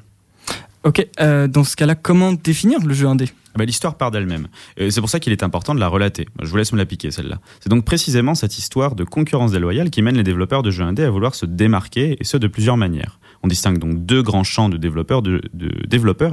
Ok, 0.83 1.07
euh, 1.20 1.46
dans 1.46 1.64
ce 1.64 1.76
cas-là, 1.76 1.94
comment 1.94 2.33
définir 2.33 2.81
le 2.81 2.94
jeu 2.94 3.07
indé? 3.07 3.26
Ah 3.55 3.59
bah, 3.59 3.64
L'histoire 3.64 3.96
part 3.96 4.11
d'elle-même. 4.11 4.48
C'est 4.79 5.00
pour 5.00 5.11
ça 5.11 5.20
qu'il 5.20 5.33
est 5.33 5.42
important 5.42 5.74
de 5.74 5.81
la 5.81 5.88
relater. 5.88 6.26
Je 6.40 6.48
vous 6.48 6.57
laisse 6.57 6.72
me 6.72 6.79
la 6.79 6.87
piquer, 6.87 7.11
celle-là. 7.11 7.38
C'est 7.61 7.68
donc 7.68 7.85
précisément 7.85 8.35
cette 8.35 8.57
histoire 8.57 8.94
de 8.94 9.05
concurrence 9.05 9.53
déloyale 9.53 9.90
qui 9.90 10.03
mène 10.03 10.16
les 10.16 10.22
développeurs 10.22 10.62
de 10.62 10.70
jeux 10.70 10.85
indés 10.85 11.05
à 11.05 11.11
vouloir 11.11 11.35
se 11.35 11.46
démarquer, 11.46 12.16
et 12.18 12.24
ce 12.24 12.37
de 12.37 12.46
plusieurs 12.46 12.76
manières. 12.76 13.18
On 13.42 13.48
distingue 13.48 13.79
donc 13.79 14.05
deux 14.05 14.22
grands 14.22 14.44
champs 14.44 14.68
de 14.68 14.76
développeurs, 14.76 15.22
de, 15.22 15.40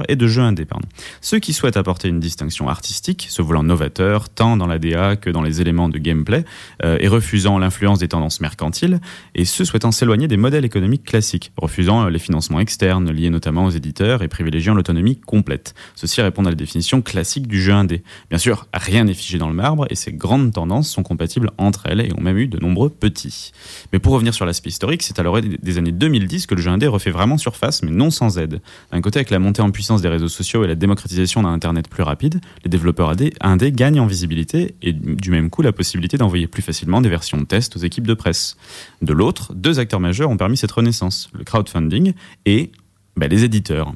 et 0.08 0.16
de 0.16 0.26
jeux 0.26 0.42
indés. 0.42 0.64
Pardon. 0.66 0.86
Ceux 1.20 1.38
qui 1.38 1.52
souhaitent 1.52 1.76
apporter 1.76 2.08
une 2.08 2.20
distinction 2.20 2.68
artistique, 2.68 3.26
se 3.30 3.40
voulant 3.40 3.62
novateurs, 3.62 4.28
tant 4.28 4.56
dans 4.56 4.66
la 4.66 4.78
DA 4.78 5.16
que 5.16 5.30
dans 5.30 5.42
les 5.42 5.60
éléments 5.60 5.88
de 5.88 5.98
gameplay, 5.98 6.44
euh, 6.84 6.98
et 7.00 7.08
refusant 7.08 7.58
l'influence 7.58 7.98
des 7.98 8.08
tendances 8.08 8.40
mercantiles, 8.40 9.00
et 9.34 9.44
ceux 9.44 9.64
souhaitant 9.64 9.90
s'éloigner 9.90 10.28
des 10.28 10.36
modèles 10.36 10.64
économiques 10.64 11.04
classiques, 11.04 11.52
refusant 11.56 12.04
euh, 12.04 12.10
les 12.10 12.18
financements 12.18 12.60
externes 12.60 13.10
liés 13.10 13.30
notamment 13.30 13.64
aux 13.64 13.70
éditeurs 13.70 14.22
et 14.22 14.28
privilégiant 14.28 14.74
l'autonomie 14.74 15.18
complète. 15.18 15.74
Ceux-ci 15.94 16.20
répondent 16.20 16.46
à 16.46 16.50
la 16.50 16.56
définition 16.56 17.00
classique 17.00 17.46
du 17.46 17.60
jeu 17.60 17.72
indé. 17.72 18.02
Bien 18.28 18.38
sûr, 18.38 18.66
rien 18.74 19.04
n'est 19.04 19.14
figé 19.14 19.38
dans 19.38 19.48
le 19.48 19.54
marbre 19.54 19.86
et 19.90 19.94
ces 19.94 20.12
grandes 20.12 20.52
tendances 20.52 20.90
sont 20.90 21.02
compatibles 21.02 21.50
entre 21.58 21.86
elles 21.86 22.00
et 22.00 22.12
ont 22.16 22.20
même 22.20 22.38
eu 22.38 22.48
de 22.48 22.58
nombreux 22.58 22.90
petits. 22.90 23.52
Mais 23.92 23.98
pour 23.98 24.12
revenir 24.12 24.34
sur 24.34 24.44
l'aspect 24.44 24.70
historique, 24.70 25.02
c'est 25.02 25.18
à 25.18 25.22
l'orée 25.22 25.42
des 25.42 25.78
années 25.78 25.92
2010 25.92 26.46
que 26.46 26.54
le 26.54 26.62
jeu 26.62 26.70
indé 26.70 26.86
refait 26.98 27.10
vraiment 27.10 27.38
surface, 27.38 27.82
mais 27.82 27.90
non 27.90 28.10
sans 28.10 28.38
aide. 28.38 28.60
D'un 28.92 29.00
côté, 29.00 29.18
avec 29.18 29.30
la 29.30 29.38
montée 29.38 29.62
en 29.62 29.70
puissance 29.70 30.02
des 30.02 30.08
réseaux 30.08 30.28
sociaux 30.28 30.64
et 30.64 30.66
la 30.66 30.74
démocratisation 30.74 31.42
d'un 31.42 31.52
Internet 31.52 31.88
plus 31.88 32.02
rapide, 32.02 32.40
les 32.64 32.70
développeurs 32.70 33.14
indés, 33.40 33.72
gagnent 33.72 34.00
en 34.00 34.06
visibilité 34.06 34.74
et 34.82 34.92
du 34.92 35.30
même 35.30 35.50
coup 35.50 35.62
la 35.62 35.72
possibilité 35.72 36.18
d'envoyer 36.18 36.46
plus 36.46 36.62
facilement 36.62 37.00
des 37.00 37.08
versions 37.08 37.38
de 37.38 37.44
test 37.44 37.76
aux 37.76 37.80
équipes 37.80 38.06
de 38.06 38.14
presse. 38.14 38.56
De 39.02 39.12
l'autre, 39.12 39.54
deux 39.54 39.78
acteurs 39.78 40.00
majeurs 40.00 40.30
ont 40.30 40.36
permis 40.36 40.56
cette 40.56 40.72
renaissance, 40.72 41.30
le 41.32 41.44
crowdfunding 41.44 42.12
et 42.46 42.72
bah, 43.16 43.28
les 43.28 43.44
éditeurs. 43.44 43.92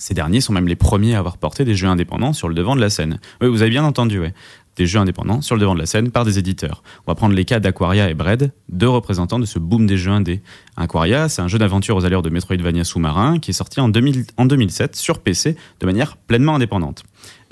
Ces 0.00 0.14
derniers 0.14 0.40
sont 0.40 0.54
même 0.54 0.66
les 0.66 0.76
premiers 0.76 1.14
à 1.14 1.18
avoir 1.18 1.36
porté 1.36 1.64
des 1.64 1.74
jeux 1.74 1.86
indépendants 1.86 2.32
sur 2.32 2.48
le 2.48 2.54
devant 2.54 2.74
de 2.74 2.80
la 2.80 2.88
scène. 2.88 3.20
Oui, 3.42 3.48
vous 3.48 3.60
avez 3.60 3.70
bien 3.70 3.84
entendu, 3.84 4.18
ouais. 4.18 4.32
Des 4.76 4.86
jeux 4.86 4.98
indépendants 4.98 5.40
sur 5.40 5.56
le 5.56 5.60
devant 5.60 5.74
de 5.74 5.80
la 5.80 5.86
scène 5.86 6.10
par 6.10 6.24
des 6.24 6.38
éditeurs. 6.38 6.82
On 7.06 7.10
va 7.10 7.14
prendre 7.14 7.34
les 7.34 7.44
cas 7.44 7.60
d'Aquaria 7.60 8.08
et 8.08 8.14
Bread, 8.14 8.52
deux 8.68 8.88
représentants 8.88 9.38
de 9.38 9.44
ce 9.44 9.58
boom 9.58 9.86
des 9.86 9.96
jeux 9.96 10.12
indés. 10.12 10.42
Aquaria, 10.76 11.28
c'est 11.28 11.42
un 11.42 11.48
jeu 11.48 11.58
d'aventure 11.58 11.96
aux 11.96 12.04
allures 12.04 12.22
de 12.22 12.30
Metroidvania 12.30 12.84
sous-marin 12.84 13.38
qui 13.38 13.50
est 13.50 13.54
sorti 13.54 13.80
en, 13.80 13.88
2000 13.88 14.26
en 14.36 14.46
2007 14.46 14.96
sur 14.96 15.18
PC 15.18 15.56
de 15.80 15.86
manière 15.86 16.16
pleinement 16.16 16.54
indépendante. 16.54 17.02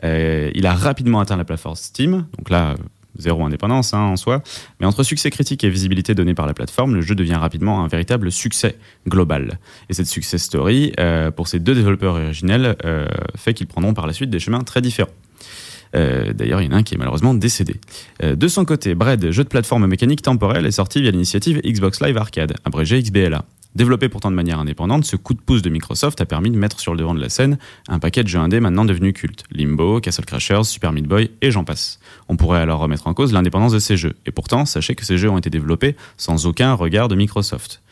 Euh, 0.04 0.50
il 0.54 0.66
a 0.66 0.74
rapidement 0.74 1.20
atteint 1.20 1.36
la 1.36 1.44
plateforme 1.44 1.74
Steam, 1.74 2.26
donc 2.38 2.50
là, 2.50 2.76
zéro 3.18 3.44
indépendance 3.44 3.94
hein, 3.94 4.00
en 4.00 4.16
soi, 4.16 4.42
mais 4.80 4.86
entre 4.86 5.02
succès 5.02 5.30
critique 5.30 5.64
et 5.64 5.70
visibilité 5.70 6.14
donnée 6.14 6.34
par 6.34 6.46
la 6.46 6.54
plateforme, 6.54 6.94
le 6.94 7.00
jeu 7.00 7.14
devient 7.14 7.34
rapidement 7.34 7.84
un 7.84 7.88
véritable 7.88 8.32
succès 8.32 8.76
global. 9.06 9.58
Et 9.88 9.94
cette 9.94 10.06
success 10.06 10.42
story, 10.42 10.92
euh, 10.98 11.30
pour 11.30 11.48
ces 11.48 11.58
deux 11.58 11.74
développeurs 11.74 12.14
originels, 12.14 12.76
euh, 12.84 13.06
fait 13.36 13.54
qu'ils 13.54 13.66
prendront 13.66 13.94
par 13.94 14.06
la 14.06 14.12
suite 14.12 14.30
des 14.30 14.38
chemins 14.38 14.60
très 14.60 14.80
différents. 14.80 15.10
Euh, 15.94 16.32
D'ailleurs, 16.32 16.60
il 16.60 16.66
y 16.66 16.68
en 16.68 16.72
a 16.72 16.76
un 16.76 16.82
qui 16.82 16.94
est 16.94 16.98
malheureusement 16.98 17.34
décédé. 17.34 17.76
Euh, 18.22 18.36
de 18.36 18.48
son 18.48 18.64
côté, 18.64 18.94
Bread, 18.94 19.30
jeu 19.30 19.44
de 19.44 19.48
plateforme 19.48 19.86
mécanique 19.86 20.22
temporelle, 20.22 20.66
est 20.66 20.72
sorti 20.72 21.00
via 21.00 21.10
l'initiative 21.10 21.60
Xbox 21.64 22.00
Live 22.00 22.16
Arcade, 22.16 22.54
abrégé 22.64 23.02
XBLA. 23.02 23.44
Développé 23.74 24.08
pourtant 24.08 24.30
de 24.30 24.34
manière 24.34 24.58
indépendante, 24.58 25.04
ce 25.04 25.14
coup 25.14 25.34
de 25.34 25.40
pouce 25.40 25.62
de 25.62 25.68
Microsoft 25.68 26.20
a 26.20 26.26
permis 26.26 26.50
de 26.50 26.56
mettre 26.56 26.80
sur 26.80 26.92
le 26.92 26.98
devant 26.98 27.14
de 27.14 27.20
la 27.20 27.28
scène 27.28 27.58
un 27.86 27.98
paquet 27.98 28.22
de 28.22 28.28
jeux 28.28 28.38
indés 28.38 28.60
maintenant 28.60 28.84
devenus 28.84 29.12
cultes. 29.12 29.44
Limbo, 29.52 30.00
Castle 30.00 30.24
Crashers, 30.24 30.64
Super 30.64 30.92
Meat 30.92 31.06
Boy 31.06 31.30
et 31.42 31.50
j'en 31.50 31.64
passe. 31.64 32.00
On 32.28 32.36
pourrait 32.36 32.60
alors 32.60 32.80
remettre 32.80 33.06
en 33.06 33.14
cause 33.14 33.32
l'indépendance 33.32 33.72
de 33.72 33.78
ces 33.78 33.96
jeux. 33.96 34.14
Et 34.26 34.32
pourtant, 34.32 34.64
sachez 34.64 34.94
que 34.94 35.04
ces 35.04 35.18
jeux 35.18 35.30
ont 35.30 35.38
été 35.38 35.50
développés 35.50 35.96
sans 36.16 36.46
aucun 36.46 36.72
regard 36.72 37.08
de 37.08 37.14
Microsoft. 37.14 37.82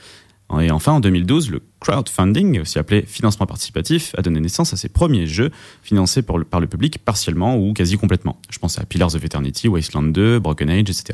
Et 0.61 0.71
enfin, 0.71 0.93
en 0.93 1.01
2012, 1.01 1.51
le 1.51 1.61
crowdfunding, 1.81 2.61
aussi 2.61 2.79
appelé 2.79 3.03
financement 3.03 3.47
participatif, 3.47 4.15
a 4.17 4.23
donné 4.23 4.39
naissance 4.39 4.73
à 4.73 4.77
ses 4.77 4.89
premiers 4.89 5.27
jeux 5.27 5.51
financés 5.83 6.23
par 6.23 6.39
le, 6.39 6.67
public 6.67 6.99
partiellement 6.99 7.57
ou 7.57 7.73
quasi 7.73 7.97
complètement. 7.97 8.41
Je 8.49 8.59
pense 8.59 8.79
à 8.79 8.85
Pillars 8.85 9.15
of 9.15 9.25
Eternity, 9.25 9.69
Wasteland 9.69 10.05
2, 10.05 10.39
Broken 10.39 10.71
Age, 10.71 10.81
etc. 10.83 11.05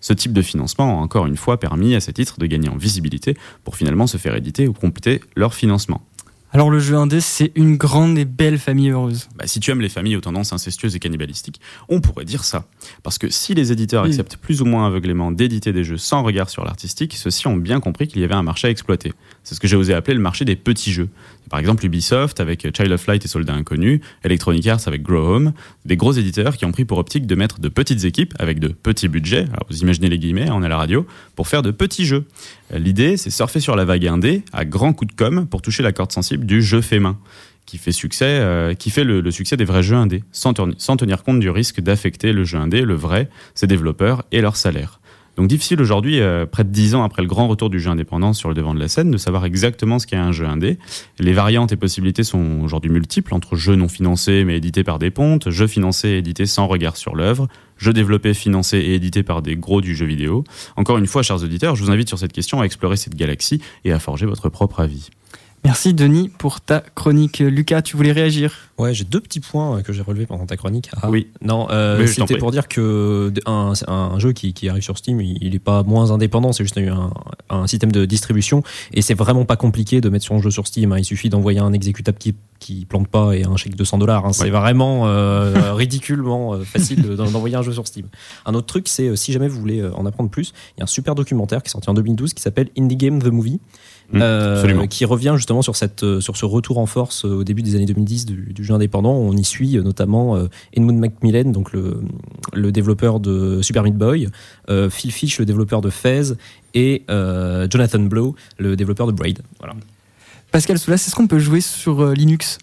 Ce 0.00 0.12
type 0.12 0.32
de 0.32 0.42
financement 0.42 1.00
a 1.00 1.02
encore 1.02 1.26
une 1.26 1.36
fois 1.36 1.58
permis 1.58 1.94
à 1.94 2.00
ces 2.00 2.12
titres 2.12 2.38
de 2.38 2.46
gagner 2.46 2.68
en 2.68 2.76
visibilité 2.76 3.36
pour 3.64 3.76
finalement 3.76 4.06
se 4.06 4.18
faire 4.18 4.36
éditer 4.36 4.68
ou 4.68 4.74
compléter 4.74 5.22
leur 5.36 5.54
financement. 5.54 6.02
Alors 6.54 6.68
le 6.70 6.78
jeu 6.80 6.96
indé, 6.96 7.22
c'est 7.22 7.50
une 7.54 7.76
grande 7.78 8.18
et 8.18 8.26
belle 8.26 8.58
famille 8.58 8.90
heureuse. 8.90 9.28
Bah, 9.36 9.46
si 9.46 9.58
tu 9.58 9.70
aimes 9.70 9.80
les 9.80 9.88
familles 9.88 10.16
aux 10.16 10.20
tendances 10.20 10.52
incestueuses 10.52 10.94
et 10.94 10.98
cannibalistiques, 10.98 11.58
on 11.88 12.02
pourrait 12.02 12.26
dire 12.26 12.44
ça. 12.44 12.66
Parce 13.02 13.16
que 13.16 13.30
si 13.30 13.54
les 13.54 13.72
éditeurs 13.72 14.02
Oui. 14.04 14.10
acceptent 14.10 14.36
plus 14.36 14.60
ou 14.60 14.66
moins 14.66 14.86
aveuglément 14.86 15.32
d'éditer 15.32 15.72
des 15.72 15.82
jeux 15.82 15.96
sans 15.96 16.22
regard 16.22 16.50
sur 16.50 16.62
l'artistique, 16.64 17.14
ceux-ci 17.16 17.46
ont 17.46 17.56
bien 17.56 17.80
compris 17.80 18.06
qu'il 18.06 18.20
y 18.20 18.24
avait 18.24 18.34
un 18.34 18.42
marché 18.42 18.68
à 18.68 18.70
exploiter. 18.70 19.14
C'est 19.44 19.54
ce 19.54 19.60
que 19.60 19.66
j'ai 19.66 19.76
osé 19.76 19.94
appeler 19.94 20.14
le 20.14 20.20
marché 20.20 20.44
des 20.44 20.56
petits 20.56 20.92
jeux. 20.92 21.08
Par 21.52 21.60
exemple 21.60 21.84
Ubisoft 21.84 22.40
avec 22.40 22.62
Child 22.74 22.92
of 22.92 23.06
Light 23.06 23.26
et 23.26 23.28
Soldats 23.28 23.52
Inconnus, 23.52 24.00
Electronic 24.24 24.66
Arts 24.68 24.80
avec 24.86 25.02
Grow 25.02 25.18
Home, 25.18 25.52
des 25.84 25.98
gros 25.98 26.12
éditeurs 26.12 26.56
qui 26.56 26.64
ont 26.64 26.72
pris 26.72 26.86
pour 26.86 26.96
optique 26.96 27.26
de 27.26 27.34
mettre 27.34 27.60
de 27.60 27.68
petites 27.68 28.04
équipes 28.04 28.32
avec 28.38 28.58
de 28.58 28.68
petits 28.68 29.06
budgets, 29.06 29.44
alors 29.52 29.66
vous 29.68 29.82
imaginez 29.82 30.08
les 30.08 30.18
guillemets, 30.18 30.50
on 30.50 30.62
est 30.62 30.66
à 30.66 30.70
la 30.70 30.78
radio, 30.78 31.06
pour 31.36 31.48
faire 31.48 31.60
de 31.60 31.70
petits 31.70 32.06
jeux. 32.06 32.24
L'idée, 32.74 33.18
c'est 33.18 33.28
surfer 33.28 33.60
sur 33.60 33.76
la 33.76 33.84
vague 33.84 34.06
indé 34.06 34.44
à 34.54 34.64
grands 34.64 34.94
coups 34.94 35.14
de 35.14 35.14
com 35.14 35.46
pour 35.46 35.60
toucher 35.60 35.82
la 35.82 35.92
corde 35.92 36.10
sensible 36.10 36.46
du 36.46 36.62
jeu 36.62 36.80
fait 36.80 37.00
main 37.00 37.18
qui 37.66 37.76
fait 37.76 37.92
succès, 37.92 38.24
euh, 38.40 38.72
qui 38.72 38.88
fait 38.88 39.04
le, 39.04 39.30
succès 39.30 39.58
des 39.58 39.66
vrais 39.66 39.82
jeux 39.82 39.96
indés, 39.96 40.24
sans, 40.32 40.54
sans 40.78 40.96
tenir 40.96 41.22
compte 41.22 41.38
du 41.38 41.50
risque 41.50 41.82
d'affecter 41.82 42.32
le 42.32 42.44
jeu 42.44 42.56
indé, 42.56 42.80
le 42.80 42.94
vrai, 42.94 43.28
ses 43.54 43.66
développeurs 43.66 44.24
et 44.32 44.40
leur 44.40 44.56
salaire. 44.56 45.01
Donc 45.36 45.48
difficile 45.48 45.80
aujourd'hui, 45.80 46.20
euh, 46.20 46.44
près 46.44 46.62
de 46.62 46.68
10 46.68 46.94
ans 46.94 47.04
après 47.04 47.22
le 47.22 47.28
grand 47.28 47.48
retour 47.48 47.70
du 47.70 47.80
jeu 47.80 47.90
indépendant 47.90 48.32
sur 48.32 48.48
le 48.48 48.54
devant 48.54 48.74
de 48.74 48.80
la 48.80 48.88
scène, 48.88 49.10
de 49.10 49.16
savoir 49.16 49.44
exactement 49.46 49.98
ce 49.98 50.06
qu'est 50.06 50.16
un 50.16 50.32
jeu 50.32 50.46
indé. 50.46 50.78
Les 51.18 51.32
variantes 51.32 51.72
et 51.72 51.76
possibilités 51.76 52.22
sont 52.22 52.60
aujourd'hui 52.62 52.90
multiples, 52.90 53.32
entre 53.32 53.56
jeux 53.56 53.76
non 53.76 53.88
financés 53.88 54.44
mais 54.44 54.56
édités 54.58 54.84
par 54.84 54.98
des 54.98 55.10
pontes, 55.10 55.50
jeux 55.50 55.66
financés 55.66 56.10
et 56.10 56.18
édités 56.18 56.44
sans 56.44 56.66
regard 56.66 56.96
sur 56.96 57.14
l'œuvre, 57.14 57.48
jeux 57.78 57.94
développés, 57.94 58.34
financés 58.34 58.78
et 58.78 58.94
édités 58.94 59.22
par 59.22 59.40
des 59.40 59.56
gros 59.56 59.80
du 59.80 59.96
jeu 59.96 60.06
vidéo. 60.06 60.44
Encore 60.76 60.98
une 60.98 61.06
fois, 61.06 61.22
chers 61.22 61.42
auditeurs, 61.42 61.76
je 61.76 61.82
vous 61.82 61.90
invite 61.90 62.08
sur 62.08 62.18
cette 62.18 62.32
question 62.32 62.60
à 62.60 62.64
explorer 62.64 62.96
cette 62.96 63.14
galaxie 63.14 63.62
et 63.84 63.92
à 63.92 63.98
forger 63.98 64.26
votre 64.26 64.50
propre 64.50 64.80
avis. 64.80 65.08
Merci 65.64 65.94
Denis 65.94 66.28
pour 66.28 66.60
ta 66.60 66.80
chronique. 66.80 67.38
Lucas, 67.38 67.82
tu 67.82 67.96
voulais 67.96 68.10
réagir 68.10 68.52
Ouais, 68.78 68.92
j'ai 68.94 69.04
deux 69.04 69.20
petits 69.20 69.38
points 69.38 69.78
euh, 69.78 69.82
que 69.82 69.92
j'ai 69.92 70.02
relevés 70.02 70.26
pendant 70.26 70.44
ta 70.44 70.56
chronique. 70.56 70.90
Ah, 71.00 71.08
Oui. 71.08 71.28
Non, 71.40 71.68
euh, 71.70 72.04
c'était 72.08 72.36
pour 72.36 72.50
dire 72.50 72.66
que 72.66 73.32
un, 73.46 73.72
un 73.86 74.18
jeu 74.18 74.32
qui, 74.32 74.54
qui 74.54 74.68
arrive 74.68 74.82
sur 74.82 74.98
Steam, 74.98 75.20
il 75.20 75.52
n'est 75.52 75.58
pas 75.60 75.84
moins 75.84 76.10
indépendant, 76.10 76.52
c'est 76.52 76.64
juste 76.64 76.78
un, 76.78 77.12
un 77.48 77.66
système 77.68 77.92
de 77.92 78.04
distribution 78.06 78.64
et 78.92 79.02
c'est 79.02 79.14
vraiment 79.14 79.44
pas 79.44 79.54
compliqué 79.56 80.00
de 80.00 80.08
mettre 80.08 80.24
son 80.24 80.40
jeu 80.40 80.50
sur 80.50 80.66
Steam. 80.66 80.90
hein. 80.92 80.98
Il 80.98 81.04
suffit 81.04 81.28
d'envoyer 81.28 81.60
un 81.60 81.72
exécutable 81.72 82.18
qui 82.18 82.34
qui 82.58 82.84
plante 82.84 83.08
pas 83.08 83.32
et 83.36 83.42
un 83.44 83.56
chèque 83.56 83.74
de 83.74 83.82
100 83.82 83.98
dollars. 83.98 84.32
C'est 84.34 84.44
Ouais. 84.44 84.50
vraiment 84.50 85.08
euh, 85.08 85.72
ridiculement 85.74 86.60
facile 86.64 87.02
de- 87.02 87.16
d'envoyer 87.16 87.56
un 87.56 87.62
jeu 87.62 87.72
sur 87.72 87.88
Steam. 87.88 88.06
Un 88.46 88.54
autre 88.54 88.66
truc, 88.68 88.86
c'est 88.88 89.14
si 89.16 89.32
jamais 89.32 89.48
vous 89.48 89.58
voulez 89.60 89.84
en 89.84 90.06
apprendre 90.06 90.30
plus, 90.30 90.52
il 90.76 90.80
y 90.80 90.82
a 90.82 90.84
un 90.84 90.86
super 90.86 91.16
documentaire 91.16 91.62
qui 91.62 91.68
est 91.68 91.72
sorti 91.72 91.90
en 91.90 91.94
2012 91.94 92.34
qui 92.34 92.40
s'appelle 92.42 92.68
Indie 92.78 92.94
Game 92.96 93.20
the 93.20 93.26
Movie. 93.32 93.58
Mmh, 94.12 94.20
euh, 94.22 94.86
qui 94.86 95.04
revient 95.06 95.32
justement 95.36 95.62
sur, 95.62 95.74
cette, 95.74 96.02
euh, 96.04 96.20
sur 96.20 96.36
ce 96.36 96.44
retour 96.44 96.76
en 96.78 96.86
force 96.86 97.24
euh, 97.24 97.28
au 97.36 97.44
début 97.44 97.62
des 97.62 97.74
années 97.76 97.86
2010 97.86 98.26
du, 98.26 98.52
du 98.52 98.62
jeu 98.64 98.74
indépendant. 98.74 99.12
On 99.14 99.36
y 99.36 99.44
suit 99.44 99.76
notamment 99.76 100.38
Edmund 100.74 100.98
Macmillan, 100.98 101.50
donc 101.50 101.72
le, 101.72 102.00
le 102.52 102.72
développeur 102.72 103.20
de 103.20 103.60
Super 103.62 103.82
Meat 103.84 103.96
Boy, 103.96 104.28
euh, 104.68 104.90
Phil 104.90 105.12
Fish, 105.12 105.38
le 105.38 105.46
développeur 105.46 105.80
de 105.80 105.88
Fez, 105.90 106.34
et 106.74 107.04
euh, 107.10 107.66
Jonathan 107.70 108.00
Blow, 108.00 108.36
le 108.58 108.76
développeur 108.76 109.06
de 109.06 109.12
Braid. 109.12 109.40
Voilà. 109.58 109.74
Pascal 110.50 110.78
Soulas, 110.78 110.96
est-ce 110.96 111.14
qu'on 111.14 111.26
peut 111.26 111.38
jouer 111.38 111.60
sur 111.62 112.12
Linux? 112.12 112.58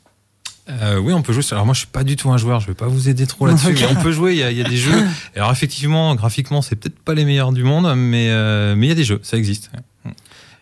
Euh, 0.70 1.00
oui, 1.00 1.14
on 1.14 1.24
peut 1.24 1.34
jouer. 1.34 1.42
sur- 1.42 1.56
Alors 1.56 1.66
moi, 1.66 1.74
je 1.74 1.80
suis 1.80 1.88
pas 1.88 2.04
du 2.04 2.16
tout 2.16 2.30
un 2.30 2.38
joueur. 2.38 2.60
Je 2.60 2.68
vais 2.68 2.76
pas 2.76 2.86
vous 2.88 3.10
aider 3.10 3.26
trop 3.26 3.48
là-dessus, 3.48 3.74
mais 3.74 3.88
on 3.98 4.04
peut 4.04 4.12
jouer. 4.12 4.34
Il 4.34 4.38
y, 4.38 4.44
a- 4.44 4.52
il 4.52 4.58
y 4.60 4.62
a 4.64 4.70
des 4.70 4.78
jeux. 4.78 4.92
Alors 5.36 5.52
effectivement, 5.52 6.14
graphiquement, 6.14 6.62
c'est 6.62 6.76
peut-être 6.76 7.00
pas 7.00 7.16
les 7.16 7.26
meilleurs 7.26 7.52
du 7.52 7.64
monde, 7.64 7.92
mais 7.98 8.28
euh, 8.30 8.76
mais 8.78 8.86
il 8.86 8.90
y 8.90 8.92
a 8.92 8.96
des 8.96 9.04
jeux. 9.04 9.20
Ça 9.24 9.36
existe. 9.38 9.72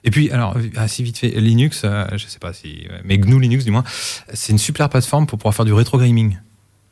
Et 0.04 0.12
puis, 0.12 0.30
alors, 0.32 0.56
assez 0.76 1.04
vite 1.04 1.18
fait, 1.18 1.30
Linux, 1.30 1.82
euh, 1.84 2.06
je 2.14 2.28
sais 2.28 2.40
pas 2.40 2.54
si, 2.54 2.88
mais 3.04 3.18
GNU 3.18 3.40
Linux 3.40 3.66
du 3.66 3.72
moins, 3.72 3.84
c'est 4.34 4.52
une 4.52 4.58
super 4.58 4.90
plateforme 4.90 5.26
pour 5.26 5.38
pouvoir 5.38 5.56
faire 5.56 5.66
du 5.66 5.74
rétro 5.74 5.98
gaming. 5.98 6.38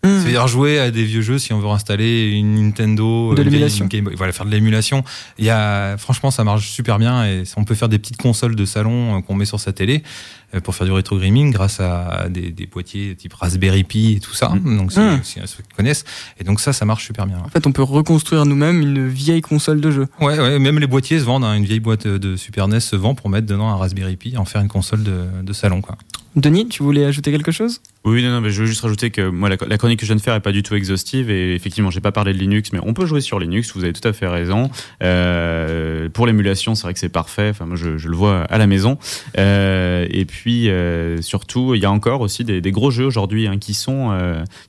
Hmm. 0.05 0.21
C'est-à-dire 0.21 0.47
jouer 0.47 0.79
à 0.79 0.91
des 0.91 1.03
vieux 1.03 1.21
jeux 1.21 1.39
si 1.39 1.51
on 1.51 1.59
veut 1.59 1.67
installer 1.67 2.29
une 2.31 2.61
Nintendo, 2.61 3.33
De 3.33 3.41
une 3.41 3.49
l'émulation. 3.49 3.85
Game 3.87 4.03
Boy, 4.03 4.13
voilà, 4.15 4.33
faire 4.33 4.45
de 4.45 4.51
l'émulation. 4.51 5.03
Il 5.39 5.45
y 5.45 5.49
a, 5.49 5.97
franchement, 5.97 6.29
ça 6.29 6.43
marche 6.43 6.69
super 6.69 6.99
bien 6.99 7.25
et 7.25 7.43
on 7.57 7.63
peut 7.63 7.73
faire 7.73 7.89
des 7.89 7.97
petites 7.97 8.17
consoles 8.17 8.55
de 8.55 8.65
salon 8.65 9.17
euh, 9.17 9.21
qu'on 9.21 9.33
met 9.33 9.45
sur 9.45 9.59
sa 9.59 9.73
télé 9.73 10.03
euh, 10.03 10.44
pour 10.61 10.75
faire 10.75 10.85
du 10.87 10.91
rétro 10.93 11.17
gaming 11.19 11.51
grâce 11.51 11.79
à 11.79 12.27
des, 12.29 12.51
des 12.51 12.65
boîtiers 12.65 13.15
type 13.15 13.33
Raspberry 13.33 13.83
Pi 13.83 14.13
et 14.17 14.19
tout 14.19 14.33
ça. 14.33 14.53
Donc, 14.63 14.91
c'est 14.91 15.01
Mm. 15.01 15.19
c'est 15.23 15.45
ceux 15.47 15.63
qui 15.63 15.75
connaissent. 15.75 16.03
Et 16.39 16.43
donc 16.43 16.59
ça, 16.59 16.73
ça 16.73 16.85
marche 16.85 17.05
super 17.05 17.25
bien. 17.27 17.39
En 17.45 17.49
fait, 17.49 17.65
on 17.67 17.71
peut 17.71 17.83
reconstruire 17.83 18.45
nous-mêmes 18.45 18.81
une 18.81 19.07
vieille 19.07 19.41
console 19.41 19.81
de 19.81 19.91
jeu. 19.91 20.07
Ouais, 20.19 20.39
ouais, 20.39 20.59
même 20.59 20.79
les 20.79 20.87
boîtiers 20.87 21.19
se 21.19 21.23
vendent. 21.25 21.43
hein. 21.45 21.53
Une 21.55 21.65
vieille 21.65 21.79
boîte 21.79 22.07
de 22.07 22.35
Super 22.35 22.67
NES 22.67 22.79
se 22.79 22.95
vend 22.95 23.15
pour 23.15 23.29
mettre 23.29 23.47
dedans 23.47 23.69
un 23.69 23.75
Raspberry 23.77 24.15
Pi 24.15 24.31
et 24.33 24.37
en 24.37 24.45
faire 24.45 24.61
une 24.61 24.67
console 24.67 25.03
de, 25.03 25.25
de 25.43 25.53
salon, 25.53 25.81
quoi. 25.81 25.97
Denis, 26.35 26.67
tu 26.67 26.83
voulais 26.83 27.05
ajouter 27.05 27.31
quelque 27.31 27.51
chose? 27.51 27.81
Oui, 28.03 28.21
non, 28.21 28.41
mais 28.41 28.49
je 28.49 28.61
veux 28.61 28.67
juste 28.67 28.81
rajouter 28.81 29.09
que 29.09 29.29
moi, 29.29 29.49
la, 29.49 29.77
chronique 29.77 29.99
que 29.99 30.05
je 30.05 30.11
viens 30.11 30.17
de 30.17 30.21
faire 30.21 30.35
est 30.35 30.41
pas 30.41 30.51
du 30.51 30.63
tout 30.63 30.75
exhaustive 30.75 31.29
et 31.29 31.55
effectivement, 31.55 31.91
j'ai 31.91 32.01
pas 32.01 32.11
parlé 32.11 32.33
de 32.33 32.37
Linux, 32.37 32.73
mais 32.73 32.79
on 32.83 32.93
peut 32.93 33.05
jouer 33.05 33.21
sur 33.21 33.39
Linux. 33.39 33.71
Vous 33.73 33.85
avez 33.85 33.93
tout 33.93 34.05
à 34.05 34.11
fait 34.11 34.27
raison. 34.27 34.69
Euh, 35.01 36.09
pour 36.09 36.27
l'émulation, 36.27 36.75
c'est 36.75 36.83
vrai 36.83 36.93
que 36.93 36.99
c'est 36.99 37.09
parfait. 37.09 37.49
Enfin, 37.51 37.65
moi, 37.65 37.77
je, 37.77 38.07
le 38.07 38.15
vois 38.15 38.41
à 38.41 38.57
la 38.57 38.67
maison. 38.67 38.97
Euh, 39.37 40.05
et 40.09 40.25
puis, 40.25 40.69
euh, 40.69 41.21
surtout, 41.21 41.73
il 41.73 41.81
y 41.81 41.85
a 41.85 41.91
encore 41.91 42.19
aussi 42.19 42.43
des, 42.43 42.61
gros 42.71 42.91
jeux 42.91 43.05
aujourd'hui 43.05 43.47
hein, 43.47 43.57
qui 43.57 43.73
sont 43.73 44.15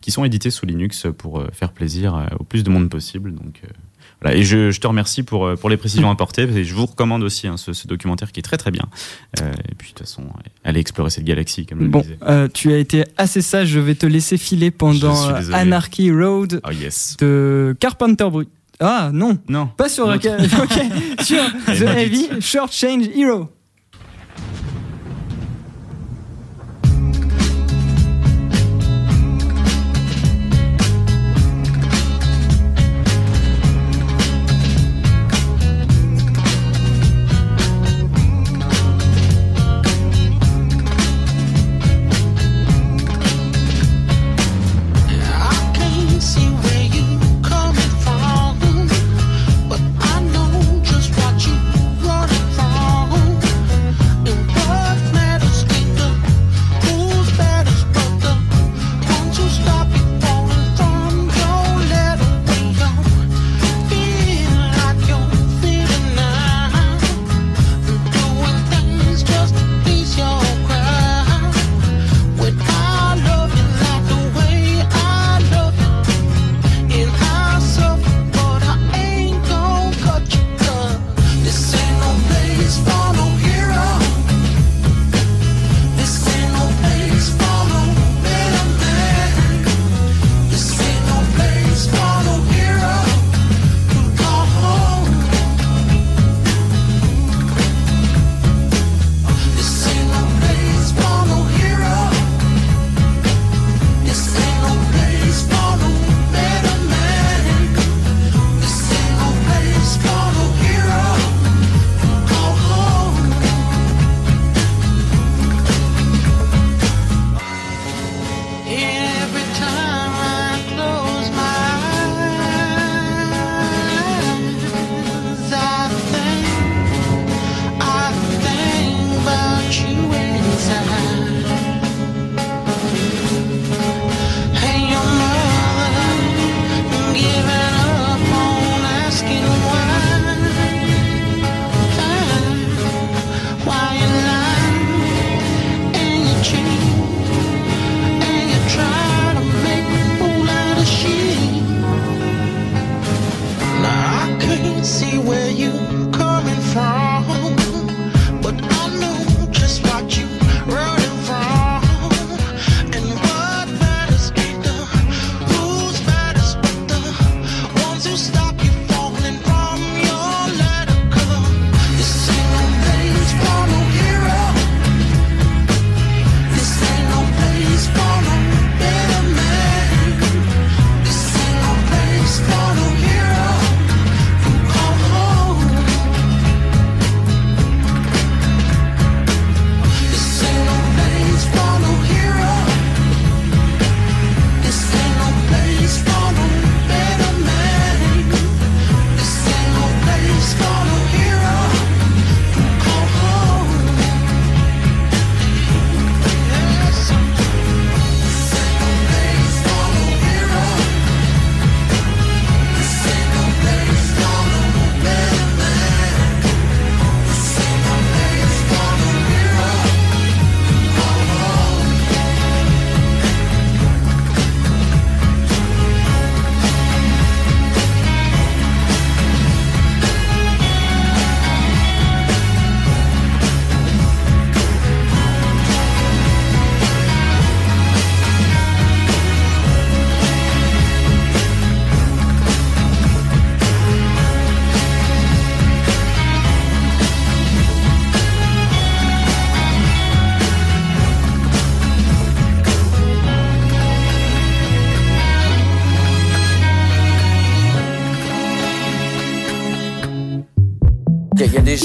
qui 0.01 0.13
sont 0.13 0.25
édités 0.25 0.51
sous 0.51 0.67
Linux 0.67 1.07
pour 1.19 1.43
faire 1.53 1.73
plaisir 1.73 2.29
au 2.39 2.45
plus 2.45 2.63
de 2.63 2.71
monde 2.71 2.89
possible. 2.89 3.35
Donc. 3.35 3.63
Voilà. 4.27 4.37
Et 4.37 4.43
je, 4.45 4.71
je 4.71 4.81
te 4.81 4.87
remercie 4.87 5.23
pour, 5.23 5.47
euh, 5.47 5.57
pour 5.57 5.71
les 5.71 5.77
précisions 5.77 6.11
apportées. 6.11 6.43
Et 6.43 6.65
je 6.65 6.75
vous 6.75 6.87
recommande 6.87 7.23
aussi 7.23 7.47
hein, 7.47 7.57
ce, 7.57 7.73
ce 7.73 7.87
documentaire 7.87 8.33
qui 8.33 8.41
est 8.41 8.43
très 8.43 8.57
très 8.57 8.71
bien. 8.71 8.85
Euh, 9.41 9.51
et 9.69 9.75
puis 9.77 9.89
de 9.93 9.95
toute 9.99 10.07
façon, 10.07 10.25
allez 10.65 10.81
explorer 10.81 11.11
cette 11.11 11.25
galaxie, 11.25 11.67
comme 11.67 11.81
je 11.81 11.87
Bon, 11.87 11.99
le 11.99 12.05
disais. 12.05 12.19
euh, 12.27 12.49
tu 12.53 12.73
as 12.73 12.79
été 12.79 13.05
assez 13.17 13.43
sage, 13.43 13.69
je 13.69 13.81
vais 13.81 13.95
te 13.95 14.07
laisser 14.07 14.37
filer 14.39 14.71
pendant. 14.71 15.15
Anarchy 15.53 16.11
Road 16.11 16.61
Oh 16.67 16.71
yes. 16.73 17.17
de 17.19 17.77
Carpenter 17.81 18.29
Brut. 18.31 18.49
Ah 18.79 19.11
non, 19.13 19.39
Non. 19.49 19.69
pas 19.69 19.89
sur, 19.89 20.07
L'autre. 20.07 20.29
ok, 20.63 21.23
sur 21.25 21.43
The 21.67 21.83
Heavy 21.97 22.29
Short 22.41 22.71
Change 22.73 23.07
Hero. 23.17 23.49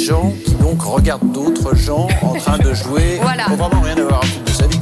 Gens 0.06 0.34
qui 0.44 0.56
donc 0.56 0.82
regardent 0.82 1.32
d'autres 1.32 1.76
gens 1.76 2.08
en 2.22 2.34
train 2.34 2.58
de 2.58 2.74
jouer. 2.74 3.18
Voilà. 3.22 3.44
Faut 3.44 3.56
vraiment 3.56 3.82
rien 3.82 3.98
avoir 3.98 4.24
à 4.24 4.26
foutre 4.26 4.46
de 4.46 4.50
sa 4.50 4.68
vie. 4.68 4.80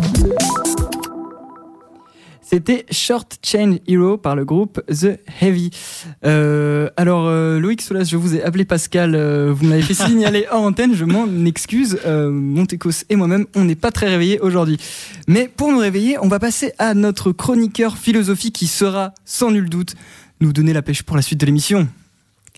C'était 2.41 2.85
Short 2.89 3.37
Change 3.45 3.79
Hero 3.87 4.17
par 4.17 4.35
le 4.35 4.45
groupe 4.45 4.81
The 4.87 5.19
Heavy. 5.41 5.69
Euh, 6.25 6.89
alors, 6.97 7.27
euh, 7.27 7.59
Loïc 7.59 7.81
Solas, 7.81 8.05
je 8.05 8.17
vous 8.17 8.35
ai 8.35 8.41
appelé 8.41 8.65
Pascal, 8.65 9.13
euh, 9.13 9.53
vous 9.53 9.67
m'avez 9.67 9.83
fait 9.83 9.93
signaler 9.93 10.45
hors 10.51 10.63
antenne, 10.63 10.95
je 10.95 11.05
m'en 11.05 11.27
excuse. 11.45 11.99
Euh, 12.05 12.31
Montécos 12.31 13.03
et 13.09 13.15
moi-même, 13.15 13.45
on 13.55 13.65
n'est 13.65 13.75
pas 13.75 13.91
très 13.91 14.07
réveillés 14.07 14.39
aujourd'hui. 14.39 14.77
Mais 15.27 15.47
pour 15.47 15.71
nous 15.71 15.79
réveiller, 15.79 16.17
on 16.21 16.27
va 16.27 16.39
passer 16.39 16.71
à 16.79 16.93
notre 16.93 17.31
chroniqueur 17.31 17.97
philosophie 17.97 18.51
qui 18.51 18.67
sera, 18.67 19.13
sans 19.25 19.51
nul 19.51 19.69
doute, 19.69 19.95
nous 20.39 20.53
donner 20.53 20.73
la 20.73 20.81
pêche 20.81 21.03
pour 21.03 21.17
la 21.17 21.21
suite 21.21 21.39
de 21.39 21.45
l'émission. 21.45 21.87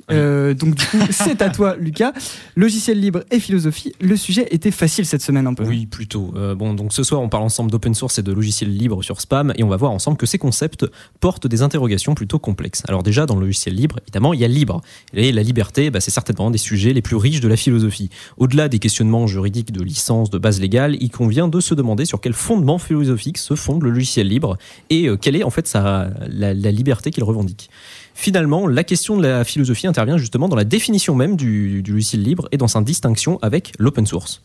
Euh, 0.09 0.53
donc 0.53 0.75
du 0.75 0.85
coup, 0.85 0.97
c'est 1.09 1.41
à 1.41 1.49
toi, 1.49 1.75
Lucas. 1.77 2.13
Logiciel 2.55 2.99
libre 2.99 3.21
et 3.31 3.39
philosophie. 3.39 3.93
Le 4.01 4.15
sujet 4.15 4.47
était 4.51 4.71
facile 4.71 5.05
cette 5.05 5.21
semaine 5.21 5.47
un 5.47 5.53
peu. 5.53 5.65
Oui, 5.65 5.85
plutôt. 5.85 6.33
Euh, 6.35 6.55
bon, 6.55 6.73
donc 6.73 6.93
ce 6.93 7.03
soir, 7.03 7.21
on 7.21 7.29
parle 7.29 7.43
ensemble 7.43 7.71
d'open 7.71 7.93
source 7.93 8.19
et 8.19 8.23
de 8.23 8.31
logiciels 8.31 8.75
libres 8.75 9.03
sur 9.03 9.21
Spam, 9.21 9.53
et 9.55 9.63
on 9.63 9.67
va 9.67 9.77
voir 9.77 9.91
ensemble 9.91 10.17
que 10.17 10.25
ces 10.25 10.37
concepts 10.37 10.85
portent 11.19 11.47
des 11.47 11.61
interrogations 11.61 12.15
plutôt 12.15 12.39
complexes. 12.39 12.83
Alors 12.87 13.03
déjà, 13.03 13.25
dans 13.25 13.35
le 13.35 13.41
logiciel 13.41 13.75
libre, 13.75 13.97
évidemment, 14.03 14.33
il 14.33 14.39
y 14.39 14.45
a 14.45 14.47
libre. 14.47 14.81
Et 15.13 15.31
la 15.31 15.43
liberté, 15.43 15.89
bah, 15.89 15.99
c'est 15.99 16.11
certainement 16.11 16.47
un 16.47 16.51
des 16.51 16.57
sujets 16.57 16.93
les 16.93 17.01
plus 17.01 17.15
riches 17.15 17.41
de 17.41 17.47
la 17.47 17.57
philosophie. 17.57 18.09
Au-delà 18.37 18.67
des 18.67 18.79
questionnements 18.79 19.27
juridiques 19.27 19.71
de 19.71 19.83
licence, 19.83 20.29
de 20.29 20.37
base 20.37 20.59
légale, 20.59 20.97
il 20.99 21.09
convient 21.09 21.47
de 21.47 21.59
se 21.59 21.73
demander 21.73 22.05
sur 22.05 22.21
quel 22.21 22.33
fondement 22.33 22.77
philosophique 22.77 23.37
se 23.37 23.55
fonde 23.55 23.83
le 23.83 23.89
logiciel 23.89 24.27
libre 24.27 24.57
et 24.89 25.07
euh, 25.07 25.17
quelle 25.17 25.35
est 25.35 25.43
en 25.43 25.49
fait 25.49 25.67
sa, 25.67 26.09
la, 26.27 26.53
la 26.53 26.71
liberté 26.71 27.11
qu'il 27.11 27.23
revendique. 27.23 27.69
Finalement, 28.13 28.67
la 28.67 28.83
question 28.83 29.17
de 29.17 29.23
la 29.23 29.43
philosophie 29.43 29.87
intervient 29.87 30.17
justement 30.17 30.49
dans 30.49 30.55
la 30.55 30.63
définition 30.63 31.15
même 31.15 31.35
du, 31.35 31.81
logiciel 31.81 32.21
libre 32.21 32.47
et 32.51 32.57
dans 32.57 32.67
sa 32.67 32.81
distinction 32.81 33.39
avec 33.41 33.73
l'open 33.79 34.05
source. 34.05 34.41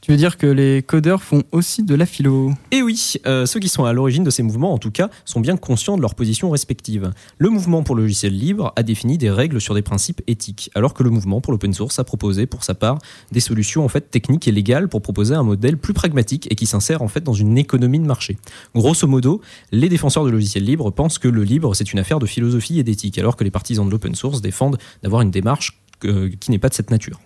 Tu 0.00 0.12
veux 0.12 0.16
dire 0.16 0.36
que 0.36 0.46
les 0.46 0.82
codeurs 0.82 1.22
font 1.22 1.42
aussi 1.50 1.82
de 1.82 1.94
la 1.94 2.06
philo 2.06 2.52
Et 2.70 2.82
oui, 2.82 3.14
euh, 3.26 3.46
ceux 3.46 3.58
qui 3.58 3.68
sont 3.68 3.84
à 3.84 3.92
l'origine 3.92 4.22
de 4.22 4.30
ces 4.30 4.44
mouvements, 4.44 4.72
en 4.72 4.78
tout 4.78 4.92
cas, 4.92 5.10
sont 5.24 5.40
bien 5.40 5.56
conscients 5.56 5.96
de 5.96 6.02
leurs 6.02 6.14
positions 6.14 6.50
respectives. 6.50 7.10
Le 7.36 7.50
mouvement 7.50 7.82
pour 7.82 7.96
le 7.96 8.02
logiciel 8.02 8.32
libre 8.32 8.72
a 8.76 8.84
défini 8.84 9.18
des 9.18 9.28
règles 9.28 9.60
sur 9.60 9.74
des 9.74 9.82
principes 9.82 10.22
éthiques, 10.28 10.70
alors 10.76 10.94
que 10.94 11.02
le 11.02 11.10
mouvement 11.10 11.40
pour 11.40 11.52
l'open 11.52 11.74
source 11.74 11.98
a 11.98 12.04
proposé, 12.04 12.46
pour 12.46 12.62
sa 12.62 12.74
part, 12.74 12.98
des 13.32 13.40
solutions 13.40 13.84
en 13.84 13.88
fait 13.88 14.10
techniques 14.10 14.46
et 14.46 14.52
légales 14.52 14.88
pour 14.88 15.02
proposer 15.02 15.34
un 15.34 15.42
modèle 15.42 15.76
plus 15.76 15.94
pragmatique 15.94 16.46
et 16.50 16.54
qui 16.54 16.66
s'insère 16.66 17.02
en 17.02 17.08
fait 17.08 17.24
dans 17.24 17.34
une 17.34 17.58
économie 17.58 17.98
de 17.98 18.06
marché. 18.06 18.38
Grosso 18.76 19.06
modo, 19.08 19.42
les 19.72 19.88
défenseurs 19.88 20.24
de 20.24 20.30
logiciel 20.30 20.64
libre 20.64 20.90
pensent 20.92 21.18
que 21.18 21.28
le 21.28 21.42
libre 21.42 21.74
c'est 21.74 21.92
une 21.92 21.98
affaire 21.98 22.20
de 22.20 22.26
philosophie 22.26 22.78
et 22.78 22.84
d'éthique, 22.84 23.18
alors 23.18 23.36
que 23.36 23.44
les 23.44 23.50
partisans 23.50 23.84
de 23.84 23.90
l'open 23.90 24.14
source 24.14 24.40
défendent 24.40 24.78
d'avoir 25.02 25.22
une 25.22 25.32
démarche 25.32 25.80
euh, 26.04 26.30
qui 26.38 26.52
n'est 26.52 26.58
pas 26.58 26.68
de 26.68 26.74
cette 26.74 26.90
nature. 26.90 27.18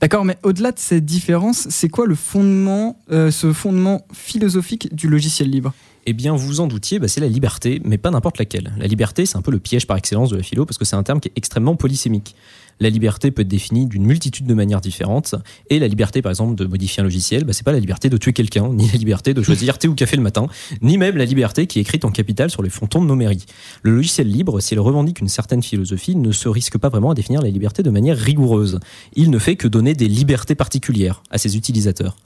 D'accord, 0.00 0.24
mais 0.24 0.36
au-delà 0.42 0.72
de 0.72 0.78
cette 0.78 1.06
différence, 1.06 1.68
c'est 1.70 1.88
quoi 1.88 2.06
euh, 2.06 3.30
ce 3.30 3.52
fondement 3.52 4.06
philosophique 4.12 4.94
du 4.94 5.08
logiciel 5.08 5.48
libre? 5.48 5.72
Eh 6.04 6.12
bien, 6.12 6.34
vous 6.36 6.46
vous 6.46 6.60
en 6.60 6.66
doutiez, 6.66 6.98
bah, 6.98 7.08
c'est 7.08 7.20
la 7.20 7.28
liberté, 7.28 7.80
mais 7.84 7.98
pas 7.98 8.10
n'importe 8.10 8.38
laquelle. 8.38 8.72
La 8.78 8.86
liberté, 8.86 9.26
c'est 9.26 9.36
un 9.36 9.42
peu 9.42 9.50
le 9.50 9.58
piège 9.58 9.86
par 9.86 9.96
excellence 9.96 10.30
de 10.30 10.36
la 10.36 10.42
philo, 10.42 10.66
parce 10.66 10.78
que 10.78 10.84
c'est 10.84 10.96
un 10.96 11.02
terme 11.02 11.18
qui 11.18 11.28
est 11.28 11.32
extrêmement 11.34 11.76
polysémique. 11.76 12.36
La 12.80 12.90
liberté 12.90 13.30
peut 13.30 13.42
être 13.42 13.48
définie 13.48 13.86
d'une 13.86 14.04
multitude 14.04 14.46
de 14.46 14.54
manières 14.54 14.80
différentes, 14.80 15.34
et 15.70 15.78
la 15.78 15.88
liberté, 15.88 16.22
par 16.22 16.30
exemple, 16.30 16.54
de 16.54 16.66
modifier 16.66 17.00
un 17.00 17.04
logiciel, 17.04 17.44
bah, 17.44 17.52
c'est 17.52 17.64
pas 17.64 17.72
la 17.72 17.80
liberté 17.80 18.10
de 18.10 18.16
tuer 18.16 18.32
quelqu'un, 18.32 18.68
ni 18.68 18.86
la 18.88 18.98
liberté 18.98 19.32
de 19.32 19.42
choisir 19.42 19.78
thé 19.78 19.88
ou 19.88 19.94
café 19.94 20.16
le 20.16 20.22
matin, 20.22 20.46
ni 20.82 20.98
même 20.98 21.16
la 21.16 21.24
liberté 21.24 21.66
qui 21.66 21.78
est 21.78 21.82
écrite 21.82 22.04
en 22.04 22.10
capital 22.10 22.50
sur 22.50 22.62
les 22.62 22.70
frontons 22.70 23.00
de 23.00 23.06
nos 23.06 23.16
mairies. 23.16 23.46
Le 23.82 23.92
logiciel 23.92 24.30
libre, 24.30 24.60
s'il 24.60 24.80
revendique 24.80 25.20
une 25.20 25.28
certaine 25.28 25.62
philosophie, 25.62 26.16
ne 26.16 26.32
se 26.32 26.48
risque 26.48 26.78
pas 26.78 26.88
vraiment 26.88 27.10
à 27.10 27.14
définir 27.14 27.40
la 27.40 27.48
liberté 27.48 27.82
de 27.82 27.90
manière 27.90 28.16
rigoureuse. 28.16 28.78
Il 29.14 29.30
ne 29.30 29.38
fait 29.38 29.56
que 29.56 29.68
donner 29.68 29.94
des 29.94 30.08
libertés 30.08 30.54
particulières 30.54 31.22
à 31.30 31.38
ses 31.38 31.56
utilisateurs. 31.56 32.16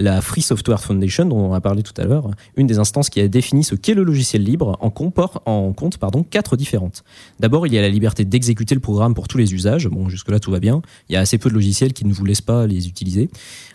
La 0.00 0.22
Free 0.22 0.40
Software 0.40 0.80
Foundation, 0.80 1.26
dont 1.26 1.36
on 1.36 1.52
a 1.52 1.60
parlé 1.60 1.82
tout 1.82 1.92
à 1.98 2.04
l'heure, 2.04 2.30
une 2.56 2.66
des 2.66 2.78
instances 2.78 3.10
qui 3.10 3.20
a 3.20 3.28
défini 3.28 3.62
ce 3.62 3.74
qu'est 3.74 3.92
le 3.92 4.02
logiciel 4.02 4.42
libre, 4.42 4.78
en, 4.80 4.86
en 4.86 5.72
compte 5.72 5.98
pardon, 5.98 6.24
quatre 6.24 6.56
différentes. 6.56 7.04
D'abord, 7.38 7.66
il 7.66 7.74
y 7.74 7.78
a 7.78 7.82
la 7.82 7.90
liberté 7.90 8.24
d'exécuter 8.24 8.74
le 8.74 8.80
programme 8.80 9.12
pour 9.12 9.28
tous 9.28 9.36
les 9.36 9.52
usages. 9.52 9.88
Bon, 9.88 10.08
jusque-là, 10.08 10.40
tout 10.40 10.50
va 10.50 10.58
bien. 10.58 10.80
Il 11.10 11.12
y 11.12 11.16
a 11.16 11.20
assez 11.20 11.36
peu 11.36 11.50
de 11.50 11.54
logiciels 11.54 11.92
qui 11.92 12.06
ne 12.06 12.14
vous 12.14 12.24
laissent 12.24 12.40
pas 12.40 12.66
les 12.66 12.88
utiliser. 12.88 13.28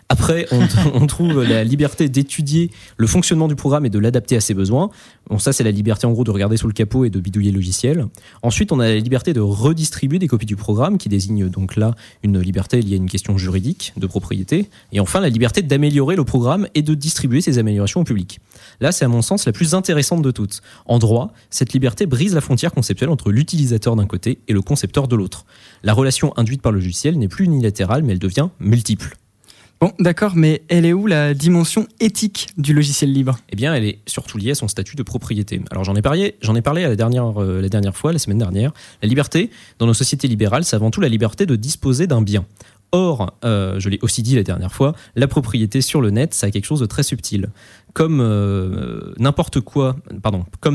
Après, 0.08 0.46
on, 0.94 1.06
trouve 1.06 1.42
la 1.42 1.64
liberté 1.64 2.08
d'étudier 2.08 2.70
le 2.96 3.06
fonctionnement 3.06 3.48
du 3.48 3.56
programme 3.56 3.86
et 3.86 3.90
de 3.90 3.98
l'adapter 3.98 4.36
à 4.36 4.40
ses 4.40 4.54
besoins. 4.54 4.90
Bon, 5.28 5.38
ça, 5.38 5.52
c'est 5.52 5.64
la 5.64 5.72
liberté 5.72 6.06
en 6.06 6.12
gros 6.12 6.22
de 6.22 6.30
regarder 6.30 6.56
sous 6.56 6.68
le 6.68 6.72
capot 6.72 7.04
et 7.04 7.10
de 7.10 7.18
bidouiller 7.18 7.50
le 7.50 7.56
logiciel. 7.56 8.06
Ensuite, 8.42 8.70
on 8.70 8.78
a 8.78 8.86
la 8.86 8.96
liberté 8.96 9.32
de 9.32 9.40
redistribuer 9.40 10.20
des 10.20 10.28
copies 10.28 10.46
du 10.46 10.54
programme, 10.54 10.98
qui 10.98 11.08
désigne 11.08 11.48
donc 11.48 11.74
là 11.74 11.94
une 12.22 12.38
liberté 12.38 12.80
liée 12.80 12.94
à 12.94 12.96
une 12.96 13.10
question 13.10 13.36
juridique 13.36 13.92
de 13.96 14.06
propriété. 14.06 14.68
Et 14.92 15.00
enfin, 15.00 15.20
la 15.20 15.28
liberté 15.28 15.62
d'améliorer 15.62 16.14
le 16.14 16.24
programme 16.24 16.68
et 16.74 16.82
de 16.82 16.94
distribuer 16.94 17.40
ces 17.40 17.58
améliorations 17.58 18.00
au 18.00 18.04
public. 18.04 18.38
Là, 18.80 18.92
c'est 18.92 19.04
à 19.04 19.08
mon 19.08 19.22
sens 19.22 19.44
la 19.46 19.52
plus 19.52 19.74
intéressante 19.74 20.22
de 20.22 20.30
toutes. 20.30 20.62
En 20.86 21.00
droit, 21.00 21.32
cette 21.50 21.72
liberté 21.72 22.06
brise 22.06 22.34
la 22.34 22.40
frontière 22.40 22.72
conceptuelle 22.72 23.10
entre 23.10 23.32
l'utilisateur 23.32 23.96
d'un 23.96 24.06
côté 24.06 24.38
et 24.46 24.52
le 24.52 24.62
concepteur 24.62 25.08
de 25.08 25.16
l'autre. 25.16 25.46
La 25.82 25.94
relation 25.94 26.32
induite 26.36 26.62
par 26.62 26.70
le 26.70 26.78
logiciel 26.78 27.18
n'est 27.18 27.28
plus 27.28 27.46
unilatérale, 27.46 28.04
mais 28.04 28.12
elle 28.12 28.18
devient 28.20 28.48
multiple. 28.60 29.16
Bon, 29.78 29.92
d'accord, 29.98 30.32
mais 30.36 30.62
elle 30.68 30.86
est 30.86 30.94
où 30.94 31.06
la 31.06 31.34
dimension 31.34 31.86
éthique 32.00 32.48
du 32.56 32.72
logiciel 32.72 33.12
libre? 33.12 33.36
Eh 33.50 33.56
bien, 33.56 33.74
elle 33.74 33.84
est 33.84 33.98
surtout 34.06 34.38
liée 34.38 34.52
à 34.52 34.54
son 34.54 34.68
statut 34.68 34.96
de 34.96 35.02
propriété. 35.02 35.60
Alors, 35.70 35.84
j'en 35.84 35.94
ai 35.94 36.00
parlé, 36.00 36.36
j'en 36.40 36.54
ai 36.54 36.62
parlé 36.62 36.82
à 36.82 36.88
la 36.88 36.96
dernière, 36.96 37.42
euh, 37.42 37.60
la 37.60 37.68
dernière 37.68 37.94
fois, 37.94 38.10
la 38.10 38.18
semaine 38.18 38.38
dernière. 38.38 38.72
La 39.02 39.08
liberté, 39.08 39.50
dans 39.78 39.86
nos 39.86 39.92
sociétés 39.92 40.28
libérales, 40.28 40.64
c'est 40.64 40.76
avant 40.76 40.90
tout 40.90 41.02
la 41.02 41.10
liberté 41.10 41.44
de 41.44 41.56
disposer 41.56 42.06
d'un 42.06 42.22
bien. 42.22 42.46
Or, 42.92 43.36
euh, 43.44 43.78
je 43.78 43.90
l'ai 43.90 43.98
aussi 44.00 44.22
dit 44.22 44.34
la 44.34 44.44
dernière 44.44 44.72
fois, 44.72 44.94
la 45.14 45.28
propriété 45.28 45.82
sur 45.82 46.00
le 46.00 46.10
net, 46.10 46.32
ça 46.32 46.46
a 46.46 46.50
quelque 46.50 46.64
chose 46.64 46.80
de 46.80 46.86
très 46.86 47.02
subtil. 47.02 47.50
Comme 47.96 48.20
euh, 48.20 49.14
n'importe 49.16 49.60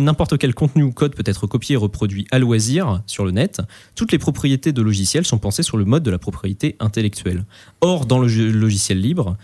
n'importe 0.03 0.39
quel 0.39 0.55
contenu 0.55 0.81
ou 0.81 0.91
code 0.91 1.13
peut 1.13 1.21
être 1.27 1.45
copié 1.45 1.75
et 1.75 1.77
reproduit 1.77 2.25
à 2.31 2.39
loisir 2.39 3.03
sur 3.05 3.25
le 3.25 3.29
net, 3.29 3.61
toutes 3.93 4.11
les 4.11 4.17
propriétés 4.17 4.71
de 4.73 4.81
logiciels 4.81 5.23
sont 5.23 5.37
pensées 5.37 5.61
sur 5.61 5.77
le 5.77 5.85
mode 5.85 6.01
de 6.01 6.09
la 6.09 6.17
propriété 6.17 6.77
intellectuelle. 6.79 7.45
Or, 7.79 8.07
dans 8.07 8.17
le 8.17 8.25
logiciel 8.49 8.99
libre, 8.99 9.37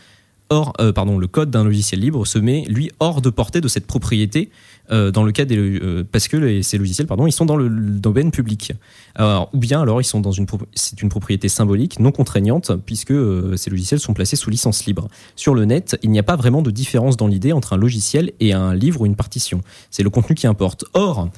Or, 0.50 0.74
euh, 0.80 0.94
pardon, 0.94 1.18
le 1.18 1.28
code 1.28 1.52
d'un 1.52 1.64
logiciel 1.64 2.00
libre 2.00 2.26
se 2.26 2.40
met, 2.40 2.64
lui, 2.68 2.92
hors 3.00 3.22
de 3.22 3.30
portée 3.30 3.62
de 3.62 3.68
cette 3.68 3.86
propriété, 3.86 4.50
euh, 4.90 5.12
dans 5.12 5.24
le 5.24 5.32
cas 5.32 5.46
des, 5.46 5.58
euh, 5.58 6.06
parce 6.10 6.28
que 6.28 6.62
ces 6.62 6.78
logiciels, 6.78 7.08
pardon, 7.08 7.28
ils 7.28 7.32
sont 7.32 7.46
dans 7.46 7.58
le, 7.58 7.70
domaine 7.70 8.32
public. 8.32 8.74
Alors, 9.16 9.50
ou 9.54 9.58
bien 9.58 9.82
alors 9.82 10.00
ils 10.00 10.06
sont 10.06 10.22
dans 10.22 10.32
une, 10.32 10.46
c'est 10.76 11.02
une 11.02 11.10
propriété 11.10 11.50
symbolique 11.50 12.00
non 12.00 12.12
contraignante, 12.12 12.72
puisque 12.86 13.12
euh, 13.12 13.58
ces 13.58 13.70
logiciels 13.70 14.00
sont 14.00 14.14
placés 14.14 14.36
sous 14.36 14.50
licence 14.50 14.86
libre. 14.86 15.08
Sur 15.36 15.54
le 15.56 15.66
net, 15.66 15.98
il 16.04 16.12
n'y 16.12 16.20
a 16.20 16.24
pas 16.24 16.36
vraiment 16.36 16.62
de 16.62 16.72
différence 16.72 17.18
dans 17.18 17.28
l'idée 17.28 17.52
entre 17.52 17.74
un 17.74 17.78
logiciel 17.78 18.32
et 18.40 18.54
un 18.54 18.74
livre 18.74 19.02
ou 19.02 19.06
une 19.06 19.16
partition. 19.16 19.62
C'est 19.92 20.04
le 20.04 20.10
contenu 20.10 20.36
qui 20.36 20.48
importe. 20.48 20.86
Or, 20.94 21.30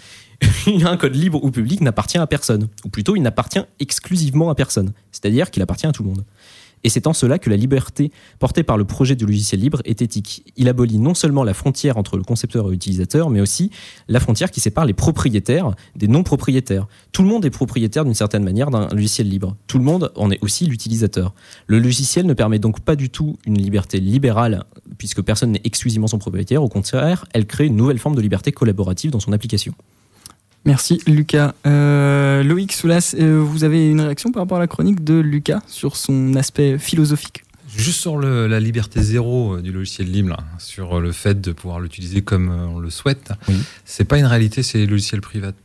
un 0.67 0.97
code 0.97 1.15
libre 1.15 1.43
ou 1.43 1.49
public 1.49 1.81
n'appartient 1.81 2.17
à 2.17 2.27
personne, 2.27 2.67
ou 2.85 2.89
plutôt 2.89 3.15
il 3.15 3.21
n'appartient 3.21 3.59
exclusivement 3.79 4.49
à 4.49 4.55
personne, 4.55 4.91
c'est-à-dire 5.11 5.49
qu'il 5.49 5.63
appartient 5.63 5.87
à 5.87 5.91
tout 5.91 6.03
le 6.03 6.09
monde. 6.09 6.23
Et 6.83 6.89
c'est 6.89 7.07
en 7.07 7.13
cela 7.13 7.39
que 7.39 7.49
la 7.49 7.55
liberté 7.55 8.11
portée 8.39 8.63
par 8.63 8.77
le 8.77 8.85
projet 8.85 9.15
du 9.15 9.25
logiciel 9.25 9.59
libre 9.59 9.81
est 9.85 10.01
éthique. 10.01 10.43
Il 10.55 10.69
abolit 10.69 10.97
non 10.97 11.13
seulement 11.13 11.43
la 11.43 11.53
frontière 11.53 11.97
entre 11.97 12.17
le 12.17 12.23
concepteur 12.23 12.67
et 12.67 12.71
l'utilisateur, 12.71 13.29
mais 13.29 13.41
aussi 13.41 13.71
la 14.07 14.19
frontière 14.19 14.51
qui 14.51 14.59
sépare 14.59 14.85
les 14.85 14.93
propriétaires 14.93 15.71
des 15.95 16.07
non-propriétaires. 16.07 16.87
Tout 17.11 17.23
le 17.23 17.29
monde 17.29 17.45
est 17.45 17.49
propriétaire 17.49 18.05
d'une 18.05 18.13
certaine 18.13 18.43
manière 18.43 18.71
d'un 18.71 18.87
logiciel 18.89 19.27
libre. 19.27 19.55
Tout 19.67 19.77
le 19.77 19.83
monde 19.83 20.11
en 20.15 20.31
est 20.31 20.41
aussi 20.41 20.65
l'utilisateur. 20.65 21.33
Le 21.67 21.79
logiciel 21.79 22.25
ne 22.25 22.33
permet 22.33 22.59
donc 22.59 22.79
pas 22.79 22.95
du 22.95 23.09
tout 23.09 23.37
une 23.45 23.57
liberté 23.57 23.99
libérale, 23.99 24.63
puisque 24.97 25.21
personne 25.21 25.51
n'est 25.51 25.61
exclusivement 25.63 26.07
son 26.07 26.19
propriétaire. 26.19 26.63
Au 26.63 26.69
contraire, 26.69 27.25
elle 27.33 27.45
crée 27.45 27.67
une 27.67 27.75
nouvelle 27.75 27.99
forme 27.99 28.15
de 28.15 28.21
liberté 28.21 28.51
collaborative 28.51 29.11
dans 29.11 29.19
son 29.19 29.33
application. 29.33 29.73
Merci 30.65 31.01
Lucas. 31.07 31.53
Euh, 31.65 32.43
Loïc 32.43 32.73
Soulas, 32.73 33.15
euh, 33.19 33.41
vous 33.41 33.63
avez 33.63 33.89
une 33.89 34.01
réaction 34.01 34.31
par 34.31 34.43
rapport 34.43 34.57
à 34.57 34.61
la 34.61 34.67
chronique 34.67 35.03
de 35.03 35.15
Lucas 35.15 35.61
sur 35.67 35.95
son 35.95 36.35
aspect 36.35 36.77
philosophique? 36.77 37.43
Juste 37.75 38.01
sur 38.01 38.17
le- 38.17 38.47
la 38.47 38.59
liberté 38.59 39.01
zéro 39.01 39.55
euh, 39.55 39.61
du 39.61 39.71
logiciel 39.71 40.11
libre, 40.11 40.29
là, 40.29 40.37
sur 40.57 40.99
le 40.99 41.11
fait 41.11 41.39
de 41.39 41.51
pouvoir 41.51 41.79
l'utiliser 41.79 42.21
comme 42.21 42.49
on 42.49 42.79
le 42.79 42.89
souhaite, 42.89 43.31
c'est 43.85 44.05
pas 44.05 44.17
une 44.17 44.25
réalité, 44.25 44.63
c'est 44.63 44.79
les 44.79 44.87
logiciels 44.87 45.21
privateurs. 45.21 45.59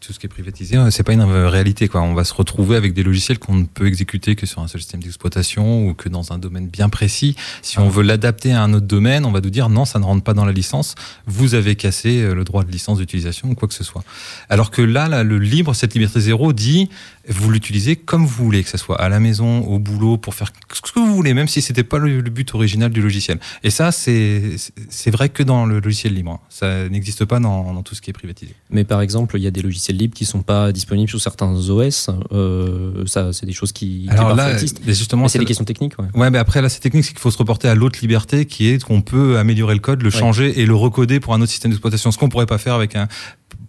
Tout 0.00 0.12
ce 0.12 0.18
qui 0.18 0.26
est 0.26 0.28
privatisé, 0.28 0.76
euh, 0.76 0.90
c'est 0.90 1.02
pas 1.02 1.12
une 1.12 1.22
réalité. 1.22 1.88
Quoi. 1.88 2.02
On 2.02 2.14
va 2.14 2.24
se 2.24 2.34
retrouver 2.34 2.76
avec 2.76 2.94
des 2.94 3.02
logiciels 3.02 3.38
qu'on 3.38 3.54
ne 3.54 3.64
peut 3.64 3.86
exécuter 3.86 4.36
que 4.36 4.46
sur 4.46 4.62
un 4.62 4.68
seul 4.68 4.80
système 4.80 5.02
d'exploitation 5.02 5.86
ou 5.86 5.94
que 5.94 6.08
dans 6.08 6.32
un 6.32 6.38
domaine 6.38 6.68
bien 6.68 6.88
précis. 6.88 7.36
Si 7.62 7.78
on 7.78 7.88
veut 7.88 8.02
l'adapter 8.02 8.52
à 8.52 8.62
un 8.62 8.72
autre 8.72 8.86
domaine, 8.86 9.24
on 9.24 9.32
va 9.32 9.40
nous 9.40 9.50
dire 9.50 9.68
non, 9.68 9.84
ça 9.84 9.98
ne 9.98 10.04
rentre 10.04 10.22
pas 10.22 10.34
dans 10.34 10.44
la 10.44 10.52
licence. 10.52 10.94
Vous 11.26 11.54
avez 11.54 11.76
cassé 11.76 12.22
euh, 12.22 12.34
le 12.34 12.44
droit 12.44 12.64
de 12.64 12.70
licence 12.70 12.98
d'utilisation 12.98 13.50
ou 13.50 13.54
quoi 13.54 13.68
que 13.68 13.74
ce 13.74 13.84
soit. 13.84 14.04
Alors 14.48 14.70
que 14.70 14.82
là, 14.82 15.08
là, 15.08 15.24
le 15.24 15.38
libre, 15.38 15.74
cette 15.74 15.94
liberté 15.94 16.20
zéro 16.20 16.52
dit 16.52 16.88
vous 17.28 17.50
l'utilisez 17.50 17.96
comme 17.96 18.26
vous 18.26 18.44
voulez, 18.44 18.62
que 18.62 18.68
ce 18.70 18.76
soit 18.78 19.00
à 19.00 19.08
la 19.08 19.20
maison, 19.20 19.60
au 19.66 19.78
boulot, 19.78 20.18
pour 20.18 20.34
faire 20.34 20.52
ce 20.72 20.80
que 20.92 20.98
vous 21.00 21.14
voulez, 21.14 21.34
même 21.34 21.48
si 21.48 21.62
c'était 21.62 21.84
pas 21.84 21.98
le, 21.98 22.20
le 22.20 22.30
but 22.30 22.54
original 22.54 22.90
du 22.90 23.00
logiciel. 23.02 23.38
Et 23.62 23.70
ça, 23.70 23.92
c'est 23.92 25.10
vrai 25.10 25.28
que 25.28 25.42
dans 25.42 25.66
le 25.66 25.80
logiciel 25.80 26.14
libre. 26.14 26.40
Ça 26.48 26.88
n'existe 26.88 27.24
pas 27.24 27.40
dans, 27.40 27.72
dans 27.72 27.82
tout 27.82 27.94
ce 27.94 28.00
qui 28.02 28.10
est 28.10 28.12
privatisé. 28.12 28.54
Mais 28.70 28.84
par 28.84 29.00
exemple, 29.00 29.36
il 29.38 29.42
y 29.42 29.46
a 29.46 29.50
des 29.50 29.62
logiciels 29.62 29.96
libres 29.96 30.14
qui 30.14 30.24
sont 30.24 30.42
pas 30.42 30.72
disponibles 30.72 31.08
sur 31.08 31.20
certains 31.20 31.52
OS. 31.70 32.10
euh, 32.32 33.04
ça, 33.06 33.32
c'est 33.32 33.46
des 33.46 33.52
choses 33.52 33.72
qui, 33.72 34.02
qui 34.04 34.08
Alors 34.10 34.28
parfois 34.28 34.44
là, 34.44 34.52
existent. 34.52 34.80
mais 34.86 34.94
justement, 34.94 35.28
c'est 35.28 35.38
des 35.38 35.44
questions 35.44 35.64
techniques. 35.64 35.98
Ouais. 35.98 36.06
Ouais, 36.14 36.30
mais 36.30 36.38
après 36.38 36.62
là, 36.62 36.68
c'est 36.68 36.80
technique, 36.80 37.04
c'est 37.04 37.10
qu'il 37.12 37.20
faut 37.20 37.30
se 37.30 37.38
reporter 37.38 37.68
à 37.68 37.74
l'autre 37.74 37.98
liberté, 38.00 38.46
qui 38.46 38.68
est 38.68 38.82
qu'on 38.82 39.02
peut 39.02 39.38
améliorer 39.38 39.74
le 39.74 39.80
code, 39.80 40.02
le 40.02 40.10
Ouais. 40.10 40.18
changer 40.20 40.60
et 40.60 40.66
le 40.66 40.74
recoder 40.74 41.20
pour 41.20 41.34
un 41.34 41.40
autre 41.40 41.50
système 41.50 41.70
d'exploitation. 41.70 42.10
Ce 42.12 42.18
qu'on 42.18 42.28
pourrait 42.28 42.46
pas 42.46 42.58
faire 42.58 42.74
avec 42.74 42.94
un, 42.96 43.08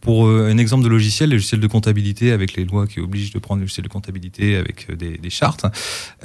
pour 0.05 0.27
euh, 0.27 0.51
un 0.51 0.59
exemple 0.59 0.83
de 0.83 0.87
logiciel, 0.87 1.31
les 1.31 1.37
logiciels 1.37 1.59
de 1.59 1.65
comptabilité 1.65 2.31
avec 2.31 2.53
les 2.53 2.63
lois 2.63 2.85
qui 2.85 2.99
obligent 2.99 3.33
de 3.33 3.39
prendre 3.39 3.59
le 3.59 3.63
logiciel 3.63 3.83
de 3.83 3.89
comptabilité 3.89 4.55
avec 4.55 4.85
euh, 4.91 4.95
des, 4.95 5.17
des 5.17 5.29
chartes. 5.31 5.65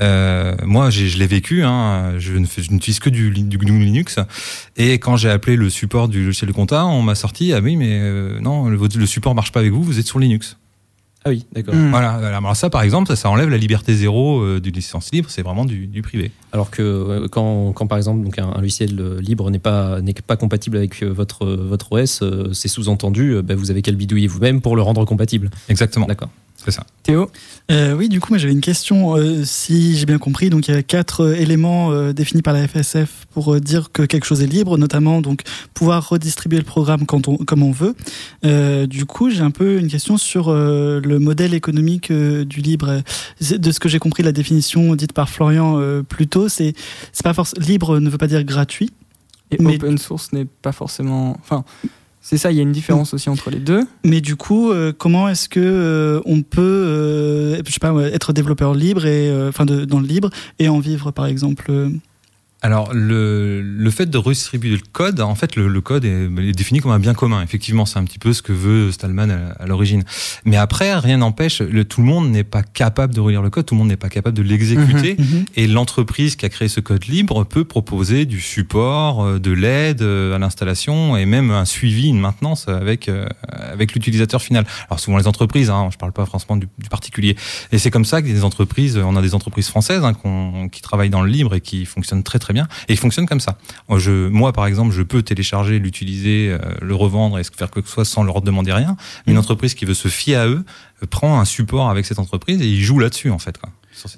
Euh, 0.02 0.54
moi, 0.64 0.90
je 0.90 1.16
l'ai 1.16 1.26
vécu. 1.26 1.62
Hein, 1.62 2.18
je 2.18 2.34
n'utilise 2.34 3.00
que 3.00 3.08
du, 3.08 3.30
du 3.30 3.56
GNU 3.56 3.82
Linux. 3.82 4.18
Et 4.76 4.98
quand 4.98 5.16
j'ai 5.16 5.30
appelé 5.30 5.56
le 5.56 5.70
support 5.70 6.08
du 6.08 6.26
logiciel 6.26 6.48
de 6.48 6.54
compta, 6.54 6.84
on 6.84 7.00
m'a 7.00 7.14
sorti 7.14 7.54
ah 7.54 7.60
oui, 7.60 7.76
mais 7.76 7.98
euh, 8.02 8.38
non, 8.40 8.68
le, 8.68 8.76
le 8.76 9.06
support 9.06 9.34
marche 9.34 9.50
pas 9.50 9.60
avec 9.60 9.72
vous. 9.72 9.82
Vous 9.82 9.98
êtes 9.98 10.06
sur 10.06 10.18
Linux. 10.18 10.58
Ah 11.24 11.28
oui, 11.28 11.44
d'accord. 11.52 11.74
Hmm. 11.74 11.90
Voilà. 11.90 12.12
Alors 12.12 12.56
ça, 12.56 12.70
par 12.70 12.82
exemple, 12.82 13.08
ça, 13.08 13.14
ça 13.16 13.28
enlève 13.28 13.50
la 13.50 13.58
liberté 13.58 13.94
zéro 13.94 14.40
euh, 14.40 14.58
du 14.58 14.70
licence 14.70 15.12
libre. 15.12 15.28
C'est 15.28 15.42
vraiment 15.42 15.66
du, 15.66 15.86
du 15.86 16.00
privé. 16.00 16.30
Alors 16.52 16.70
que 16.70 16.80
euh, 16.80 17.28
quand, 17.28 17.72
quand 17.72 17.86
par 17.86 17.98
exemple 17.98 18.24
donc 18.24 18.38
un, 18.38 18.48
un 18.48 18.60
logiciel 18.60 18.98
euh, 18.98 19.20
libre 19.20 19.50
n'est 19.50 19.58
pas 19.58 20.00
n'est 20.00 20.14
pas 20.14 20.36
compatible 20.36 20.78
avec 20.78 21.02
euh, 21.02 21.08
votre 21.08 21.46
votre 21.46 21.92
OS, 21.92 22.22
euh, 22.22 22.52
c'est 22.54 22.68
sous-entendu, 22.68 23.34
euh, 23.34 23.42
bah, 23.42 23.54
vous 23.54 23.70
avez 23.70 23.82
qu'à 23.82 23.90
le 23.90 23.98
bidouiller 23.98 24.28
vous-même 24.28 24.62
pour 24.62 24.76
le 24.76 24.82
rendre 24.82 25.04
compatible. 25.04 25.50
Exactement. 25.68 26.06
D'accord. 26.06 26.30
C'est 26.62 26.72
ça. 26.72 26.84
Théo 27.02 27.30
Euh, 27.70 27.94
oui, 27.94 28.08
du 28.11 28.20
coup, 28.20 28.32
moi 28.32 28.38
j'avais 28.38 28.52
une 28.52 28.61
question. 28.61 29.16
euh, 29.16 29.44
si 29.44 29.96
j'ai 29.96 30.04
bien 30.04 30.18
compris, 30.18 30.50
donc 30.50 30.68
il 30.68 30.74
y 30.74 30.76
a 30.76 30.82
quatre 30.82 31.24
euh, 31.24 31.34
éléments 31.34 31.90
euh, 31.90 32.12
définis 32.12 32.42
par 32.42 32.52
la 32.52 32.68
FSF 32.68 33.26
pour 33.30 33.54
euh, 33.54 33.61
dire 33.61 33.92
que 33.92 34.02
quelque 34.02 34.26
chose 34.26 34.42
est 34.42 34.46
libre, 34.46 34.76
notamment 34.76 35.22
donc 35.22 35.42
pouvoir 35.72 36.08
redistribuer 36.08 36.58
le 36.58 36.64
programme 36.64 37.06
quand 37.06 37.28
on, 37.28 37.36
comme 37.38 37.62
on 37.62 37.70
veut. 37.70 37.94
Euh, 38.44 38.86
du 38.86 39.06
coup, 39.06 39.30
j'ai 39.30 39.40
un 39.40 39.50
peu 39.50 39.78
une 39.78 39.88
question 39.88 40.18
sur 40.18 40.48
euh, 40.48 41.00
le 41.02 41.18
modèle 41.18 41.54
économique 41.54 42.11
euh, 42.11 42.44
du 42.44 42.61
libre. 42.61 43.02
De 43.40 43.70
ce 43.72 43.80
que 43.80 43.88
j'ai 43.88 43.98
compris, 43.98 44.22
la 44.22 44.32
définition 44.32 44.94
dite 44.96 45.12
par 45.14 45.30
Florian 45.30 45.78
euh, 45.80 46.02
plus 46.02 46.26
tôt, 46.28 46.48
c'est 46.50 46.74
c'est 47.12 47.24
pas 47.24 47.34
forcément 47.34 47.64
libre 47.66 47.98
ne 48.00 48.11
veut 48.11 48.18
pas 48.18 48.26
dire 48.26 48.44
gratuit. 48.44 48.90
Et 49.50 49.56
Mais- 49.61 49.76
open 49.76 49.96
source 49.98 50.32
n'est 50.32 50.44
pas 50.44 50.72
forcément. 50.72 51.36
Enfin, 51.40 51.64
c'est 52.22 52.36
ça, 52.36 52.52
il 52.52 52.56
y 52.56 52.60
a 52.60 52.62
une 52.62 52.72
différence 52.72 53.14
aussi 53.14 53.30
entre 53.30 53.50
les 53.50 53.58
deux. 53.58 53.86
Mais 54.04 54.20
du 54.20 54.36
coup, 54.36 54.70
euh, 54.70 54.92
comment 54.96 55.28
est-ce 55.28 55.48
que 55.48 55.60
euh, 55.60 56.20
on 56.26 56.42
peut, 56.42 56.60
euh, 56.60 57.62
je 57.66 57.72
sais 57.72 57.80
pas, 57.80 57.94
être 58.08 58.32
développeur 58.34 58.74
libre 58.74 59.06
et 59.06 59.32
enfin 59.48 59.64
dans 59.64 60.00
le 60.00 60.06
libre 60.06 60.30
et 60.58 60.68
en 60.68 60.80
vivre, 60.80 61.10
par 61.12 61.26
exemple 61.26 61.72
Alors, 62.62 62.92
le, 62.92 63.62
le 63.62 63.90
fait 63.90 64.04
de 64.11 64.18
redistribuer 64.18 64.70
le 64.72 64.78
code, 64.92 65.20
en 65.20 65.34
fait, 65.34 65.56
le, 65.56 65.66
le 65.66 65.80
code 65.80 66.04
est, 66.04 66.24
est 66.26 66.52
défini 66.52 66.80
comme 66.80 66.90
un 66.92 66.98
bien 66.98 67.14
commun. 67.14 67.42
Effectivement, 67.42 67.86
c'est 67.86 67.98
un 67.98 68.04
petit 68.04 68.18
peu 68.18 68.34
ce 68.34 68.42
que 68.42 68.52
veut 68.52 68.92
Stallman 68.92 69.30
à, 69.30 69.62
à 69.62 69.66
l'origine. 69.66 70.04
Mais 70.44 70.56
après, 70.58 70.94
rien 70.98 71.16
n'empêche, 71.16 71.62
le- 71.62 71.84
tout 71.86 72.02
le 72.02 72.06
monde 72.06 72.30
n'est 72.30 72.44
pas 72.44 72.62
capable 72.62 73.14
de 73.14 73.20
relire 73.20 73.40
le 73.40 73.48
code, 73.48 73.64
tout 73.64 73.74
le 73.74 73.78
monde 73.78 73.88
n'est 73.88 73.96
pas 73.96 74.11
capable 74.11 74.36
de 74.36 74.42
l'exécuter. 74.42 75.16
Mhm. 75.18 75.44
Et 75.56 75.66
l'entreprise 75.68 76.36
qui 76.36 76.44
a 76.44 76.50
créé 76.50 76.68
ce 76.68 76.80
code 76.80 77.06
libre 77.06 77.44
peut 77.44 77.64
proposer 77.64 78.26
du 78.26 78.40
support, 78.40 79.24
euh, 79.24 79.38
de 79.38 79.52
l'aide 79.52 80.02
euh, 80.02 80.34
à 80.36 80.38
l'installation 80.38 81.16
et 81.16 81.24
même 81.24 81.50
un 81.50 81.64
suivi, 81.64 82.08
une 82.08 82.20
maintenance 82.20 82.68
avec 82.68 83.08
euh, 83.08 83.26
avec 83.48 83.94
l'utilisateur 83.94 84.42
final. 84.42 84.66
Alors 84.90 85.00
souvent 85.00 85.16
les 85.16 85.26
entreprises, 85.26 85.70
hein, 85.70 85.88
je 85.90 85.96
parle 85.96 86.12
pas 86.12 86.26
franchement 86.26 86.56
du, 86.58 86.68
du 86.78 86.88
particulier. 86.90 87.36
Et 87.72 87.78
c'est 87.78 87.90
comme 87.90 88.04
ça 88.04 88.20
que 88.20 88.26
des 88.26 88.44
entreprises, 88.44 88.98
on 88.98 89.16
a 89.16 89.22
des 89.22 89.34
entreprises 89.34 89.68
françaises 89.68 90.04
hein, 90.04 90.12
qu'on- 90.12 90.68
qui 90.68 90.82
travaillent 90.82 91.08
dans 91.08 91.22
le 91.22 91.30
libre 91.30 91.54
et 91.54 91.62
qui 91.62 91.86
fonctionnent 91.86 92.22
très 92.22 92.38
très 92.38 92.49
bien. 92.53 92.68
Et 92.88 92.94
ils 92.94 92.98
fonctionnent 92.98 93.26
comme 93.26 93.40
ça. 93.40 93.59
Moi, 93.88 93.98
Je, 93.98 94.28
moi 94.28 94.53
par 94.53 94.66
exemple, 94.66 94.92
je 94.92 95.03
peux 95.03 95.22
télécharger, 95.22 95.78
l'utiliser, 95.78 96.51
euh, 96.51 96.59
le 96.80 96.94
revendre 96.94 97.38
et 97.38 97.42
faire 97.44 97.70
quoi 97.70 97.82
que 97.82 97.88
ce 97.88 97.94
soit 97.94 98.05
sans 98.05 98.22
leur 98.22 98.42
demander 98.42 98.72
rien. 98.72 98.96
Mais 99.26 99.32
une 99.32 99.38
entreprise 99.38 99.74
qui 99.74 99.84
veut 99.84 99.94
se 99.94 100.09
fier 100.09 100.36
à 100.36 100.46
eux 100.46 100.64
euh, 101.03 101.07
prend 101.07 101.40
un 101.40 101.44
support 101.44 101.90
avec 101.90 102.07
cette 102.07 102.18
entreprise 102.18 102.61
et 102.61 102.66
ils 102.66 102.82
jouent 102.82 102.98
là-dessus 102.98 103.30
en 103.30 103.38
fait. 103.38 103.59
Quoi, 103.59 103.70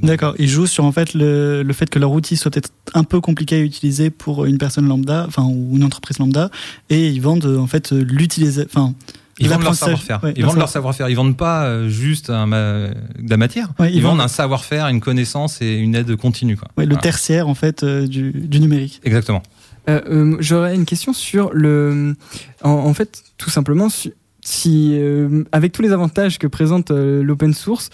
D'accord, 0.03 0.35
ils 0.39 0.49
jouent 0.49 0.67
sur 0.67 0.85
en 0.85 0.93
fait 0.93 1.15
le, 1.15 1.63
le 1.63 1.73
fait 1.73 1.89
que 1.89 1.99
leur 1.99 2.13
outil 2.13 2.37
soit 2.37 2.51
peut-être 2.51 2.71
un 2.95 3.05
peu 3.05 3.21
compliqué 3.21 3.57
à 3.57 3.61
utiliser 3.61 4.11
pour 4.11 4.45
une 4.45 4.59
personne 4.59 4.87
lambda, 4.87 5.25
enfin 5.27 5.45
ou 5.45 5.77
une 5.77 5.85
entreprise 5.85 6.19
lambda, 6.19 6.51
et 6.91 7.09
ils 7.09 7.21
vendent 7.21 7.47
euh, 7.47 7.59
en 7.59 7.67
fait 7.67 7.93
euh, 7.93 8.03
l'utiliser, 8.03 8.65
enfin 8.65 8.95
Ils 9.39 9.49
vendent 9.49 9.63
leur 9.63 9.75
savoir-faire. 9.75 10.23
ouais, 10.23 10.35
ils 10.37 10.45
vendent 10.45 10.59
leur 10.59 10.69
savoir-faire. 10.69 11.09
Ils 11.09 11.15
vendent 11.17 11.37
pas 11.37 11.65
euh, 11.65 11.89
juste 11.89 12.29
un 12.31 12.47
ma- 12.47 12.89
de 12.89 13.31
la 13.31 13.37
matière. 13.37 13.69
Ouais, 13.79 13.91
ils, 13.91 13.97
ils 13.97 14.03
vendent 14.03 14.19
vendent- 14.19 14.25
un 14.25 14.29
savoir-faire, 14.29 14.87
une 14.89 15.01
connaissance 15.01 15.61
et 15.63 15.77
une 15.79 15.95
aide 15.95 16.15
continue. 16.17 16.57
Quoi. 16.57 16.69
Ouais, 16.77 16.87
le 16.87 16.97
tertiaire 16.97 17.49
en 17.49 17.55
fait 17.55 17.83
euh, 17.83 18.07
du, 18.07 18.31
du 18.33 18.61
numérique. 18.61 19.01
Exactement. 19.05 19.43
Euh, 19.89 20.01
euh, 20.09 20.37
J'aurais 20.41 20.75
une 20.75 20.85
question 20.85 21.13
sur 21.13 21.51
le. 21.53 22.15
En, 22.63 22.71
en 22.71 22.95
fait, 22.95 23.23
tout 23.39 23.51
simplement, 23.51 23.89
si, 23.89 24.13
si, 24.45 24.91
euh, 24.93 25.45
avec 25.51 25.73
tous 25.73 25.83
les 25.83 25.93
avantages 25.93 26.39
que 26.39 26.47
présente 26.47 26.91
euh, 26.91 27.23
l'open 27.23 27.53
source, 27.55 27.91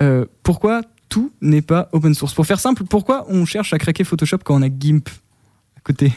euh, 0.00 0.24
pourquoi 0.42 0.82
tout 1.08 1.32
n'est 1.42 1.60
pas 1.62 1.88
open 1.92 2.14
source? 2.14 2.32
Pour 2.34 2.46
faire 2.46 2.60
simple, 2.60 2.84
pourquoi 2.84 3.26
on 3.28 3.44
cherche 3.44 3.72
à 3.72 3.78
craquer 3.78 4.04
Photoshop 4.04 4.38
quand 4.44 4.54
on 4.54 4.62
a 4.62 4.68
GIMP 4.68 5.08
à 5.76 5.80
côté? 5.82 6.12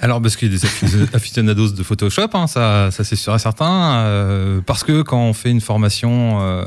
Alors 0.00 0.20
parce 0.20 0.36
qu'il 0.36 0.52
y 0.52 0.56
a 0.56 0.58
des 0.58 1.08
aficionados 1.14 1.70
de 1.70 1.82
Photoshop, 1.82 2.28
hein, 2.34 2.46
ça, 2.46 2.90
ça 2.90 3.04
c'est 3.04 3.16
sûr 3.16 3.34
et 3.34 3.38
certain. 3.38 3.94
euh, 4.04 4.60
parce 4.66 4.84
que 4.84 5.02
quand 5.02 5.18
on 5.20 5.32
fait 5.32 5.50
une 5.50 5.60
formation, 5.60 6.40
euh, 6.42 6.64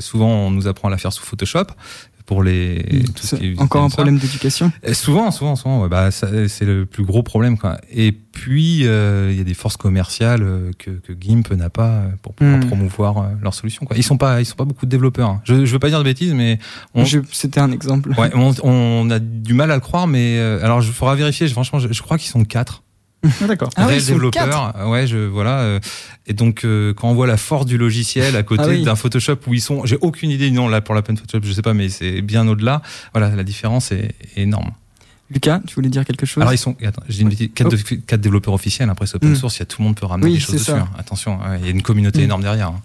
souvent 0.00 0.28
on 0.28 0.50
nous 0.50 0.68
apprend 0.68 0.88
à 0.88 0.90
la 0.90 0.98
faire 0.98 1.12
sous 1.12 1.24
Photoshop 1.24 1.64
pour 2.26 2.42
les. 2.42 3.02
tout 3.14 3.26
ce 3.26 3.36
qui 3.36 3.54
encore 3.58 3.82
un 3.84 3.88
problème 3.90 4.18
d'éducation? 4.18 4.70
Et 4.82 4.94
souvent, 4.94 5.30
souvent, 5.30 5.56
souvent, 5.56 5.82
ouais, 5.82 5.88
bah, 5.88 6.10
c'est 6.10 6.64
le 6.64 6.86
plus 6.86 7.04
gros 7.04 7.22
problème. 7.22 7.58
Quoi. 7.58 7.78
Et 7.92 8.12
puis, 8.12 8.86
euh, 8.86 9.28
il 9.32 9.36
y 9.38 9.40
a 9.40 9.44
des 9.44 9.54
forces 9.54 9.76
commerciales 9.76 10.42
euh, 10.42 10.70
que, 10.78 10.90
que 10.90 11.12
GIMP 11.18 11.52
n'a 11.56 11.70
pas 11.70 11.88
euh, 11.90 12.08
pour 12.22 12.34
pouvoir 12.34 12.58
Hmm. 12.58 12.66
promouvoir 12.66 13.30
leurs 13.42 13.54
solutions. 13.54 13.84
Quoi. 13.86 13.96
Ils 13.96 14.02
sont 14.04 14.16
pas, 14.16 14.40
ils 14.40 14.44
sont 14.46 14.56
pas 14.56 14.64
beaucoup 14.64 14.86
de 14.86 14.90
développeurs. 14.90 15.28
hein. 15.30 15.40
Je, 15.44 15.64
je 15.64 15.72
veux 15.72 15.78
pas 15.78 15.88
dire 15.88 15.98
de 15.98 16.04
bêtises, 16.04 16.32
mais 16.34 16.58
on, 16.94 17.04
C'était 17.04 17.60
un 17.60 17.72
exemple. 17.72 18.10
ouais, 18.18 18.30
on, 18.34 18.52
on 18.62 19.10
a 19.10 19.18
du 19.18 19.54
mal 19.54 19.70
à 19.70 19.74
le 19.74 19.80
croire. 19.80 20.06
Mais 20.06 20.36
euh, 20.38 20.64
alors, 20.64 20.80
je 20.80 20.90
faudra 20.92 21.14
vérifier. 21.16 21.48
Franchement, 21.48 21.78
je, 21.78 21.92
je 21.92 22.02
crois 22.02 22.18
qu'ils 22.18 22.30
sont 22.30 22.44
quatre. 22.44 22.82
Ah, 23.22 23.46
d'accord. 23.46 23.68
Ah 23.76 23.86
oui, 23.88 24.02
développeurs. 24.04 24.74
Ouais, 24.88 25.06
je 25.06 25.18
voilà. 25.18 25.58
euh, 25.60 25.80
et 26.26 26.32
donc 26.32 26.64
euh, 26.64 26.94
quand 26.94 27.10
on 27.10 27.14
voit 27.14 27.26
la 27.26 27.36
force 27.36 27.66
du 27.66 27.76
logiciel 27.76 28.34
à 28.36 28.42
côté 28.42 28.62
Ah 28.64 28.68
oui. 28.70 28.82
d'un 28.82 28.96
Photoshop 28.96 29.36
où 29.46 29.54
ils 29.54 29.60
sont, 29.60 29.84
j'ai 29.84 29.98
aucune 30.00 30.30
idée. 30.30 30.50
Non, 30.50 30.68
là 30.68 30.80
pour 30.80 30.94
la 30.94 31.02
peine 31.02 31.16
Photoshop, 31.16 31.44
je 31.46 31.52
sais 31.52 31.62
pas, 31.62 31.74
mais 31.74 31.88
c'est 31.90 32.22
bien 32.22 32.48
au-delà. 32.48 32.80
Voilà, 33.12 33.34
la 33.36 33.44
différence 33.44 33.92
est, 33.92 34.14
est 34.36 34.40
énorme. 34.42 34.70
Lucas, 35.30 35.60
tu 35.66 35.74
voulais 35.76 35.90
dire 35.90 36.04
quelque 36.04 36.26
chose? 36.26 36.40
Alors 36.40 36.52
ils 36.54 36.58
sont, 36.58 36.74
attends, 36.84 37.02
j'ai 37.08 37.22
une 37.22 37.28
Oh. 37.28 37.68
de- 37.68 37.76
quatre 38.06 38.20
développeurs 38.20 38.54
officiels. 38.54 38.90
Après 38.90 39.06
c'est 39.06 39.16
open 39.16 39.30
Mm. 39.30 39.36
source, 39.36 39.56
il 39.56 39.60
y 39.60 39.62
a 39.62 39.66
tout 39.66 39.80
le 39.80 39.84
monde 39.84 39.96
peut 39.96 40.06
ramener 40.06 40.26
Oui, 40.28 40.34
des 40.34 40.40
choses 40.40 40.54
dessus. 40.54 40.64
ça. 40.72 40.78
hein. 40.78 40.88
Attention, 40.98 41.38
ouais, 41.38 41.58
il 41.60 41.64
y 41.66 41.68
a 41.68 41.70
une 41.70 41.82
communauté 41.82 42.20
Mm. 42.20 42.24
énorme 42.24 42.42
derrière. 42.42 42.68
hein. 42.68 42.80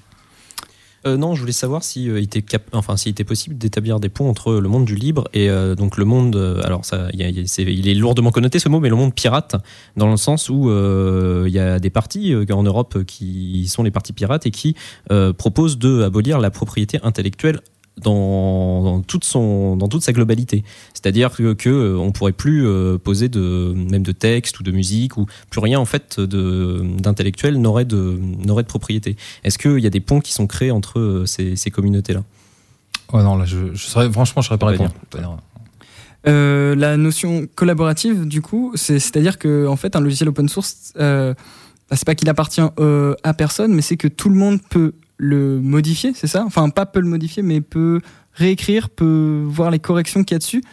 Euh, 1.08 1.18
non, 1.18 1.36
je 1.36 1.42
voulais 1.42 1.52
savoir 1.54 1.84
si 1.84 2.10
euh, 2.10 2.20
il 2.20 2.24
était 2.24 2.42
cap- 2.42 2.64
enfin 2.74 2.98
s'il 2.98 3.12
était 3.12 3.24
possible 3.24 3.58
d'établir 3.58 4.00
des 4.00 4.10
ponts 4.10 4.28
entre 4.28 4.54
le 4.56 4.68
monde 4.68 4.86
du 4.86 4.96
libre 4.96 5.26
et 5.34 5.50
euh, 5.52 5.76
donc 5.76 5.98
le 5.98 6.06
monde. 6.06 6.36
alors 6.64 6.84
ça, 6.84 7.10
y 7.14 7.22
a- 7.24 7.30
il 7.30 7.88
est 7.88 7.94
lourdement 7.94 8.32
connoté 8.32 8.58
ce 8.58 8.70
mot, 8.70 8.80
mais 8.80 8.90
le 8.90 8.96
monde 8.96 9.14
pirate 9.14 9.56
dans 9.98 10.10
le 10.10 10.18
sens 10.18 10.50
où 10.50 10.70
il 10.72 11.52
y 11.54 11.60
a 11.60 11.80
des 11.80 11.90
partis 11.92 12.34
en 12.52 12.64
Europe 12.64 13.04
qui 13.06 13.68
sont 13.68 13.84
les 13.84 13.92
partis 13.92 14.14
pirates 14.14 14.46
et 14.48 14.52
qui 14.52 14.76
proposent 15.38 15.78
de 15.78 16.02
abolir 16.02 16.40
la 16.40 16.50
propriété 16.50 17.00
intellectuelle 17.04 17.60
dans, 18.02 18.84
dans 18.84 19.02
toute 19.02 19.24
son 19.24 19.78
dans 19.78 19.88
toute 19.88 20.02
sa 20.04 20.12
globalité. 20.14 20.64
C'est-à-dire 20.94 21.32
que, 21.32 21.54
que 21.54 21.70
euh, 21.70 21.98
on 21.98 22.12
pourrait 22.12 22.34
plus 22.34 22.66
euh, 22.68 22.98
poser 22.98 23.30
de 23.30 23.74
même 23.76 24.04
de 24.04 24.12
texte 24.12 24.60
ou 24.60 24.64
de 24.64 24.72
musique 24.72 25.18
ou 25.18 25.28
plus 25.50 25.60
rien 25.62 25.80
en 25.80 25.86
fait 25.86 26.20
de 26.20 26.82
d'intellectuel 27.00 27.58
n'aurait 27.60 27.86
de 27.86 28.20
n'aurait 28.46 28.64
de 28.64 28.68
propriété. 28.68 29.16
Est-ce 29.44 29.58
qu'il 29.58 29.80
y 29.80 29.88
a 29.88 29.90
des 29.90 30.02
ponts 30.02 30.20
qui 30.20 30.34
sont 30.34 30.48
créés 30.48 30.72
entre 30.72 31.00
euh, 31.00 31.26
ces, 31.26 31.56
ces 31.56 31.72
communautés-là? 31.72 32.24
Oh 33.14 33.22
non, 33.22 33.38
là, 33.38 33.46
je, 33.46 33.74
je 33.74 33.86
serais, 33.86 34.12
franchement, 34.12 34.42
je 34.42 34.48
serais 34.48 34.58
pas 34.58 34.66
Pas 34.66 34.72
répondre. 34.72 34.90
dire. 34.90 35.00
Pas 35.12 35.20
dire. 35.20 35.38
Euh, 36.28 36.74
la 36.76 36.98
notion 36.98 37.46
collaborative, 37.54 38.26
du 38.28 38.42
coup, 38.42 38.72
c'est- 38.76 38.98
c'est-à-dire 39.00 39.38
que 39.38 39.68
en 39.68 39.76
fait, 39.76 39.96
un 39.96 40.00
logiciel 40.00 40.28
open 40.28 40.50
source, 40.50 40.92
euh, 41.00 41.36
bah, 41.90 41.96
c'est 41.96 42.06
pas 42.06 42.16
qu'il 42.16 42.28
appartient 42.30 42.62
euh, 42.80 43.14
à 43.24 43.36
personne, 43.36 43.74
mais 43.76 43.84
c'est 43.84 43.96
que 43.98 44.08
tout 44.08 44.30
le 44.30 44.36
monde 44.36 44.60
peut 44.70 44.94
le 45.18 45.60
modifier, 45.62 46.14
c'est 46.14 46.28
ça? 46.28 46.44
Enfin, 46.46 46.70
pas 46.70 46.86
peut 46.86 47.00
le 47.00 47.08
modifier, 47.08 47.42
mais 47.44 47.62
peut 47.62 48.02
réécrire, 48.34 48.90
peut 48.90 49.44
voir 49.48 49.72
les 49.72 49.80
corrections 49.80 50.24
qu'il 50.24 50.36
y 50.36 50.38
a 50.38 50.40
dessus. 50.40 50.64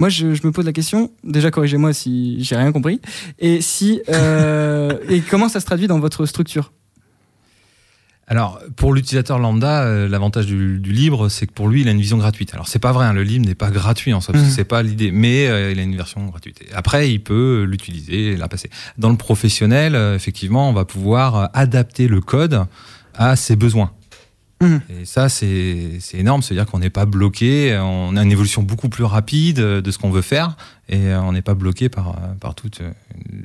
Moi, 0.00 0.08
je, 0.08 0.34
je 0.34 0.46
me 0.46 0.52
pose 0.52 0.64
la 0.64 0.72
question. 0.72 1.10
Déjà, 1.24 1.50
corrigez-moi 1.50 1.92
si 1.92 2.42
j'ai 2.44 2.54
rien 2.56 2.70
compris. 2.70 3.00
Et 3.40 3.60
si 3.60 4.00
euh, 4.08 4.96
et 5.08 5.20
comment 5.20 5.48
ça 5.48 5.58
se 5.58 5.66
traduit 5.66 5.88
dans 5.88 5.98
votre 5.98 6.24
structure? 6.26 6.72
Alors, 8.30 8.60
pour 8.76 8.92
l'utilisateur 8.92 9.38
lambda, 9.38 9.84
euh, 9.84 10.06
l'avantage 10.06 10.44
du, 10.44 10.78
du 10.78 10.92
libre, 10.92 11.30
c'est 11.30 11.46
que 11.46 11.52
pour 11.52 11.66
lui, 11.66 11.80
il 11.80 11.88
a 11.88 11.92
une 11.92 12.00
vision 12.00 12.18
gratuite. 12.18 12.52
Alors, 12.52 12.68
c'est 12.68 12.78
pas 12.78 12.92
vrai, 12.92 13.06
hein, 13.06 13.14
le 13.14 13.22
libre 13.22 13.46
n'est 13.46 13.54
pas 13.54 13.70
gratuit 13.70 14.12
en 14.12 14.20
soi, 14.20 14.36
Mhm. 14.36 14.50
c'est 14.50 14.64
pas 14.66 14.82
l'idée, 14.82 15.10
mais 15.10 15.48
euh, 15.48 15.72
il 15.72 15.78
a 15.78 15.82
une 15.82 15.96
version 15.96 16.26
gratuite. 16.26 16.60
Après, 16.74 17.10
il 17.10 17.20
peut 17.20 17.62
l'utiliser 17.66 18.32
et 18.32 18.36
la 18.36 18.46
passer. 18.46 18.68
Dans 18.98 19.08
le 19.08 19.16
professionnel, 19.16 19.94
euh, 19.94 20.14
effectivement, 20.14 20.68
on 20.68 20.74
va 20.74 20.84
pouvoir 20.84 21.48
adapter 21.54 22.06
le 22.06 22.20
code 22.20 22.66
à 23.18 23.36
ses 23.36 23.56
besoins. 23.56 23.90
Mhm. 24.60 24.80
Et 24.88 25.04
ça, 25.04 25.28
c'est 25.28 25.98
c'est 26.00 26.18
énorme. 26.18 26.42
C'est-à-dire 26.42 26.66
qu'on 26.66 26.78
n'est 26.78 26.90
pas 26.90 27.04
bloqué, 27.04 27.78
on 27.80 28.16
a 28.16 28.22
une 28.22 28.32
évolution 28.32 28.62
beaucoup 28.62 28.88
plus 28.88 29.04
rapide 29.04 29.58
de 29.58 29.90
ce 29.90 29.98
qu'on 29.98 30.10
veut 30.10 30.22
faire 30.22 30.56
et 30.88 31.14
on 31.14 31.32
n'est 31.32 31.42
pas 31.42 31.54
bloqué 31.54 31.88
par, 31.90 32.16
par 32.40 32.54
toutes 32.54 32.80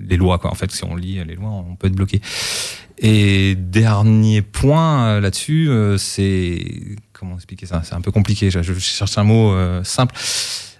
les 0.09 0.17
lois. 0.17 0.39
Quoi. 0.39 0.49
En 0.49 0.55
fait, 0.55 0.71
si 0.71 0.83
on 0.85 0.95
lit 0.95 1.23
les 1.25 1.35
lois, 1.35 1.49
on 1.49 1.75
peut 1.75 1.87
être 1.87 1.95
bloqué. 1.95 2.21
Et 2.97 3.55
dernier 3.55 4.41
point 4.41 5.05
euh, 5.05 5.19
là-dessus, 5.19 5.67
euh, 5.67 5.97
c'est 5.97 6.95
comment 7.11 7.35
expliquer 7.35 7.65
ça? 7.65 7.81
C'est 7.83 7.95
un 7.95 8.01
peu 8.01 8.11
compliqué. 8.11 8.49
Je, 8.49 8.61
je 8.61 8.73
cherche 8.79 9.17
un 9.17 9.23
mot 9.23 9.51
euh, 9.51 9.83
simple. 9.83 10.15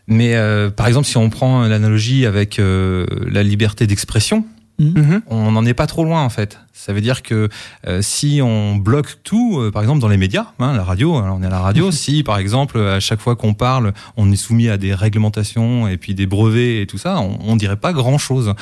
Mais 0.08 0.36
euh, 0.36 0.70
par 0.70 0.88
exemple, 0.88 1.08
si 1.08 1.18
on 1.18 1.30
prend 1.30 1.68
l'analogie 1.68 2.26
avec 2.26 2.60
euh, 2.60 3.06
la 3.28 3.44
liberté 3.44 3.88
d'expression, 3.88 4.46
Mhm. 4.80 5.22
on 5.28 5.52
n'en 5.52 5.66
est 5.66 5.76
pas 5.76 5.86
trop 5.88 6.04
loin 6.04 6.24
en 6.24 6.30
fait. 6.30 6.60
Ça 6.74 6.92
veut 6.94 7.02
dire 7.02 7.22
que 7.22 7.48
euh, 7.88 8.02
si 8.02 8.42
on 8.44 8.76
bloque 8.76 9.20
tout, 9.24 9.60
euh, 9.60 9.72
par 9.72 9.84
exemple 9.84 10.00
dans 10.02 10.08
les 10.08 10.18
médias, 10.18 10.48
hein, 10.60 10.74
la 10.74 10.84
radio, 10.84 11.16
alors 11.18 11.38
on 11.40 11.44
est 11.44 11.46
à 11.46 11.50
la 11.52 11.60
radio, 11.60 11.92
si 11.92 12.24
par 12.24 12.40
exemple 12.40 12.80
à 12.80 13.00
chaque 13.00 13.20
fois 13.22 13.36
qu'on 13.36 13.54
parle, 13.54 13.94
on 14.18 14.32
est 14.32 14.36
soumis 14.36 14.70
à 14.70 14.78
des 14.78 14.96
réglementations 14.96 15.88
et 15.88 15.98
puis 15.98 16.16
des 16.16 16.26
brevets 16.26 16.82
et 16.82 16.88
tout 16.88 16.98
ça, 16.98 17.20
on, 17.20 17.38
on 17.46 17.56
dirait 17.56 17.76
pas 17.78 17.94
grand 17.94 18.18
chose. 18.18 18.54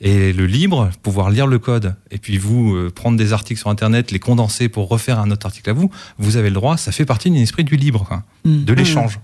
Et 0.00 0.32
le 0.32 0.46
libre, 0.46 0.90
pouvoir 1.02 1.30
lire 1.30 1.46
le 1.46 1.58
code 1.60 1.94
et 2.10 2.18
puis 2.18 2.36
vous 2.38 2.74
euh, 2.74 2.90
prendre 2.90 3.16
des 3.16 3.32
articles 3.32 3.60
sur 3.60 3.70
internet, 3.70 4.10
les 4.10 4.18
condenser 4.18 4.68
pour 4.68 4.88
refaire 4.88 5.20
un 5.20 5.30
autre 5.30 5.46
article 5.46 5.70
à 5.70 5.72
vous, 5.72 5.90
vous 6.18 6.36
avez 6.36 6.48
le 6.48 6.54
droit. 6.54 6.76
Ça 6.76 6.90
fait 6.90 7.06
partie 7.06 7.30
de 7.30 7.36
l'esprit 7.36 7.64
du 7.64 7.76
libre, 7.76 8.04
quoi, 8.06 8.24
Mm. 8.44 8.64
de 8.64 8.72
l'échange. 8.72 9.20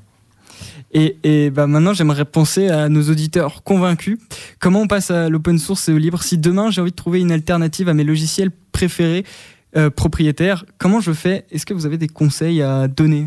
Et, 0.99 1.51
bah 1.51 1.67
maintenant, 1.67 1.93
j'aimerais 1.93 2.25
penser 2.25 2.71
à 2.71 2.89
nos 2.89 3.03
auditeurs 3.11 3.63
convaincus. 3.63 4.19
Comment 4.61 4.81
on 4.81 4.87
passe 4.87 5.11
à 5.11 5.29
l'open 5.29 5.59
source 5.59 5.91
et 5.91 5.93
au 5.93 5.99
libre? 5.99 6.23
Si 6.23 6.39
demain, 6.39 6.71
j'ai 6.71 6.81
envie 6.81 6.91
de 6.91 6.97
trouver 6.97 7.21
une 7.21 7.33
alternative 7.33 7.91
à 7.91 7.95
mes 7.95 8.05
logiciels 8.05 8.51
préférés 8.73 9.25
euh, 9.77 9.91
propriétaires, 9.91 10.65
comment 10.79 11.01
je 11.01 11.13
fais? 11.13 11.45
Est-ce 11.51 11.67
que 11.67 11.75
vous 11.75 11.85
avez 11.85 11.99
des 11.99 12.09
conseils 12.09 12.63
à 12.63 12.89
donner? 12.89 13.27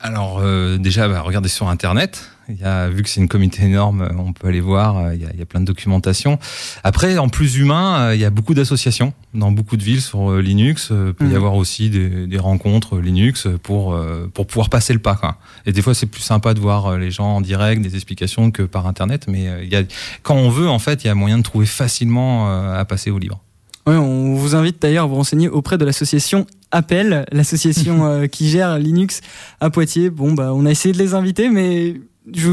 Alors 0.00 0.40
euh, 0.40 0.76
déjà, 0.76 1.06
bah, 1.06 1.20
regardez 1.20 1.48
sur 1.48 1.68
Internet. 1.68 2.31
Il 2.48 2.56
y 2.60 2.64
a, 2.64 2.88
vu 2.88 3.02
que 3.02 3.08
c'est 3.08 3.20
une 3.20 3.28
communauté 3.28 3.62
énorme, 3.64 4.02
euh, 4.02 4.08
on 4.18 4.32
peut 4.32 4.48
aller 4.48 4.60
voir. 4.60 4.98
euh, 4.98 5.14
Il 5.14 5.22
y, 5.22 5.24
a, 5.24 5.30
il 5.32 5.38
y 5.38 5.42
a 5.42 5.46
plein 5.46 5.60
de 5.60 5.64
documentation. 5.64 6.38
Après, 6.82 7.16
en 7.18 7.28
plus 7.28 7.56
humain, 7.56 8.00
euh, 8.00 8.14
il 8.14 8.20
y 8.20 8.24
a 8.24 8.30
beaucoup 8.30 8.52
d'associations 8.54 9.12
dans 9.34 9.52
beaucoup 9.52 9.76
de 9.76 9.82
villes 9.82 10.02
sur 10.02 10.36
Linux. 10.38 10.88
Euh, 10.90 11.12
peut 11.12 11.24
y 11.24 11.28
Mhm. 11.28 11.36
avoir 11.36 11.54
aussi 11.54 11.88
des, 11.90 12.26
des 12.26 12.38
rencontres 12.38 12.98
Linux 12.98 13.46
pour 13.62 13.96
pour 14.34 14.46
pouvoir 14.46 14.68
passer 14.70 14.92
le 14.92 14.98
pas. 14.98 15.14
Quoi. 15.14 15.36
Et 15.66 15.72
des 15.72 15.82
fois, 15.82 15.94
c'est 15.94 16.06
plus 16.06 16.20
sympa 16.22 16.54
de 16.54 16.60
voir 16.60 16.98
les 16.98 17.10
gens 17.10 17.36
en 17.36 17.40
direct, 17.40 17.80
des 17.82 17.94
explications 17.94 18.50
que 18.50 18.62
par 18.62 18.86
Internet. 18.86 19.26
Mais 19.28 19.48
il 19.62 19.68
y 19.72 19.76
a, 19.76 19.82
quand 20.22 20.34
on 20.36 20.48
veut, 20.50 20.68
en 20.68 20.78
fait, 20.78 21.04
il 21.04 21.06
y 21.06 21.10
a 21.10 21.14
moyen 21.14 21.38
de 21.38 21.42
trouver 21.42 21.66
facilement 21.66 22.72
à 22.74 22.84
passer 22.84 23.10
au 23.10 23.18
libre. 23.18 23.40
Ouais, 23.86 23.96
on 23.96 24.34
vous 24.34 24.54
invite 24.54 24.80
d'ailleurs 24.80 25.04
à 25.04 25.06
vous 25.08 25.16
renseigner 25.16 25.48
auprès 25.48 25.76
de 25.78 25.84
l'association 25.84 26.46
Appel, 26.70 27.24
l'association 27.32 28.26
qui 28.32 28.48
gère 28.48 28.78
Linux 28.78 29.20
à 29.60 29.70
Poitiers. 29.70 30.08
Bon, 30.10 30.32
bah, 30.32 30.52
on 30.54 30.64
a 30.66 30.70
essayé 30.70 30.92
de 30.94 30.98
les 30.98 31.14
inviter, 31.14 31.48
mais 31.48 31.96
je... 32.32 32.48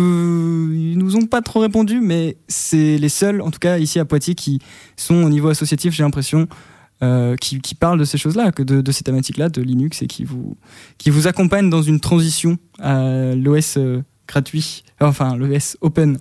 ils 0.74 0.98
nous 0.98 1.16
ont 1.16 1.26
pas 1.26 1.42
trop 1.42 1.60
répondu. 1.60 2.00
Mais 2.02 2.38
c'est 2.48 2.98
les 2.98 3.10
seuls, 3.10 3.42
en 3.42 3.52
tout 3.52 3.60
cas 3.60 3.78
ici 3.78 4.00
à 4.00 4.06
Poitiers, 4.06 4.36
qui 4.36 4.60
sont 4.96 5.24
au 5.24 5.30
niveau 5.30 5.50
associatif, 5.50 5.94
j'ai 5.94 6.04
l'impression, 6.04 6.48
euh, 7.02 7.38
qui, 7.38 7.76
parlent 7.76 8.00
de 8.00 8.04
ces 8.04 8.18
choses-là, 8.18 8.52
de, 8.52 8.82
de 8.82 8.92
ces 8.92 9.06
thématiques-là, 9.06 9.48
de 9.48 9.62
Linux, 9.62 10.02
et 10.02 10.08
qui 10.08 10.26
vous, 10.26 10.58
qui 10.98 11.10
vous 11.10 11.28
accompagnent 11.28 11.70
dans 11.70 11.82
une 11.82 12.02
transition 12.02 12.58
à 12.78 13.36
l'OS 13.36 13.78
euh, 13.78 14.02
gratuit, 14.28 14.84
enfin 15.00 15.38
l'OS 15.38 15.78
open 15.80 16.18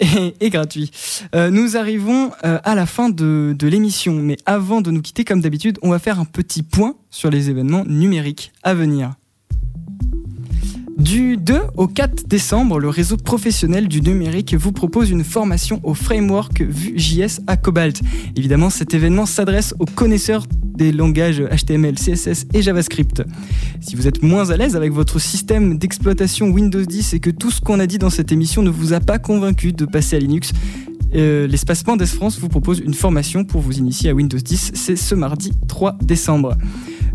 et, 0.40 0.48
gratuit. 0.48 0.90
Euh, 1.34 1.50
nous 1.50 1.76
arrivons 1.76 2.30
à 2.42 2.74
la 2.74 2.86
fin 2.86 3.10
de 3.10 3.54
l'émission, 3.66 4.14
mais 4.14 4.38
avant 4.46 4.80
de 4.80 4.90
nous 4.90 5.02
quitter, 5.02 5.24
comme 5.24 5.42
d'habitude, 5.42 5.78
on 5.82 5.90
va 5.90 5.98
faire 5.98 6.18
un 6.18 6.24
petit 6.24 6.62
point 6.62 6.94
sur 7.10 7.28
les 7.28 7.50
événements 7.50 7.84
numériques 7.84 8.52
à 8.62 8.72
venir. 8.72 9.12
Du 10.98 11.36
2 11.36 11.60
au 11.76 11.86
4 11.86 12.26
décembre, 12.26 12.80
le 12.80 12.88
réseau 12.88 13.16
professionnel 13.16 13.86
du 13.86 14.00
numérique 14.00 14.54
vous 14.54 14.72
propose 14.72 15.10
une 15.10 15.22
formation 15.22 15.78
au 15.84 15.94
framework 15.94 16.60
Vue.js 16.60 17.40
à 17.46 17.56
Cobalt. 17.56 18.00
Évidemment, 18.34 18.68
cet 18.68 18.94
événement 18.94 19.24
s'adresse 19.24 19.76
aux 19.78 19.84
connaisseurs 19.84 20.44
des 20.50 20.90
langages 20.90 21.40
HTML, 21.40 21.94
CSS 21.94 22.46
et 22.52 22.62
JavaScript. 22.62 23.22
Si 23.80 23.94
vous 23.94 24.08
êtes 24.08 24.24
moins 24.24 24.50
à 24.50 24.56
l'aise 24.56 24.74
avec 24.74 24.92
votre 24.92 25.20
système 25.20 25.78
d'exploitation 25.78 26.48
Windows 26.48 26.84
10 26.84 27.14
et 27.14 27.20
que 27.20 27.30
tout 27.30 27.52
ce 27.52 27.60
qu'on 27.60 27.78
a 27.78 27.86
dit 27.86 27.98
dans 27.98 28.10
cette 28.10 28.32
émission 28.32 28.62
ne 28.62 28.70
vous 28.70 28.92
a 28.92 28.98
pas 28.98 29.20
convaincu 29.20 29.72
de 29.72 29.84
passer 29.84 30.16
à 30.16 30.18
Linux, 30.18 30.52
euh, 31.14 31.46
l'espace 31.46 31.86
Mendes 31.86 32.04
France 32.04 32.38
vous 32.38 32.48
propose 32.48 32.80
une 32.80 32.94
formation 32.94 33.44
pour 33.44 33.60
vous 33.60 33.78
initier 33.78 34.10
à 34.10 34.14
Windows 34.14 34.38
10. 34.38 34.72
C'est 34.74 34.96
ce 34.96 35.14
mardi 35.14 35.52
3 35.68 35.96
décembre. 36.02 36.56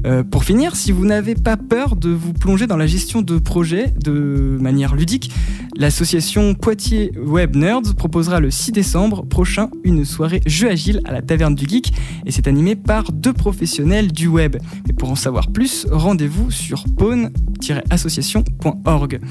Euh, 0.06 0.24
pour 0.24 0.44
finir, 0.44 0.76
si 0.76 0.92
vous 0.92 1.06
n'avez 1.06 1.34
pas 1.34 1.56
peur 1.56 1.96
de 1.96 2.10
vous 2.10 2.34
plonger 2.34 2.68
dans 2.68 2.76
la 2.76 2.88
gestion 2.88 3.22
de 3.22 3.40
projets 3.40 3.94
de 4.04 4.58
manière 4.60 4.96
ludique, 4.96 5.32
l'association 5.78 6.56
Poitiers 6.56 7.14
Web 7.18 7.56
Nerds 7.56 7.96
proposera 7.96 8.42
le 8.42 8.52
6 8.52 8.74
décembre 8.74 9.26
prochain 9.26 9.70
une 9.86 10.04
soirée 10.04 10.42
jeu 10.46 10.70
agile 10.70 11.00
à 11.06 11.14
la 11.14 11.22
Taverne 11.22 11.56
du 11.56 11.66
Geek 11.68 11.94
et 12.26 12.32
c'est 12.32 12.50
animé 12.50 12.76
par 12.76 13.14
deux 13.14 13.34
professionnels 13.34 14.12
du 14.12 14.28
web. 14.28 14.58
Et 14.90 14.94
pour 14.94 15.10
en 15.10 15.16
savoir 15.16 15.52
plus, 15.52 15.88
rendez-vous 15.90 16.52
sur 16.52 16.84
pawn-association.org. 16.98 19.22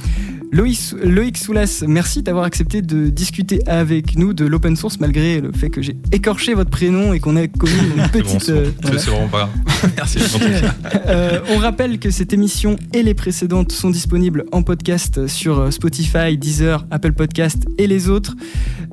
Loïc 0.52 1.38
Soulas, 1.38 1.82
merci 1.86 2.22
d'avoir 2.22 2.44
accepté 2.44 2.82
de 2.82 3.08
discuter 3.08 3.66
avec 3.66 4.18
nous 4.18 4.34
de 4.34 4.44
l'open 4.52 4.76
source 4.76 5.00
malgré 5.00 5.40
le 5.40 5.50
fait 5.50 5.70
que 5.70 5.80
j'ai 5.80 5.96
écorché 6.12 6.52
votre 6.52 6.70
prénom 6.70 7.12
et 7.14 7.20
qu'on 7.20 7.36
ait 7.36 7.48
commis 7.48 7.72
une 7.96 8.08
petite... 8.12 8.42
c'est 8.42 8.52
bon. 8.52 8.70
voilà. 8.82 8.98
C'est 8.98 9.10
vraiment 9.10 9.28
pas 9.28 9.38
grave. 9.38 9.92
Merci. 9.96 10.18
en 10.18 10.38
tout 10.38 10.44
cas. 10.44 11.00
Euh, 11.06 11.40
on 11.50 11.58
rappelle 11.58 11.98
que 11.98 12.10
cette 12.10 12.32
émission 12.32 12.76
et 12.92 13.02
les 13.02 13.14
précédentes 13.14 13.72
sont 13.72 13.90
disponibles 13.90 14.44
en 14.52 14.62
podcast 14.62 15.26
sur 15.26 15.58
euh, 15.58 15.70
Spotify, 15.70 16.36
Deezer, 16.36 16.86
Apple 16.90 17.12
Podcast 17.12 17.64
et 17.78 17.86
les 17.86 18.10
autres. 18.10 18.36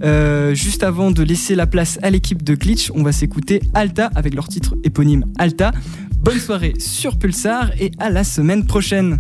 Euh, 0.04 0.56
juste 0.56 0.84
avant 0.84 1.12
de 1.12 1.24
laisser 1.24 1.56
la 1.56 1.68
place 1.68 2.00
à 2.02 2.10
l'équipe 2.10 2.42
de 2.42 2.56
Glitch, 2.56 2.90
on 2.96 3.04
va 3.04 3.12
s'écouter 3.12 3.62
Alta 3.74 4.10
avec 4.16 4.34
leur 4.34 4.48
titre 4.48 4.76
éponyme 4.86 5.26
Alta. 5.38 5.72
Bonne 6.24 6.40
soirée 6.40 6.74
sur 6.80 7.20
Pulsar 7.20 7.72
et 7.80 7.92
à 8.00 8.10
la 8.10 8.24
semaine 8.24 8.66
prochaine. 8.66 9.18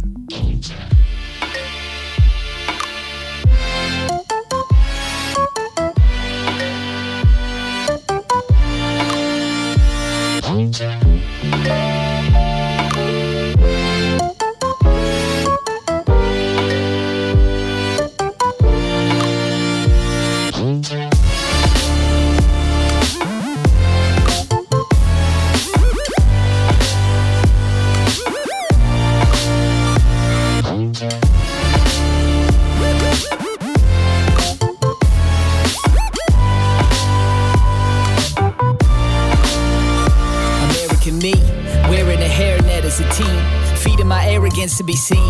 To 44.79 44.83
be 44.85 44.95
seen. 44.95 45.28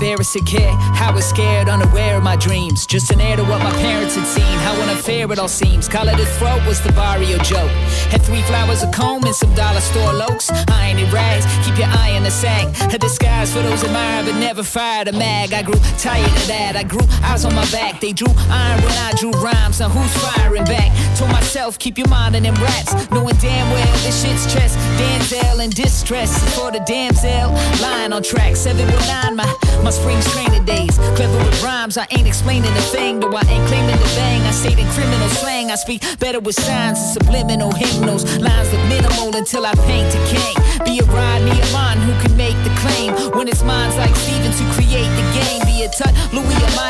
Embarrassing 0.00 0.44
care, 0.44 0.70
how 0.94 1.10
I 1.10 1.12
was 1.12 1.24
scared, 1.24 1.68
unaware 1.68 2.18
of 2.18 2.22
my 2.22 2.36
dreams. 2.36 2.86
Just 2.86 3.10
an 3.10 3.20
heir 3.20 3.34
to 3.36 3.42
what 3.42 3.60
my 3.64 3.72
parents 3.72 4.14
had 4.14 4.26
seen. 4.26 4.44
How 4.44 4.78
unfair 4.98 5.32
it 5.32 5.38
all 5.38 5.48
seems. 5.48 5.88
Call 5.88 6.06
it 6.08 6.20
a 6.20 6.26
throat 6.38 6.64
was 6.66 6.80
the 6.80 6.92
barrio 6.92 7.38
joke. 7.38 7.70
Had 8.10 8.22
three 8.22 8.42
flowers, 8.42 8.82
a 8.82 8.90
comb, 8.92 9.24
and 9.24 9.34
some 9.34 9.52
dollar 9.54 9.80
store 9.80 10.12
lokes. 10.12 10.50
Iron 10.70 10.98
and 10.98 11.12
rags, 11.12 11.46
keep 11.64 11.78
your 11.78 11.88
eye 11.88 12.14
on 12.16 12.22
the 12.22 12.30
sack. 12.30 12.66
A 12.92 12.98
disguise 12.98 13.52
for 13.52 13.60
those 13.60 13.82
admired, 13.82 14.26
but 14.26 14.38
never 14.38 14.62
fired 14.62 15.08
a 15.08 15.12
mag. 15.12 15.52
I 15.52 15.62
grew 15.62 15.80
tired 15.98 16.26
of 16.26 16.46
that. 16.46 16.76
I 16.76 16.82
grew 16.84 17.06
eyes 17.24 17.44
on 17.44 17.54
my 17.54 17.68
back. 17.70 18.00
They 18.00 18.12
drew 18.12 18.32
iron 18.50 18.82
when 18.82 18.92
I 18.98 19.12
drew 19.18 19.30
rhymes. 19.32 19.80
Now 19.80 19.88
who's 19.88 20.14
firing 20.22 20.64
back? 20.64 20.92
Told 21.16 21.32
myself, 21.32 21.78
keep 21.78 21.98
your 21.98 22.08
mind 22.08 22.36
on 22.36 22.42
them 22.42 22.54
raps. 22.56 22.94
Knowing 23.10 23.36
damn 23.36 23.70
well 23.72 23.92
this 24.04 24.22
shit's 24.22 24.42
stress. 24.42 24.76
Denzel 25.00 25.64
in 25.64 25.70
distress 25.70 26.32
for 26.54 26.70
the 26.70 26.80
damsel. 26.86 27.50
Lying 27.82 28.12
on 28.12 28.22
track 28.22 28.54
719, 28.54 29.36
my, 29.36 29.82
my 29.82 29.87
spring 29.90 30.20
training 30.32 30.64
days. 30.64 30.96
Clever 31.16 31.38
with 31.38 31.62
rhymes, 31.62 31.96
I 31.96 32.06
ain't 32.10 32.26
explaining 32.26 32.70
a 32.70 32.84
thing. 32.94 33.20
Though 33.20 33.34
I 33.34 33.42
ain't 33.48 33.66
claiming 33.68 33.96
the 33.96 34.10
bang. 34.16 34.42
I 34.42 34.50
say 34.50 34.74
the 34.74 34.86
criminal 34.92 35.28
slang. 35.40 35.70
I 35.70 35.76
speak 35.76 36.02
better 36.18 36.40
with 36.40 36.54
signs 36.54 36.98
and 36.98 37.12
subliminal 37.16 37.72
hymnals. 37.72 38.24
Lines 38.38 38.72
look 38.72 38.84
minimal 38.88 39.34
until 39.36 39.66
I 39.66 39.74
paint 39.88 40.14
a 40.14 40.20
king. 40.28 40.54
Be 40.84 41.00
a 41.00 41.04
Rodney 41.04 41.56
Amon 41.68 41.98
who 41.98 42.12
can 42.22 42.36
make 42.36 42.56
the 42.64 42.72
claim. 42.80 43.14
When 43.36 43.47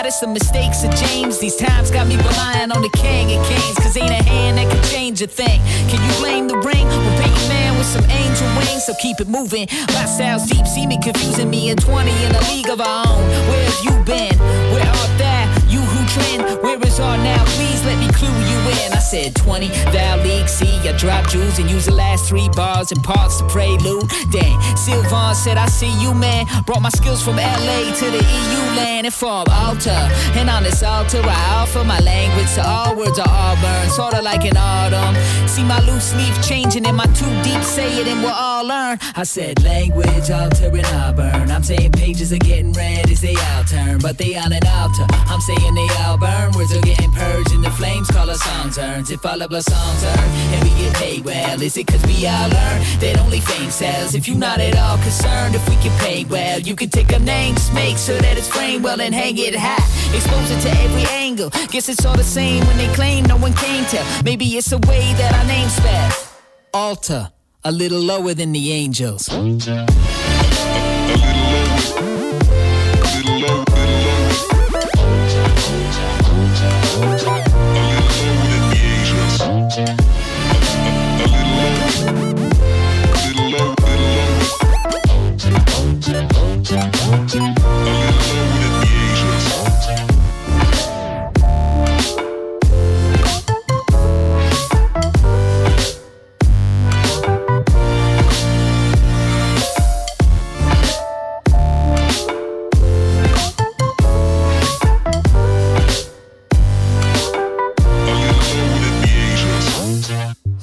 The 0.08 0.26
mistakes 0.26 0.82
of 0.84 0.90
James. 0.96 1.38
These 1.38 1.56
times 1.56 1.90
got 1.90 2.08
me 2.08 2.16
relying 2.16 2.72
on 2.72 2.80
the 2.80 2.88
king 2.96 3.28
of 3.38 3.44
kings. 3.46 3.76
Cause 3.76 3.94
ain't 3.94 4.10
a 4.10 4.24
hand 4.24 4.56
that 4.56 4.64
can 4.72 4.82
change 4.88 5.20
a 5.20 5.26
thing. 5.26 5.60
Can 5.84 6.00
you 6.00 6.12
blame 6.16 6.48
the 6.48 6.56
ring? 6.56 6.88
We're 6.88 7.20
painting 7.20 7.48
man 7.52 7.76
with 7.76 7.86
some 7.86 8.08
angel 8.08 8.48
wings, 8.56 8.86
so 8.86 8.94
keep 9.02 9.20
it 9.20 9.28
moving. 9.28 9.68
My 9.92 10.06
style's 10.06 10.48
deep, 10.48 10.66
see 10.66 10.86
me 10.86 10.98
confusing 10.98 11.50
me 11.50 11.70
at 11.70 11.84
20 11.84 12.08
in 12.08 12.34
a 12.34 12.40
league 12.48 12.70
of 12.70 12.80
our 12.80 13.04
own. 13.06 13.20
Where 13.52 13.62
have 13.62 13.84
you 13.84 13.94
been? 14.08 14.32
Where 14.72 14.88
art 14.88 15.12
thou? 15.20 15.44
You 15.68 15.84
who 15.84 16.00
trend? 16.08 16.64
Where 16.64 16.80
is 16.80 16.98
all 16.98 17.18
now? 17.18 17.44
Please 17.60 17.84
let 17.84 18.00
me 18.00 18.08
clue 18.08 18.32
you 18.47 18.47
in. 18.68 18.92
I 18.92 18.98
said 18.98 19.34
20, 19.36 19.68
thou 19.92 20.22
league, 20.22 20.48
see, 20.48 20.78
I 20.88 20.96
drop 20.96 21.28
jewels 21.28 21.58
and 21.58 21.70
use 21.70 21.86
the 21.86 21.94
last 21.94 22.28
three 22.28 22.48
bars 22.50 22.92
and 22.92 23.02
parts 23.02 23.38
to 23.38 23.48
prelude. 23.48 24.08
Dang, 24.30 24.60
Sylvan 24.76 25.34
said, 25.34 25.56
I 25.56 25.66
see 25.66 25.92
you, 26.00 26.14
man. 26.14 26.46
Brought 26.66 26.82
my 26.82 26.90
skills 26.90 27.22
from 27.22 27.36
LA 27.36 27.92
to 27.94 28.06
the 28.10 28.22
EU 28.22 28.62
land 28.76 29.06
and 29.06 29.14
from 29.14 29.46
altar. 29.50 30.02
And 30.38 30.50
on 30.50 30.62
this 30.62 30.82
altar, 30.82 31.20
I 31.24 31.62
offer 31.62 31.84
my 31.84 31.98
language 32.00 32.52
to 32.54 32.66
all 32.66 32.96
words 32.96 33.18
are 33.18 33.28
all 33.28 33.56
burned, 33.56 33.90
sorta 33.90 34.20
like 34.22 34.44
an 34.44 34.56
autumn. 34.56 35.14
See 35.48 35.64
my 35.64 35.80
loose 35.86 36.14
leaf 36.14 36.34
changing 36.46 36.86
and 36.86 36.96
my 36.96 37.06
too 37.18 37.32
deep 37.42 37.62
say 37.62 38.00
it 38.00 38.06
and 38.06 38.22
we'll 38.22 38.32
all 38.32 38.64
learn. 38.66 38.98
I 39.16 39.24
said, 39.24 39.62
language, 39.62 40.30
altar, 40.30 40.68
and 40.68 40.86
I 40.86 41.12
burn. 41.12 41.50
I'm 41.50 41.62
saying 41.62 41.92
pages 41.92 42.32
are 42.32 42.38
getting 42.38 42.72
red 42.72 43.10
as 43.10 43.20
they 43.20 43.34
all 43.34 43.64
turn, 43.64 43.98
but 43.98 44.18
they 44.18 44.36
on 44.36 44.52
an 44.52 44.66
altar. 44.66 45.06
I'm 45.10 45.40
saying 45.40 45.74
they 45.74 45.88
all 46.00 46.18
burn. 46.18 46.52
Words 46.52 46.74
are 46.76 46.80
getting 46.80 47.12
purged 47.12 47.52
and 47.52 47.64
the 47.64 47.70
flames 47.70 48.08
call 48.10 48.30
us 48.30 48.46
turns. 48.70 49.10
If 49.10 49.24
all 49.24 49.40
of 49.40 49.52
our 49.52 49.60
songs 49.60 50.04
earn 50.04 50.28
and 50.52 50.64
we 50.64 50.70
get 50.70 50.94
paid 50.94 51.24
well, 51.24 51.62
is 51.62 51.76
it 51.76 51.86
cause 51.86 52.02
we 52.04 52.26
all 52.26 52.48
learn 52.48 52.78
that 53.00 53.18
only 53.20 53.40
fame 53.40 53.70
sells? 53.70 54.14
If 54.14 54.26
you're 54.28 54.36
not 54.36 54.60
at 54.60 54.76
all 54.76 54.98
concerned, 54.98 55.54
if 55.54 55.66
we 55.68 55.76
get 55.76 55.96
paid 56.00 56.28
well, 56.28 56.58
you 56.58 56.74
can 56.74 56.90
take 56.90 57.12
a 57.12 57.18
name, 57.18 57.54
just 57.54 57.72
make 57.72 57.96
sure 57.96 58.18
that 58.18 58.36
it's 58.36 58.48
framed 58.48 58.84
well 58.84 59.00
and 59.00 59.14
hang 59.14 59.38
it 59.38 59.54
high. 59.54 59.84
Expose 60.14 60.50
it 60.50 60.60
to 60.62 60.70
every 60.82 61.06
angle. 61.10 61.50
Guess 61.70 61.88
it's 61.88 62.04
all 62.04 62.16
the 62.16 62.24
same 62.24 62.66
when 62.66 62.76
they 62.76 62.92
claim 62.94 63.24
no 63.24 63.36
one 63.36 63.52
can 63.54 63.84
tell. 63.86 64.04
Maybe 64.24 64.44
it's 64.56 64.72
a 64.72 64.78
way 64.78 65.12
that 65.14 65.34
our 65.38 65.46
name 65.46 65.68
spells. 65.68 66.34
Alter, 66.74 67.30
a 67.64 67.72
little 67.72 68.00
lower 68.00 68.34
than 68.34 68.52
the 68.52 68.72
angels. 68.72 69.28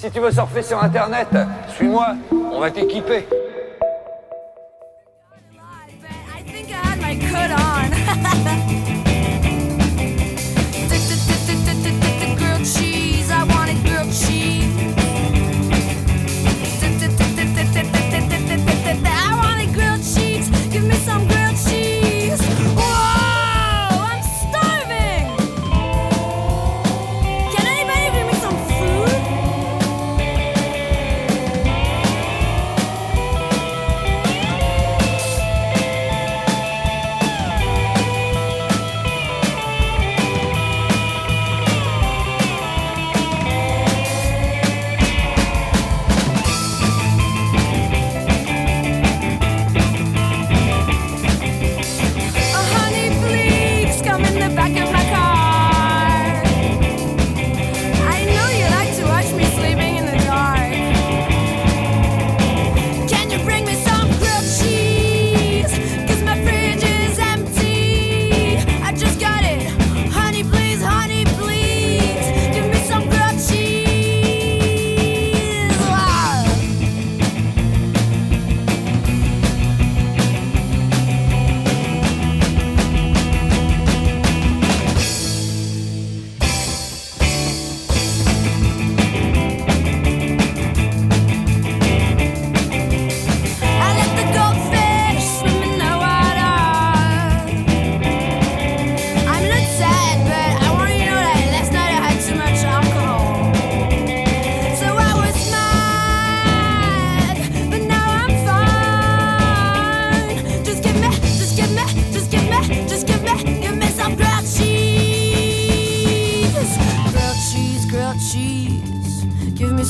Si 0.06 0.12
tu 0.12 0.20
veux 0.20 0.30
surfer 0.30 0.62
sur 0.62 0.84
internet, 0.84 1.30
suis-moi, 1.68 2.10
on 2.32 2.60
va 2.60 2.70
t'équiper. 2.70 3.26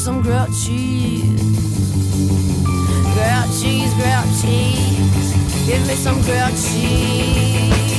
Some 0.05 0.21
grilled 0.21 0.53
cheese. 0.53 1.41
Grilled 3.15 3.49
cheese, 3.59 3.91
grilled 3.95 4.29
cheese. 4.39 5.65
Give 5.65 5.81
me 5.87 5.95
some 5.95 6.21
grilled 6.21 6.51
cheese. 6.51 7.94